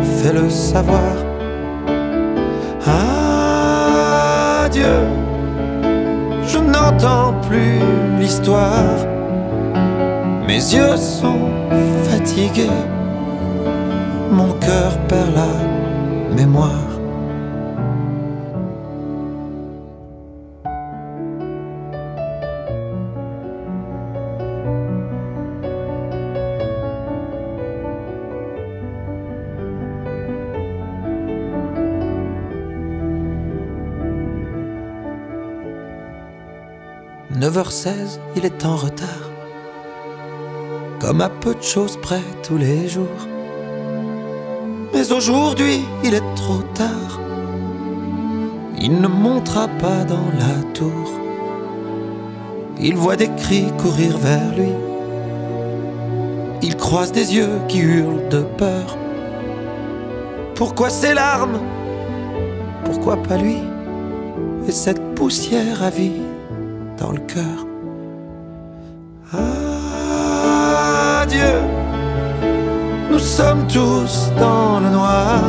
fais-le 0.00 0.48
savoir. 0.48 1.12
Adieu, 4.64 4.96
je 6.54 6.60
n'entends 6.60 7.34
plus 7.48 7.80
l'histoire. 8.20 8.96
Mes 10.46 10.62
yeux 10.74 10.96
sont 10.96 11.48
fatigués, 12.08 12.80
mon 14.30 14.52
cœur 14.64 14.92
perd 15.08 15.34
la 15.34 15.52
mémoire. 16.36 16.83
«9h16, 37.74 38.20
il 38.36 38.44
est 38.44 38.64
en 38.64 38.76
retard. 38.76 39.30
Comme 41.00 41.20
à 41.20 41.28
peu 41.28 41.54
de 41.54 41.62
choses 41.62 41.96
près 42.00 42.22
tous 42.42 42.56
les 42.56 42.88
jours. 42.88 43.28
Mais 44.92 45.10
aujourd'hui, 45.12 45.80
il 46.04 46.14
est 46.14 46.34
trop 46.36 46.62
tard. 46.74 47.20
Il 48.80 49.00
ne 49.00 49.08
montera 49.08 49.66
pas 49.68 50.04
dans 50.04 50.28
la 50.38 50.72
tour. 50.72 51.10
Il 52.80 52.96
voit 52.96 53.16
des 53.16 53.30
cris 53.36 53.66
courir 53.78 54.16
vers 54.18 54.54
lui. 54.56 54.72
Il 56.62 56.76
croise 56.76 57.12
des 57.12 57.34
yeux 57.34 57.58
qui 57.68 57.80
hurlent 57.80 58.28
de 58.28 58.42
peur. 58.42 58.96
Pourquoi 60.54 60.90
ces 60.90 61.14
larmes? 61.14 61.60
Pourquoi 62.84 63.16
pas 63.16 63.36
lui 63.36 63.58
Et 64.68 64.72
cette 64.72 65.14
poussière 65.14 65.82
à 65.82 65.90
vie? 65.90 66.23
Dans 66.98 67.12
le 67.12 67.20
cœur. 67.20 67.66
Adieu, 71.22 71.60
nous 73.10 73.18
sommes 73.18 73.66
tous 73.66 74.30
dans 74.38 74.80
le 74.80 74.90
noir. 74.90 75.40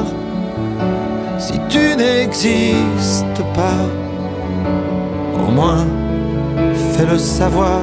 Si 1.38 1.60
tu 1.70 1.96
n'existes 1.96 3.43
pas, 3.54 3.86
au 5.46 5.52
moins 5.52 5.86
fais-le 6.93 7.18
savoir. 7.18 7.82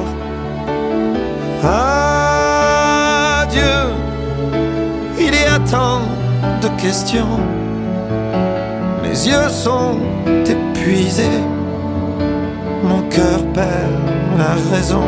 Adieu, 3.43 3.61
il 5.19 5.33
y 5.33 5.45
a 5.45 5.59
tant 5.59 6.01
de 6.61 6.67
questions. 6.81 7.39
Mes 9.01 9.27
yeux 9.27 9.49
sont 9.49 9.97
épuisés 10.45 11.39
cœur 13.13 13.39
perd 13.53 13.93
la 14.37 14.53
raison. 14.71 15.07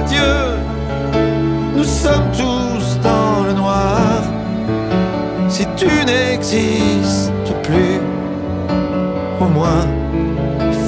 Adieu, 0.00 0.36
nous 1.76 1.84
sommes 1.84 2.30
tous 2.32 2.98
dans 3.02 3.44
le 3.46 3.52
noir. 3.52 4.22
Si 5.48 5.66
tu 5.76 5.90
n'existes 6.06 7.52
plus, 7.62 8.00
au 9.40 9.48
moins 9.56 9.86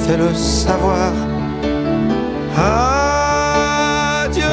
fais-le 0.03 0.33
savoir. 0.33 1.11
Adieu, 4.25 4.43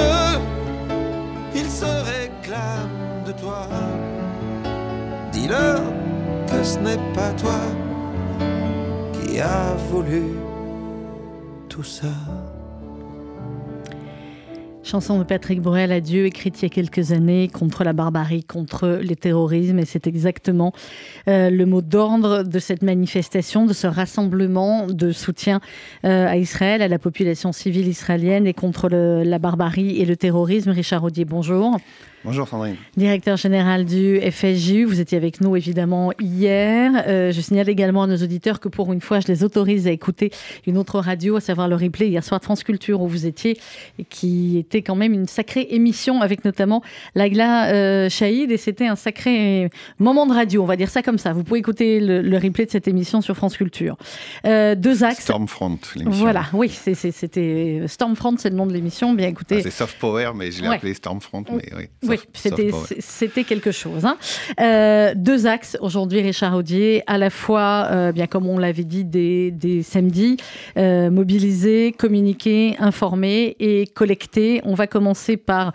il 1.55 1.69
se 1.81 1.91
réclame 2.13 3.25
de 3.27 3.33
toi. 3.33 3.67
Dis-leur 5.33 5.81
que 6.47 6.63
ce 6.63 6.79
n'est 6.79 7.05
pas 7.15 7.33
toi 7.43 7.61
a 9.41 9.74
voulu 9.91 10.22
tout 11.68 11.84
ça. 11.84 12.09
Chanson 14.82 15.18
de 15.18 15.24
Patrick 15.24 15.61
Borel, 15.61 15.93
Adieu, 15.93 16.24
écrite 16.24 16.62
il 16.62 16.64
y 16.64 16.66
a 16.66 16.70
quelques 16.70 17.12
années 17.12 17.49
contre 17.49 17.84
la 17.84 17.93
barbarie, 17.93 18.43
contre 18.43 19.01
les 19.03 19.16
terrorismes. 19.16 19.78
Et 19.78 19.84
c'est 19.84 20.07
exactement 20.07 20.72
euh, 21.28 21.51
le 21.51 21.66
mot 21.66 21.82
d'ordre 21.82 22.43
de 22.43 22.59
cette 22.59 22.80
manifestation, 22.80 23.66
de 23.66 23.74
ce 23.74 23.86
rassemblement 23.86 24.86
de 24.86 25.12
soutien 25.12 25.61
euh, 26.07 26.26
à 26.26 26.39
Israël, 26.39 26.80
à 26.80 26.89
la 26.89 26.99
population 26.99 27.53
civile 27.53 27.86
israélienne 27.86 28.47
et 28.47 28.55
contre 28.55 28.89
la 28.89 29.39
barbarie 29.39 30.01
et 30.01 30.07
le 30.07 30.16
terrorisme. 30.16 30.70
Richard 30.70 31.05
Audier, 31.05 31.26
bonjour. 31.26 31.76
Bonjour 32.25 32.49
Sandrine. 32.49 32.75
Directeur 32.97 33.37
général 33.37 33.85
du 33.85 34.21
FSJU, 34.21 34.85
vous 34.85 34.99
étiez 35.01 35.16
avec 35.16 35.41
nous 35.41 35.55
évidemment 35.57 36.12
hier. 36.21 37.05
Euh, 37.07 37.31
je 37.31 37.41
signale 37.41 37.69
également 37.69 38.03
à 38.03 38.07
nos 38.09 38.16
auditeurs 38.16 38.59
que 38.59 38.69
pour 38.69 38.93
une 38.93 39.01
fois, 39.01 39.21
je 39.21 39.29
les 39.29 39.45
autorise 39.45 39.87
à 39.87 39.93
écouter 39.93 40.33
une 40.66 40.79
autre 40.79 40.99
radio, 40.99 41.37
à 41.37 41.41
savoir 41.41 41.69
le 41.69 41.77
replay 41.77 42.09
hier 42.09 42.25
soir 42.25 42.41
de 42.41 42.45
France 42.45 42.64
Culture 42.64 43.01
où 43.03 43.07
vous 43.09 43.25
étiez, 43.25 43.57
et 44.01 44.05
qui 44.05 44.59
était 44.59 44.83
quand 44.83 44.97
même 44.97 45.12
une 45.14 45.29
sacrée 45.29 45.69
émission 45.71 46.21
avec 46.21 46.45
notamment 46.45 46.83
Lagla 47.14 47.69
euh, 47.73 48.09
Chaïd 48.11 48.51
et 48.51 48.57
c'était 48.57 48.89
un 48.89 48.97
sacré 48.97 49.71
moment 50.01 50.27
de 50.27 50.33
radio, 50.35 50.64
on 50.64 50.66
va 50.66 50.77
dire 50.77 50.91
ça 50.91 51.03
comme 51.03 51.19
ça. 51.19 51.33
Vous 51.33 51.45
pouvez 51.45 51.61
écouter 51.61 52.01
le, 52.01 52.21
le 52.21 52.37
replay 52.37 52.66
de 52.66 52.71
cette 52.71 52.89
émission 52.89 53.21
sur 53.21 53.37
France 53.37 53.57
Culture. 53.57 53.97
Euh, 54.45 54.75
deux 54.75 55.05
axes. 55.05 55.21
Stormfront, 55.23 55.79
l'émission. 55.95 56.21
Voilà, 56.25 56.47
oui, 56.53 56.69
c'était 56.69 57.83
Stormfront, 57.87 58.35
c'est 58.39 58.51
le 58.51 58.57
nom 58.57 58.66
de 58.66 58.73
l'émission. 58.73 59.14
Bien 59.14 59.29
écoutez. 59.29 59.59
Ah, 59.59 59.62
c'est 59.62 59.71
Soft 59.71 59.99
Power, 60.01 60.33
mais 60.35 60.51
je 60.51 60.62
l'ai 60.62 60.69
Ouais. 60.69 60.77
appelé 60.77 60.95
Stormfront. 60.95 61.45
Mais 61.53 61.62
oui, 61.77 61.85
Oui, 62.09 62.19
c'était 62.99 63.45
quelque 63.45 63.73
chose. 63.73 64.05
hein. 64.05 64.17
Euh, 64.61 65.13
deux 65.17 65.47
axes 65.47 65.77
aujourd'hui, 65.81 66.21
Richard 66.21 66.55
Audier, 66.57 67.03
à 67.07 67.19
la 67.19 67.31
fois, 67.31 67.89
euh, 67.91 68.13
bien 68.13 68.27
comme 68.27 68.47
on 68.47 68.59
l'avait 68.59 68.85
dit 68.85 69.05
dès, 69.05 69.51
dès 69.51 69.83
samedi, 69.83 70.37
euh, 70.77 71.11
mobiliser, 71.11 71.93
communiquer, 71.93 72.77
informer 72.79 73.57
et 73.61 73.87
collecter. 73.87 74.61
On 74.65 74.75
va 74.75 74.87
commencer 74.87 75.37
par 75.37 75.73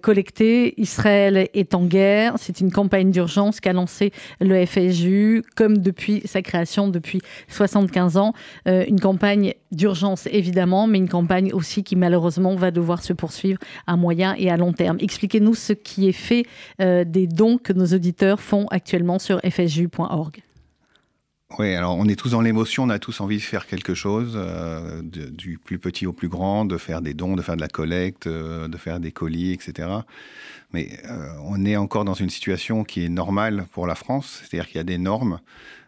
collecter. 0.00 0.80
Israël 0.80 1.48
est 1.52 1.74
en 1.74 1.84
guerre. 1.84 2.34
C'est 2.38 2.60
une 2.60 2.70
campagne 2.70 3.10
d'urgence 3.10 3.60
qu'a 3.60 3.72
lancée 3.72 4.12
le 4.40 4.64
FSJU, 4.64 5.42
comme 5.56 5.78
depuis 5.78 6.22
sa 6.24 6.42
création 6.42 6.88
depuis 6.88 7.20
75 7.48 8.16
ans. 8.16 8.32
Une 8.66 9.00
campagne 9.00 9.54
d'urgence 9.72 10.28
évidemment, 10.30 10.86
mais 10.86 10.98
une 10.98 11.08
campagne 11.08 11.52
aussi 11.52 11.82
qui 11.82 11.96
malheureusement 11.96 12.54
va 12.54 12.70
devoir 12.70 13.02
se 13.02 13.12
poursuivre 13.12 13.58
à 13.86 13.96
moyen 13.96 14.34
et 14.38 14.50
à 14.50 14.56
long 14.56 14.72
terme. 14.72 14.96
Expliquez-nous 15.00 15.54
ce 15.54 15.72
qui 15.72 16.08
est 16.08 16.12
fait 16.12 16.46
euh, 16.80 17.04
des 17.04 17.26
dons 17.26 17.58
que 17.58 17.72
nos 17.72 17.86
auditeurs 17.86 18.40
font 18.40 18.66
actuellement 18.68 19.18
sur 19.18 19.40
fsju.org. 19.40 20.42
Oui, 21.60 21.74
alors 21.74 21.96
on 21.96 22.06
est 22.08 22.16
tous 22.16 22.30
dans 22.30 22.40
l'émotion, 22.40 22.84
on 22.84 22.90
a 22.90 22.98
tous 22.98 23.20
envie 23.20 23.36
de 23.36 23.42
faire 23.42 23.66
quelque 23.66 23.94
chose, 23.94 24.32
euh, 24.34 25.00
du 25.02 25.58
plus 25.58 25.78
petit 25.78 26.04
au 26.04 26.12
plus 26.12 26.28
grand, 26.28 26.64
de 26.64 26.76
faire 26.76 27.00
des 27.00 27.14
dons, 27.14 27.36
de 27.36 27.42
faire 27.42 27.54
de 27.54 27.60
la 27.60 27.68
collecte, 27.68 28.26
euh, 28.26 28.66
de 28.66 28.76
faire 28.76 28.98
des 28.98 29.12
colis, 29.12 29.52
etc. 29.52 29.88
Mais 30.72 30.98
on 31.44 31.64
est 31.64 31.76
encore 31.76 32.04
dans 32.04 32.14
une 32.14 32.28
situation 32.28 32.82
qui 32.82 33.04
est 33.04 33.08
normale 33.08 33.66
pour 33.70 33.86
la 33.86 33.94
France, 33.94 34.42
c'est-à-dire 34.42 34.66
qu'il 34.66 34.76
y 34.76 34.80
a 34.80 34.84
des 34.84 34.98
normes. 34.98 35.38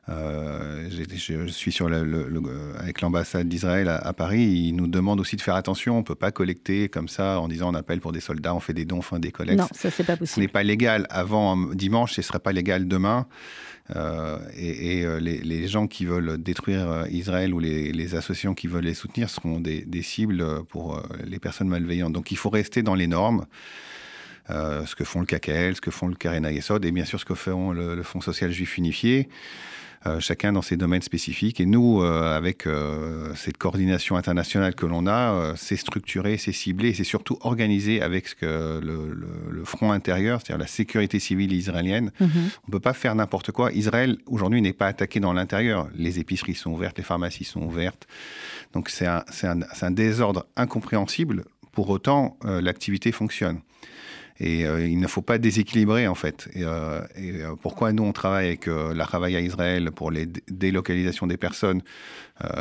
Euh, 0.08 0.88
je, 0.90 1.46
suis 1.48 1.70
sur 1.72 1.88
le, 1.90 2.02
le- 2.02 2.28
le- 2.28 2.40
avec 2.78 3.02
l'ambassade 3.02 3.46
d'Israël 3.48 3.88
à, 3.88 3.96
à 3.96 4.12
Paris. 4.14 4.42
Ils 4.42 4.72
nous 4.72 4.86
demandent 4.86 5.20
aussi 5.20 5.36
de 5.36 5.42
faire 5.42 5.54
attention. 5.54 5.96
On 5.96 5.98
ne 5.98 6.04
peut 6.04 6.14
pas 6.14 6.30
collecter 6.30 6.88
comme 6.88 7.08
ça 7.08 7.40
en 7.40 7.48
disant 7.48 7.70
on 7.70 7.74
appelle 7.74 8.00
pour 8.00 8.12
des 8.12 8.20
soldats, 8.20 8.54
on 8.54 8.60
fait 8.60 8.72
des 8.72 8.86
dons, 8.86 8.98
on 8.98 9.02
fait 9.02 9.18
des 9.18 9.32
collectes. 9.32 9.58
Non, 9.58 9.68
ça 9.72 9.90
c'est 9.90 10.04
pas 10.04 10.14
Ce 10.14 10.18
possible. 10.20 10.40
n'est 10.42 10.48
pas 10.48 10.62
légal 10.62 11.06
avant 11.10 11.58
euh, 11.58 11.74
dimanche, 11.74 12.14
ce 12.14 12.20
ne 12.20 12.24
sera 12.24 12.38
pas 12.38 12.52
légal 12.52 12.88
demain. 12.88 13.26
Euh, 13.96 14.38
et 14.56 14.98
et, 14.98 15.04
euh, 15.04 15.18
les, 15.18 15.38
les 15.40 15.66
gens 15.66 15.86
qui 15.86 16.04
veulent 16.04 16.36
détruire 16.42 16.90
euh, 16.90 17.08
Israël 17.10 17.52
ou 17.54 17.58
les, 17.58 17.92
les 17.92 18.14
associations 18.14 18.54
qui 18.54 18.66
veulent 18.66 18.84
les 18.84 18.94
soutenir 18.94 19.28
seront 19.30 19.60
des, 19.60 19.82
des 19.82 20.02
cibles 20.02 20.44
pour 20.68 20.96
euh, 20.96 21.02
les 21.24 21.38
personnes 21.38 21.68
malveillantes. 21.68 22.12
Donc 22.12 22.30
il 22.30 22.36
faut 22.36 22.50
rester 22.50 22.82
dans 22.82 22.94
les 22.94 23.06
normes. 23.06 23.44
Euh, 24.50 24.86
ce 24.86 24.94
que 24.94 25.04
font 25.04 25.20
le 25.20 25.26
KKL, 25.26 25.76
ce 25.76 25.80
que 25.82 25.90
font 25.90 26.08
le 26.08 26.14
Karen 26.14 26.46
Ayesod 26.46 26.82
et 26.86 26.90
bien 26.92 27.04
sûr 27.04 27.20
ce 27.20 27.26
que 27.26 27.34
font 27.34 27.72
le, 27.72 27.94
le 27.94 28.02
Fonds 28.02 28.22
social 28.22 28.50
juif 28.50 28.78
unifié, 28.78 29.28
euh, 29.28 29.28
chacun 30.20 30.52
dans 30.52 30.62
ses 30.62 30.76
domaines 30.76 31.02
spécifiques. 31.02 31.60
Et 31.60 31.66
nous, 31.66 32.02
euh, 32.02 32.36
avec 32.36 32.66
euh, 32.66 33.34
cette 33.34 33.58
coordination 33.58 34.16
internationale 34.16 34.74
que 34.74 34.86
l'on 34.86 35.06
a, 35.06 35.32
euh, 35.32 35.52
c'est 35.56 35.76
structuré, 35.76 36.36
c'est 36.38 36.52
ciblé, 36.52 36.94
c'est 36.94 37.04
surtout 37.04 37.36
organisé 37.42 38.00
avec 38.00 38.28
ce 38.28 38.34
que 38.34 38.80
le, 38.82 39.12
le- 39.12 39.50
le 39.50 39.64
front 39.64 39.92
intérieur, 39.92 40.40
c'est-à-dire 40.40 40.58
la 40.60 40.66
sécurité 40.66 41.18
civile 41.18 41.52
israélienne. 41.52 42.10
Mhm. 42.20 42.28
On 42.34 42.68
ne 42.68 42.72
peut 42.72 42.80
pas 42.80 42.92
faire 42.94 43.14
n'importe 43.14 43.50
quoi. 43.52 43.72
Israël, 43.72 44.18
aujourd'hui, 44.26 44.62
n'est 44.62 44.72
pas 44.72 44.86
attaqué 44.86 45.20
dans 45.20 45.32
l'intérieur. 45.32 45.88
Les 45.94 46.18
épiceries 46.20 46.54
sont 46.54 46.70
ouvertes, 46.70 46.98
les 46.98 47.04
pharmacies 47.04 47.44
sont 47.44 47.62
ouvertes. 47.62 48.06
Donc 48.72 48.88
c'est 48.90 49.06
un, 49.06 49.90
désordre 49.90 50.46
incompréhensible. 50.56 51.44
Pour 51.72 51.90
autant, 51.90 52.36
euh, 52.44 52.60
l'activité 52.60 53.12
fonctionne. 53.12 53.60
Et 54.40 54.64
euh, 54.66 54.86
il 54.86 55.00
ne 55.00 55.06
faut 55.08 55.22
pas 55.22 55.38
déséquilibrer, 55.38 56.06
en 56.06 56.14
fait. 56.14 56.48
Et, 56.54 56.62
euh, 56.64 57.00
euh, 57.18 57.56
pourquoi 57.60 57.92
nous, 57.92 58.04
on 58.04 58.12
travaille 58.12 58.46
avec 58.46 58.66
la 58.66 59.04
Travail 59.04 59.34
à 59.36 59.40
Israël 59.40 59.90
pour 59.90 60.10
les 60.10 60.26
dé- 60.26 60.42
délocalisations 60.48 61.26
des 61.26 61.36
personnes 61.36 61.82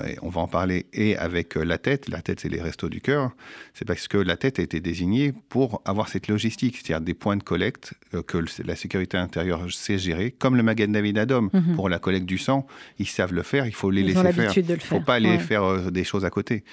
et 0.07 0.17
on 0.21 0.29
va 0.29 0.41
en 0.41 0.47
parler, 0.47 0.87
et 0.93 1.15
avec 1.17 1.55
euh, 1.57 1.63
la 1.63 1.77
tête. 1.77 2.09
La 2.09 2.21
tête, 2.21 2.39
c'est 2.39 2.49
les 2.49 2.61
restos 2.61 2.89
du 2.89 3.01
cœur. 3.01 3.31
C'est 3.73 3.85
parce 3.85 4.07
que 4.07 4.17
la 4.17 4.35
tête 4.37 4.59
a 4.59 4.61
été 4.63 4.79
désignée 4.79 5.33
pour 5.49 5.81
avoir 5.85 6.09
cette 6.09 6.27
logistique, 6.27 6.77
c'est-à-dire 6.77 7.01
des 7.05 7.13
points 7.13 7.37
de 7.37 7.43
collecte 7.43 7.93
euh, 8.13 8.23
que 8.23 8.37
la 8.65 8.75
sécurité 8.75 9.17
intérieure 9.17 9.71
sait 9.71 9.97
gérer, 9.97 10.31
comme 10.31 10.55
le 10.55 10.63
David 10.63 11.17
Adom 11.17 11.49
Mhm. 11.53 11.75
pour 11.75 11.89
la 11.89 11.99
collecte 11.99 12.25
du 12.25 12.37
sang. 12.37 12.65
Ils 12.99 13.07
savent 13.07 13.33
le 13.33 13.43
faire, 13.43 13.65
il 13.67 13.73
faut 13.73 13.89
les 13.91 14.01
Ils 14.01 14.17
ont 14.17 14.23
laisser 14.23 14.33
faire. 14.33 14.43
l'habitude 14.45 14.65
de 14.65 14.73
le 14.73 14.79
Il 14.79 14.83
ne 14.83 14.87
faut 14.87 14.95
faire, 14.95 15.05
pas 15.05 15.13
aller 15.15 15.29
ouais. 15.29 15.39
faire 15.39 15.63
euh, 15.63 15.91
des 15.91 16.03
choses 16.03 16.25
à 16.25 16.29
côté. 16.29 16.63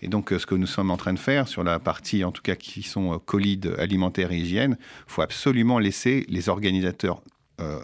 Et 0.00 0.08
donc, 0.08 0.32
euh, 0.32 0.38
ce 0.38 0.46
que 0.46 0.54
nous 0.54 0.66
sommes 0.66 0.90
en 0.90 0.96
train 0.96 1.12
de 1.12 1.18
faire 1.18 1.48
sur 1.48 1.62
la 1.64 1.78
partie, 1.78 2.24
en 2.24 2.32
tout 2.32 2.42
cas, 2.42 2.56
qui 2.56 2.82
sont 2.82 3.12
euh, 3.14 3.18
colides 3.18 3.74
alimentaires 3.78 4.32
et 4.32 4.38
hygiène, 4.38 4.76
il 4.80 5.12
faut 5.12 5.22
absolument 5.22 5.78
laisser 5.78 6.26
les 6.28 6.48
organisateurs, 6.48 7.22
euh, 7.60 7.80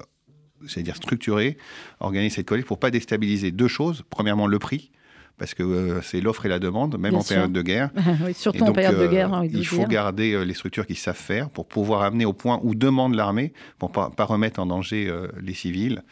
j'allais 0.67 0.83
dire 0.85 0.97
structurés, 0.97 1.57
organiser 2.01 2.35
cette 2.37 2.47
collecte 2.47 2.67
pour 2.69 2.79
pas 2.79 2.91
déstabiliser 2.91 3.51
deux 3.51 3.69
choses. 3.69 4.05
Premièrement, 4.11 4.47
le 4.47 4.59
prix. 4.59 4.91
Parce 5.39 5.55
que 5.55 5.63
euh, 5.63 6.03
c'est 6.03 6.21
l'offre 6.21 6.47
et 6.47 6.49
la 6.49 6.59
demande, 6.59 6.99
même 6.99 7.11
Bien 7.13 7.21
en 7.21 7.23
sûr. 7.23 7.37
période 7.37 7.53
de 7.53 7.63
guerre. 7.63 7.91
Oui, 8.25 8.35
surtout 8.35 8.59
Et 8.59 8.63
en 8.63 8.67
donc, 8.67 8.75
période 8.75 8.97
de 8.99 9.05
euh, 9.05 9.09
guerre, 9.09 9.41
de 9.43 9.47
il 9.47 9.65
faut 9.65 9.77
dire. 9.77 9.89
garder 9.89 10.33
euh, 10.33 10.43
les 10.45 10.53
structures 10.55 10.85
qui 10.85 10.97
savent 10.97 11.15
faire 11.17 11.49
pour 11.49 11.69
pouvoir 11.69 12.03
amener 12.03 12.25
au 12.25 12.33
point 12.33 12.59
où 12.65 12.75
demande 12.75 13.15
l'armée, 13.15 13.53
pour 13.79 13.93
pas, 13.93 14.11
pas 14.11 14.25
remettre 14.25 14.59
en 14.59 14.67
danger 14.67 15.13
les 15.41 15.55
civils. 15.55 16.03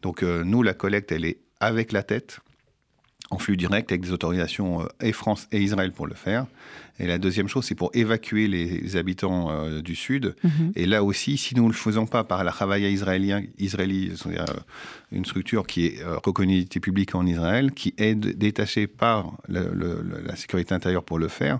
Donc 0.00 0.22
nous, 0.22 0.62
la 0.62 0.72
collecte, 0.72 1.12
elle 1.12 1.26
est 1.26 1.38
avec 1.60 1.92
la 1.92 2.02
tête, 2.02 2.40
en 3.30 3.36
flux 3.38 3.58
direct, 3.58 3.92
avec 3.92 4.00
des 4.02 4.12
autorisations 4.12 4.88
et 5.00 5.12
France 5.12 5.46
et 5.52 5.60
Israël 5.60 5.92
pour 5.92 6.06
le 6.06 6.14
faire. 6.14 6.46
Et 7.00 7.06
la 7.08 7.18
deuxième 7.18 7.48
chose, 7.48 7.64
c'est 7.64 7.74
pour 7.74 7.90
évacuer 7.92 8.46
les 8.46 8.96
habitants 8.96 9.50
euh, 9.50 9.82
du 9.82 9.96
Sud. 9.96 10.36
Mhm. 10.44 10.72
Et 10.76 10.86
là 10.86 11.02
aussi, 11.02 11.36
si 11.36 11.56
nous 11.56 11.64
ne 11.64 11.68
le 11.68 11.74
faisons 11.74 12.06
pas 12.06 12.22
par 12.22 12.44
la 12.44 12.52
Travail 12.52 12.84
israélien, 12.92 13.42
israéli, 13.58 14.12
c'est-à-dire 14.16 14.44
euh, 14.48 14.60
une 15.10 15.24
structure 15.24 15.66
qui 15.66 15.86
est 15.86 16.02
euh, 16.02 16.18
reconnue 16.24 16.52
d'utilité 16.54 16.80
publique 16.80 17.14
en 17.16 17.26
Israël, 17.26 17.72
qui 17.72 17.94
est 17.98 18.14
détachée 18.14 18.86
par 18.86 19.32
le- 19.48 19.70
le- 19.74 20.02
le- 20.02 20.22
la 20.24 20.36
sécurité 20.36 20.72
intérieure 20.72 21.02
pour 21.02 21.18
le 21.18 21.26
faire, 21.28 21.58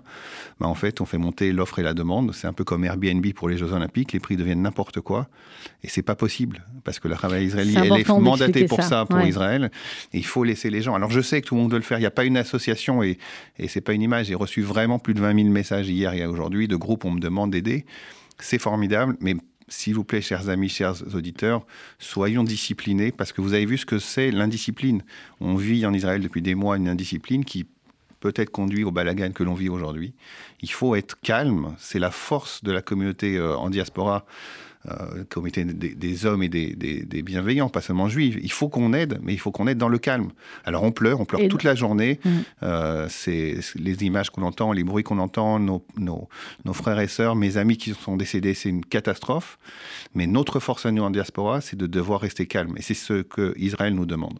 bah, 0.61 0.69
en 0.69 0.75
fait, 0.75 1.01
on 1.01 1.05
fait 1.05 1.19
monter 1.19 1.53
l'offre 1.53 1.81
et 1.81 1.83
la 1.83 1.95
demande. 1.95 2.33
C'est 2.33 2.47
un 2.47 2.53
peu 2.53 2.63
comme 2.65 2.85
Airbnb 2.85 3.27
pour 3.35 3.49
les 3.49 3.57
Jeux 3.57 3.73
Olympiques. 3.73 4.13
Les 4.13 4.21
prix 4.21 4.37
deviennent 4.37 4.63
n'importe 4.63 5.01
quoi. 5.01 5.29
Et 5.83 5.89
c'est 5.89 6.03
pas 6.03 6.15
possible. 6.15 6.63
Parce 6.85 7.01
que 7.01 7.09
la 7.09 7.17
Travail 7.17 7.47
israéli, 7.47 7.73
C'est 7.73 7.87
elle 7.87 8.01
est 8.01 8.09
mandatée 8.09 8.67
pour 8.67 8.83
ça, 8.83 8.89
ça, 8.89 9.07
pour 9.07 9.19
ouais. 9.19 9.29
Israël. 9.29 9.71
Et 10.13 10.19
il 10.19 10.27
faut 10.27 10.45
laisser 10.45 10.71
les 10.71 10.81
gens. 10.83 10.95
Alors 10.95 11.11
je 11.11 11.21
sais 11.21 11.41
que 11.41 11.47
tout 11.49 11.55
le 11.57 11.63
monde 11.63 11.73
veut 11.73 11.79
le 11.79 11.83
faire. 11.85 11.99
Il 11.99 12.03
n'y 12.03 12.07
a 12.07 12.11
pas 12.13 12.25
une 12.25 12.37
association 12.37 13.03
et, 13.03 13.19
et 13.59 13.67
c'est 13.67 13.81
pas 13.81 13.95
une 13.95 14.03
image. 14.03 14.27
J'ai 14.27 14.35
reçu 14.35 14.63
vraiment 14.63 14.99
plus 14.99 15.15
de 15.15 15.24
20 15.25 15.35
000 15.37 15.49
messages 15.49 15.89
hier 15.89 16.13
et 16.13 16.27
aujourd'hui 16.27 16.69
de 16.69 16.77
groupes 16.77 17.07
on 17.07 17.13
me 17.13 17.21
demande 17.21 17.51
d'aider. 17.51 17.87
C'est 18.39 18.59
formidable, 18.59 19.17
mais 19.21 19.37
s'il 19.69 19.95
vous 19.95 20.05
plaît, 20.05 20.21
chers 20.21 20.51
amis, 20.51 20.69
chers 20.69 21.15
auditeurs, 21.15 21.65
soyons 21.99 22.45
disciplinés 22.45 23.11
parce 23.11 23.33
que 23.33 23.41
vous 23.41 23.55
avez 23.55 23.65
vu 23.65 23.79
ce 23.79 23.87
que 23.87 23.99
c'est 23.99 24.31
l'indiscipline. 24.31 25.03
On 25.41 25.57
vit 25.57 25.87
en 25.87 25.95
Israël 25.95 26.21
depuis 26.21 26.43
des 26.43 26.55
mois 26.55 26.77
une 26.77 26.89
indiscipline 26.89 27.47
qui 27.47 27.65
peut-être 28.21 28.51
conduit 28.51 28.85
au 28.85 28.91
balagan 28.91 29.33
que 29.33 29.43
l'on 29.43 29.55
vit 29.55 29.71
aujourd'hui. 29.71 30.13
Il 30.61 30.71
faut 30.71 30.95
être 30.95 31.19
calme. 31.21 31.75
C'est 31.79 31.99
la 31.99 32.11
force 32.11 32.63
de 32.63 32.73
la 32.73 32.83
communauté 32.83 33.39
euh, 33.39 33.57
en 33.57 33.71
diaspora 33.71 34.27
euh, 34.91 35.25
comité 35.29 35.65
des, 35.65 35.95
des 35.95 36.27
hommes 36.27 36.43
et 36.43 36.49
des, 36.49 36.75
des- 36.75 37.05
des 37.05 37.23
bienveillants, 37.23 37.69
pas 37.69 37.81
seulement 37.81 38.09
juifs. 38.09 38.37
Il 38.43 38.53
faut 38.53 38.69
qu'on 38.69 38.93
aide, 38.93 39.19
mais 39.23 39.33
il 39.33 39.39
faut 39.39 39.51
qu'on 39.51 39.67
aide 39.67 39.79
dans 39.79 39.89
le 39.89 39.99
calme. 39.99 40.31
Alors 40.65 40.83
on 40.83 40.93
pleure, 40.93 41.21
on 41.21 41.25
pleure 41.25 41.41
Et- 41.41 41.49
toute 41.49 41.63
la 41.63 41.75
journée. 41.75 42.21
Mm. 42.25 42.31
Euh, 42.63 43.07
c'est 43.09 43.61
c'est 43.63 43.79
les 43.81 44.03
images 44.05 44.31
qu'on 44.31 44.43
entend, 44.43 44.73
les 44.73 44.85
bruits 44.85 45.05
qu'on 45.05 45.19
entend, 45.19 45.59
nos, 45.59 45.85
nos- 45.97 46.29
nos 46.65 46.73
frères 46.75 47.01
et 47.01 47.09
sœurs, 47.09 47.35
mes 47.37 47.57
amis 47.57 47.77
qui 47.77 47.95
sont 47.95 48.17
décédés, 48.17 48.55
c'est 48.55 48.69
une 48.69 48.85
catastrophe. 48.85 49.59
Mais 50.15 50.27
notre 50.27 50.61
force 50.61 50.87
à 50.87 50.91
nous 50.91 51.03
en 51.03 51.11
diaspora, 51.11 51.61
c'est 51.61 51.77
de 51.77 51.87
devoir 51.87 52.21
rester 52.21 52.47
calme. 52.47 52.75
Et 52.77 52.83
c'est 52.83 52.95
ce 52.95 53.23
que 53.23 53.55
Israël 53.57 53.95
nous 53.95 54.07
demande. 54.07 54.39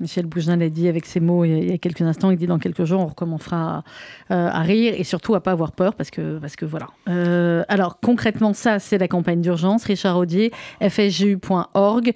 Michel 0.00 0.26
Bougelin 0.26 0.56
l'a 0.56 0.68
dit 0.68 0.88
avec 0.88 1.06
ses 1.06 1.20
mots 1.20 1.44
il 1.44 1.70
y 1.70 1.72
a- 1.72 1.78
quelques 1.78 2.02
instants. 2.02 2.30
Il 2.30 2.36
dit 2.36 2.46
dans 2.46 2.58
quelques 2.58 2.84
jours, 2.84 3.00
on 3.00 3.06
recommencera 3.06 3.84
à, 4.28 4.34
euh, 4.34 4.48
à 4.50 4.60
rire 4.60 4.94
et 4.96 5.04
surtout 5.04 5.34
à 5.34 5.40
pas 5.42 5.52
avoir 5.52 5.72
peur 5.72 5.94
parce 5.94 6.10
que, 6.10 6.38
parce 6.38 6.56
que 6.56 6.64
voilà. 6.66 6.88
Euh, 7.08 7.64
alors 7.68 7.98
concrètement, 8.00 8.52
ça, 8.52 8.78
c'est 8.78 8.98
la 8.98 9.08
campagne 9.08 9.40
d'urgence. 9.40 9.84
Richard 9.84 10.18
Audier, 10.18 10.52
fsgu.org, 10.80 12.12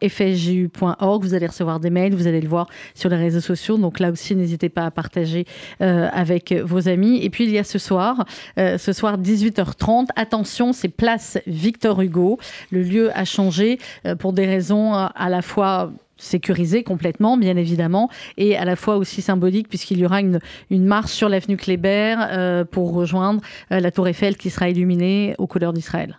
www.fsgu.org. 0.00 1.22
Vous 1.22 1.34
allez 1.34 1.46
recevoir 1.46 1.80
des 1.80 1.90
mails, 1.90 2.14
vous 2.14 2.26
allez 2.26 2.40
le 2.40 2.48
voir 2.48 2.68
sur 2.94 3.08
les 3.10 3.16
réseaux 3.16 3.40
sociaux. 3.40 3.76
Donc 3.78 4.00
là 4.00 4.10
aussi, 4.10 4.34
n'hésitez 4.36 4.68
pas 4.68 4.86
à 4.86 4.90
partager 4.90 5.44
euh, 5.82 6.08
avec 6.12 6.52
vos 6.52 6.88
amis. 6.88 7.20
Et 7.22 7.30
puis 7.30 7.44
il 7.44 7.50
y 7.50 7.58
a 7.58 7.64
ce 7.64 7.78
soir, 7.78 8.24
ce 8.56 8.92
soir 8.92 9.18
18h30. 9.18 10.06
Attention, 10.16 10.72
c'est 10.72 10.88
place 10.88 11.38
Victor 11.46 12.00
Hugo. 12.00 12.38
Le 12.70 12.82
lieu 12.82 13.10
a 13.16 13.24
changé 13.24 13.78
pour 14.18 14.32
des 14.32 14.46
raisons 14.46 14.94
à 14.94 15.28
la 15.28 15.42
fois 15.42 15.92
sécurisées 16.20 16.84
complètement, 16.84 17.36
bien 17.36 17.56
évidemment, 17.56 18.08
et 18.36 18.56
à 18.56 18.64
la 18.64 18.76
fois 18.76 18.96
aussi 18.96 19.22
symbolique, 19.22 19.68
puisqu'il 19.68 19.98
y 19.98 20.04
aura 20.04 20.20
une, 20.20 20.38
une 20.70 20.84
marche 20.84 21.12
sur 21.12 21.28
l'avenue 21.28 21.56
Kléber 21.56 22.16
euh, 22.18 22.64
pour 22.64 22.92
rejoindre 22.92 23.40
euh, 23.72 23.80
la 23.80 23.90
tour 23.90 24.06
Eiffel 24.06 24.36
qui 24.36 24.50
sera 24.50 24.68
illuminée 24.68 25.34
aux 25.38 25.46
couleurs 25.46 25.72
d'Israël. 25.72 26.18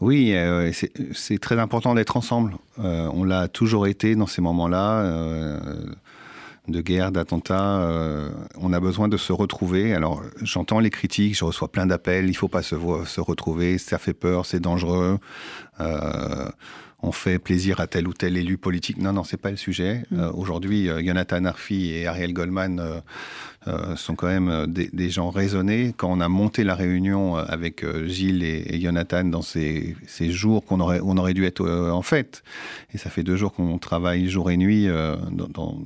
Oui, 0.00 0.32
euh, 0.34 0.72
c'est 1.12 1.38
très 1.38 1.58
important 1.58 1.94
d'être 1.94 2.16
ensemble. 2.16 2.54
On 2.76 3.22
l'a 3.22 3.46
toujours 3.46 3.86
été 3.86 4.16
dans 4.16 4.26
ces 4.26 4.42
moments-là, 4.42 5.04
de 6.68 6.80
guerre, 6.80 7.12
d'attentats. 7.12 7.80
euh, 7.82 8.30
on 8.60 8.72
a 8.72 8.80
besoin 8.80 9.08
de 9.08 9.16
se 9.16 9.32
retrouver. 9.32 9.94
Alors, 9.94 10.22
j'entends 10.40 10.80
les 10.80 10.90
critiques, 10.90 11.36
je 11.36 11.44
reçois 11.44 11.68
plein 11.68 11.86
d'appels. 11.86 12.28
Il 12.28 12.34
faut 12.34 12.48
pas 12.48 12.62
se, 12.62 12.76
se 13.06 13.20
retrouver, 13.20 13.78
ça 13.78 13.98
fait 13.98 14.14
peur, 14.14 14.46
c'est 14.46 14.60
dangereux. 14.60 15.18
On 17.02 17.12
fait 17.12 17.38
plaisir 17.38 17.80
à 17.80 17.86
tel 17.86 18.06
ou 18.06 18.12
tel 18.12 18.36
élu 18.36 18.58
politique. 18.58 18.98
Non, 18.98 19.12
non, 19.12 19.24
c'est 19.24 19.36
pas 19.40 19.50
le 19.50 19.56
sujet. 19.56 20.04
Mm. 20.10 20.20
Euh, 20.20 20.30
Aujourd'hui, 20.32 20.88
euh, 20.88 21.02
Jonathan 21.04 21.44
Arfi 21.44 21.90
et 21.90 22.06
Ariel 22.06 22.32
Goldman 22.32 22.80
euh, 22.80 23.96
sont 23.96 24.14
quand 24.16 24.26
même 24.26 24.66
des, 24.66 24.88
des 24.92 25.08
gens 25.10 25.30
raisonnés. 25.30 25.94
Quand 25.96 26.10
on 26.10 26.20
a 26.20 26.28
monté 26.28 26.64
la 26.64 26.74
réunion 26.74 27.36
avec 27.36 27.84
Gilles 28.06 28.42
et, 28.42 28.64
et 28.74 28.80
Jonathan 28.80 29.22
dans 29.24 29.42
ces, 29.42 29.94
ces 30.06 30.30
jours 30.32 30.64
qu'on 30.64 30.80
aurait, 30.80 31.00
on 31.02 31.16
aurait 31.16 31.34
dû 31.34 31.44
être 31.44 31.64
en 31.68 32.02
fête, 32.02 32.42
et 32.92 32.98
ça 32.98 33.08
fait 33.08 33.22
deux 33.22 33.36
jours 33.36 33.52
qu'on 33.52 33.78
travaille 33.78 34.28
jour 34.28 34.50
et 34.50 34.56
nuit, 34.56 34.88
dans- 35.30 35.46
dans- 35.48 35.78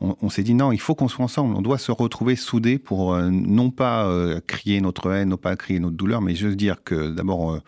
on, 0.00 0.16
on 0.20 0.28
s'est 0.28 0.42
dit 0.42 0.54
non, 0.54 0.72
il 0.72 0.80
faut 0.80 0.96
qu'on 0.96 1.06
soit 1.06 1.24
ensemble. 1.24 1.54
On 1.54 1.62
doit 1.62 1.78
se 1.78 1.92
retrouver 1.92 2.34
soudés 2.34 2.78
pour 2.78 3.16
non 3.16 3.70
pas 3.70 4.10
crier 4.48 4.80
notre 4.80 5.12
haine, 5.12 5.28
non 5.28 5.36
pas 5.36 5.54
crier 5.54 5.78
notre 5.78 5.96
douleur, 5.96 6.20
mais 6.20 6.34
juste 6.34 6.56
dire 6.56 6.82
que 6.82 7.10
d'abord 7.10 7.60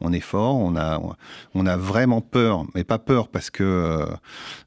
on 0.00 0.12
est 0.14 0.20
fort, 0.20 0.56
on 0.56 0.76
a, 0.76 0.98
on 1.54 1.66
a 1.66 1.76
vraiment 1.76 2.17
peur, 2.20 2.64
mais 2.74 2.84
pas 2.84 2.98
peur 2.98 3.28
parce 3.28 3.50
que 3.50 3.62
euh, 3.64 4.06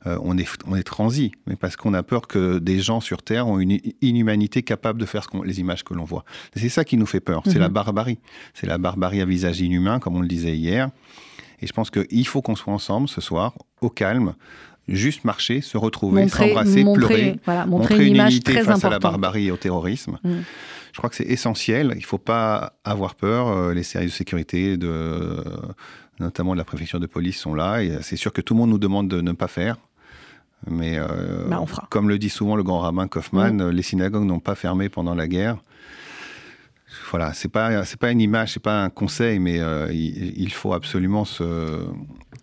euh, 0.08 0.18
on 0.24 0.38
est, 0.38 0.48
on 0.68 0.76
est 0.76 0.84
transi, 0.84 1.32
mais 1.48 1.56
parce 1.56 1.76
qu'on 1.76 1.94
a 1.94 2.04
peur 2.04 2.28
que 2.28 2.60
des 2.60 2.80
gens 2.80 3.00
sur 3.00 3.22
Terre 3.24 3.48
ont 3.48 3.60
une 3.60 3.80
inhumanité 4.02 4.64
capable 4.64 5.00
de 5.00 5.06
faire 5.06 5.24
ce 5.24 5.46
les 5.46 5.60
images 5.60 5.84
que 5.84 5.94
l'on 5.94 6.04
voit. 6.04 6.24
C'est 6.56 6.70
ça 6.70 6.84
qui 6.84 6.98
nous 6.98 7.06
fait 7.06 7.20
peur, 7.20 7.42
c'est 7.46 7.56
Mhm. 7.56 7.62
la 7.62 7.70
barbarie. 7.70 8.20
C'est 8.54 8.68
la 8.68 8.78
barbarie 8.78 9.22
à 9.22 9.26
visage 9.26 9.62
inhumain, 9.62 10.00
comme 10.00 10.16
on 10.18 10.22
le 10.22 10.28
disait 10.28 10.56
hier. 10.56 10.90
Et 11.62 11.68
je 11.68 11.74
pense 11.74 11.90
qu'il 11.92 12.28
faut 12.28 12.42
qu'on 12.42 12.56
soit 12.56 12.74
ensemble 12.74 13.08
ce 13.08 13.22
soir, 13.22 13.54
au 13.82 13.90
calme, 13.90 14.34
juste 14.88 15.24
marcher, 15.26 15.62
se 15.62 15.78
retrouver, 15.78 16.28
s'embrasser, 16.28 16.84
pleurer, 16.84 17.40
voilà, 17.46 17.66
montrer 17.66 18.08
une 18.08 18.16
image 18.16 18.34
unité 18.34 18.54
très 18.54 18.64
face 18.64 18.84
à 18.84 18.90
la 18.90 19.00
barbarie 19.00 19.48
et 19.48 19.52
au 19.52 19.58
terrorisme. 19.58 20.18
Mm. 20.24 20.32
Je 20.92 20.98
crois 20.98 21.10
que 21.10 21.16
c'est 21.16 21.28
essentiel. 21.28 21.92
Il 21.94 22.00
ne 22.00 22.04
faut 22.06 22.18
pas 22.18 22.74
avoir 22.84 23.16
peur. 23.16 23.48
Euh, 23.48 23.74
Les 23.74 23.84
services 23.84 24.12
de 24.12 24.16
sécurité, 24.18 24.76
de, 24.76 25.38
notamment 26.22 26.54
de 26.54 26.58
la 26.58 26.64
préfecture 26.64 27.00
de 27.00 27.08
police, 27.08 27.38
sont 27.40 27.54
là. 27.54 27.84
Et 27.84 27.98
c'est 28.02 28.16
sûr 28.16 28.32
que 28.32 28.40
tout 28.42 28.54
le 28.54 28.60
monde 28.60 28.70
nous 28.70 28.78
demande 28.80 29.08
de 29.10 29.20
ne 29.22 29.34
pas 29.34 29.48
faire. 29.48 29.78
Mais 30.70 30.98
euh, 30.98 31.48
Bah, 31.50 31.60
on 31.60 31.66
fera. 31.66 31.88
comme 31.90 32.08
le 32.08 32.18
dit 32.20 32.30
souvent 32.30 32.56
le 32.56 32.64
grand 32.64 32.80
rabbin 32.80 33.08
Kaufmann, 33.08 33.58
Mm. 33.58 33.62
euh, 33.62 33.72
les 33.72 33.82
synagogues 33.84 34.26
n'ont 34.26 34.40
pas 34.40 34.56
fermé 34.56 34.90
pendant 34.90 35.16
la 35.16 35.28
guerre. 35.28 35.58
Voilà, 37.10 37.34
c'est 37.34 37.48
pas 37.48 37.86
c'est 37.86 38.00
pas 38.00 38.12
une 38.12 38.20
image, 38.22 38.54
c'est 38.54 38.62
pas 38.62 38.84
un 38.84 38.90
conseil, 38.90 39.40
mais 39.40 39.60
euh, 39.60 39.88
il, 39.92 40.34
il 40.38 40.52
faut 40.52 40.74
absolument 40.74 41.24
se, 41.24 41.86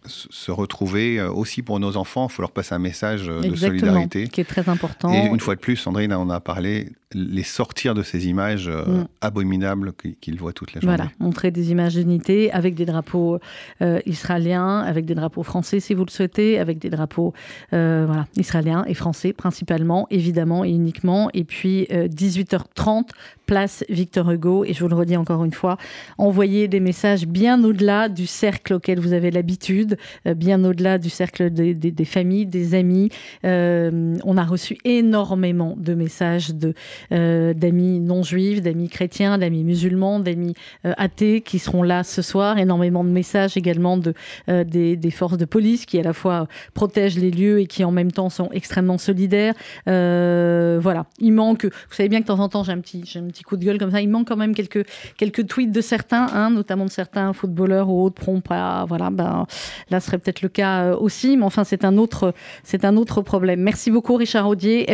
se 0.06 0.50
retrouver 0.50 1.20
euh, 1.20 1.30
aussi 1.30 1.62
pour 1.62 1.78
nos 1.80 1.96
enfants. 1.98 2.28
Il 2.30 2.32
faut 2.32 2.40
leur 2.42 2.50
passer 2.50 2.74
un 2.74 2.78
message 2.78 3.28
euh, 3.28 3.40
de 3.42 3.54
solidarité. 3.54 4.26
qui 4.28 4.40
est 4.40 4.44
très 4.44 4.68
important. 4.70 5.12
Et 5.12 5.26
une 5.26 5.40
fois 5.40 5.54
de 5.54 5.60
plus, 5.60 5.76
Sandrine 5.76 6.12
en 6.14 6.30
a 6.30 6.40
parlé, 6.40 6.90
les 7.14 7.42
sortir 7.42 7.94
de 7.94 8.02
ces 8.02 8.26
images 8.28 8.68
euh, 8.68 8.84
Mm. 8.84 9.06
abominables 9.22 9.92
qu'ils 10.20 10.38
voient 10.38 10.52
toute 10.52 10.74
la 10.74 10.80
journée. 10.80 10.96
Voilà, 10.96 11.10
montrer 11.18 11.50
des 11.50 11.70
images 11.70 11.94
d'unité 11.94 12.52
avec 12.52 12.74
des 12.74 12.84
drapeaux 12.84 13.38
euh, 13.80 13.98
israéliens, 14.04 14.80
avec 14.80 15.06
des 15.06 15.14
drapeaux 15.14 15.42
français 15.42 15.80
si 15.80 15.94
vous 15.94 16.04
le 16.04 16.10
souhaitez, 16.10 16.58
avec 16.58 16.78
des 16.78 16.90
drapeaux 16.90 17.32
euh, 17.72 18.04
voilà, 18.06 18.26
israéliens 18.36 18.84
et 18.86 18.92
français 18.94 19.32
principalement, 19.32 20.06
évidemment 20.10 20.64
et 20.66 20.70
uniquement. 20.70 21.30
Et 21.32 21.44
puis 21.44 21.86
euh, 21.92 22.08
18h30, 22.08 23.08
place 23.46 23.84
Victor 23.88 24.30
Hugo. 24.30 24.64
Et 24.66 24.74
je 24.74 24.80
vous 24.80 24.88
le 24.88 24.94
redis 24.96 25.16
encore 25.16 25.42
une 25.44 25.52
fois, 25.54 25.78
envoyez 26.18 26.68
des 26.68 26.80
messages 26.80 27.26
bien 27.26 27.64
au-delà 27.64 28.10
du 28.10 28.26
cercle 28.26 28.74
auquel 28.74 29.00
vous 29.00 29.14
avez 29.14 29.30
l'habitude. 29.30 29.96
bien 30.36 30.62
au-delà 30.62 30.98
du 30.98 31.08
cercle 31.08 31.50
des, 31.50 31.72
des- 31.74 31.90
des 31.90 32.04
familles, 32.04 32.44
des 32.44 32.74
amis. 32.74 33.08
On 33.44 34.36
a 34.36 34.44
reçu 34.44 34.76
énormément 34.84 35.74
de 35.78 35.94
messages 35.94 36.54
de, 36.54 36.74
d'amis 37.10 38.00
non 38.00 38.22
juifs, 38.22 38.62
d'amis 38.62 38.88
chrétiens, 38.88 39.38
d'amis 39.38 39.64
musulmans, 39.64 40.20
d'amis 40.20 40.54
euh, 40.84 40.92
athées 40.96 41.40
qui 41.40 41.58
seront 41.58 41.82
là 41.82 42.04
ce 42.04 42.22
soir. 42.22 42.58
Énormément 42.58 43.04
de 43.04 43.10
messages 43.10 43.56
également 43.56 43.96
de, 43.96 44.14
euh, 44.48 44.64
des, 44.64 44.96
des 44.96 45.10
forces 45.10 45.36
de 45.38 45.44
police 45.44 45.86
qui 45.86 45.98
à 45.98 46.02
la 46.02 46.12
fois 46.12 46.46
protègent 46.74 47.18
les 47.18 47.30
lieux 47.30 47.60
et 47.60 47.66
qui 47.66 47.84
en 47.84 47.90
même 47.90 48.12
temps 48.12 48.30
sont 48.30 48.48
extrêmement 48.52 48.98
solidaires. 48.98 49.54
Euh, 49.88 50.78
voilà, 50.80 51.06
il 51.18 51.32
manque, 51.32 51.64
vous 51.64 51.94
savez 51.94 52.08
bien 52.08 52.18
que 52.20 52.24
de 52.24 52.28
temps 52.28 52.40
en 52.40 52.48
temps 52.48 52.62
j'ai 52.64 52.72
un 52.72 52.78
petit, 52.80 53.02
j'ai 53.04 53.18
un 53.18 53.26
petit 53.26 53.42
coup 53.42 53.56
de 53.56 53.64
gueule 53.64 53.78
comme 53.78 53.90
ça, 53.90 54.00
il 54.00 54.08
manque 54.08 54.28
quand 54.28 54.36
même 54.36 54.54
quelques, 54.54 54.86
quelques 55.16 55.46
tweets 55.46 55.72
de 55.72 55.80
certains, 55.80 56.26
hein, 56.34 56.50
notamment 56.50 56.84
de 56.84 56.90
certains 56.90 57.32
footballeurs 57.32 57.88
ou 57.88 58.02
autres 58.04 58.14
prompts. 58.20 58.44
à- 58.50 58.84
Voilà, 58.88 59.10
ben, 59.10 59.46
là 59.90 60.00
serait 60.00 60.18
peut-être 60.18 60.42
le 60.42 60.48
cas 60.48 60.82
euh, 60.84 60.96
aussi, 60.96 61.36
mais 61.36 61.44
enfin 61.44 61.64
c'est 61.64 61.84
un 61.84 61.96
autre, 61.98 62.34
c'est 62.64 62.84
un 62.84 62.96
autre 62.96 63.22
problème. 63.22 63.60
Merci 63.60 63.90
beaucoup 63.90 64.16
Richard 64.16 64.48
Audier, 64.48 64.90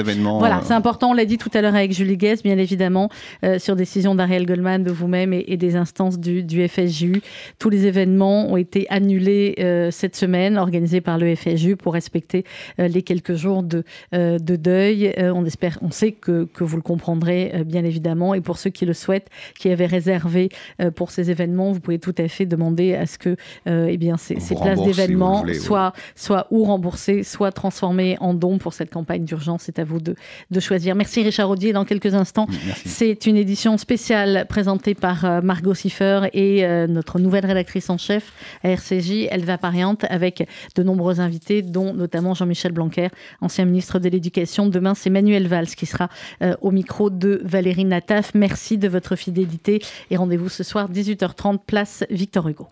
événements. 0.00 0.38
Voilà, 0.38 0.58
euh, 0.58 0.62
c'est 0.64 0.74
important, 0.80 1.10
on 1.10 1.12
l'a 1.12 1.26
dit 1.26 1.36
tout 1.36 1.50
à 1.52 1.60
l'heure 1.60 1.74
avec 1.74 1.92
Julie 1.92 2.16
Guest, 2.16 2.42
bien 2.42 2.56
évidemment, 2.56 3.10
euh, 3.44 3.58
sur 3.58 3.76
décision 3.76 4.14
d'Ariel 4.14 4.46
Goldman, 4.46 4.82
de 4.82 4.90
vous-même 4.90 5.34
et, 5.34 5.44
et 5.46 5.58
des 5.58 5.76
instances 5.76 6.18
du, 6.18 6.42
du 6.42 6.66
FSJU. 6.66 7.20
Tous 7.58 7.68
les 7.68 7.84
événements 7.84 8.50
ont 8.50 8.56
été 8.56 8.86
annulés 8.88 9.56
euh, 9.58 9.90
cette 9.90 10.16
semaine, 10.16 10.56
organisés 10.56 11.02
par 11.02 11.18
le 11.18 11.36
FSJU 11.36 11.76
pour 11.76 11.92
respecter 11.92 12.46
euh, 12.78 12.88
les 12.88 13.02
quelques 13.02 13.34
jours 13.34 13.62
de, 13.62 13.84
de 14.12 14.56
deuil. 14.56 15.14
On 15.18 15.44
espère, 15.44 15.78
on 15.82 15.90
sait 15.90 16.12
que, 16.12 16.48
que 16.54 16.64
vous 16.64 16.76
le 16.76 16.82
comprendrez, 16.82 17.52
bien 17.66 17.84
évidemment. 17.84 18.32
Et 18.32 18.40
pour 18.40 18.56
ceux 18.56 18.70
qui 18.70 18.86
le 18.86 18.94
souhaitent, 18.94 19.28
qui 19.58 19.68
avaient 19.68 19.84
réservé 19.84 20.48
pour 20.96 21.10
ces 21.10 21.30
événements, 21.30 21.72
vous 21.72 21.80
pouvez 21.80 21.98
tout 21.98 22.14
à 22.16 22.26
fait 22.28 22.46
demander 22.46 22.94
à 22.94 23.04
ce 23.04 23.18
que 23.18 23.36
eh 23.66 23.96
bien, 23.98 24.16
ces, 24.16 24.36
places 24.54 24.82
d'événements 24.82 25.44
soient, 25.52 25.92
soient 26.16 26.46
ou 26.50 26.64
remboursées, 26.64 27.22
soit 27.22 27.52
transformées 27.52 28.16
en 28.20 28.32
dons 28.32 28.56
pour 28.56 28.72
cette 28.72 28.90
campagne 28.90 29.24
d'urgence. 29.24 29.62
C'est 29.64 29.78
à 29.78 29.84
vous 29.84 30.00
de, 30.00 30.14
de 30.50 30.60
choisir. 30.60 30.69
Merci 30.70 31.22
Richard 31.22 31.50
Audier. 31.50 31.72
Dans 31.72 31.84
quelques 31.84 32.14
instants, 32.14 32.46
c'est 32.84 33.26
une 33.26 33.36
édition 33.36 33.76
spéciale 33.76 34.46
présentée 34.48 34.94
par 34.94 35.24
euh, 35.24 35.40
Margot 35.40 35.74
Siffer 35.74 36.28
et 36.32 36.64
euh, 36.64 36.86
notre 36.86 37.18
nouvelle 37.18 37.44
rédactrice 37.44 37.90
en 37.90 37.98
chef 37.98 38.32
à 38.62 38.70
RCJ, 38.70 39.26
Elva 39.30 39.58
Pariante, 39.58 40.04
avec 40.08 40.46
de 40.76 40.82
nombreux 40.82 41.20
invités, 41.20 41.62
dont 41.62 41.92
notamment 41.92 42.34
Jean-Michel 42.34 42.72
Blanquer, 42.72 43.08
ancien 43.40 43.64
ministre 43.64 43.98
de 43.98 44.08
l'Éducation. 44.08 44.68
Demain, 44.68 44.94
c'est 44.94 45.10
Manuel 45.10 45.48
Valls 45.48 45.66
qui 45.66 45.86
sera 45.86 46.08
euh, 46.42 46.54
au 46.60 46.70
micro 46.70 47.10
de 47.10 47.40
Valérie 47.44 47.84
Nataf. 47.84 48.32
Merci 48.34 48.78
de 48.78 48.86
votre 48.86 49.16
fidélité 49.16 49.82
et 50.10 50.16
rendez-vous 50.16 50.48
ce 50.48 50.62
soir 50.62 50.88
18h30, 50.90 51.58
place 51.66 52.04
Victor 52.10 52.48
Hugo. 52.48 52.68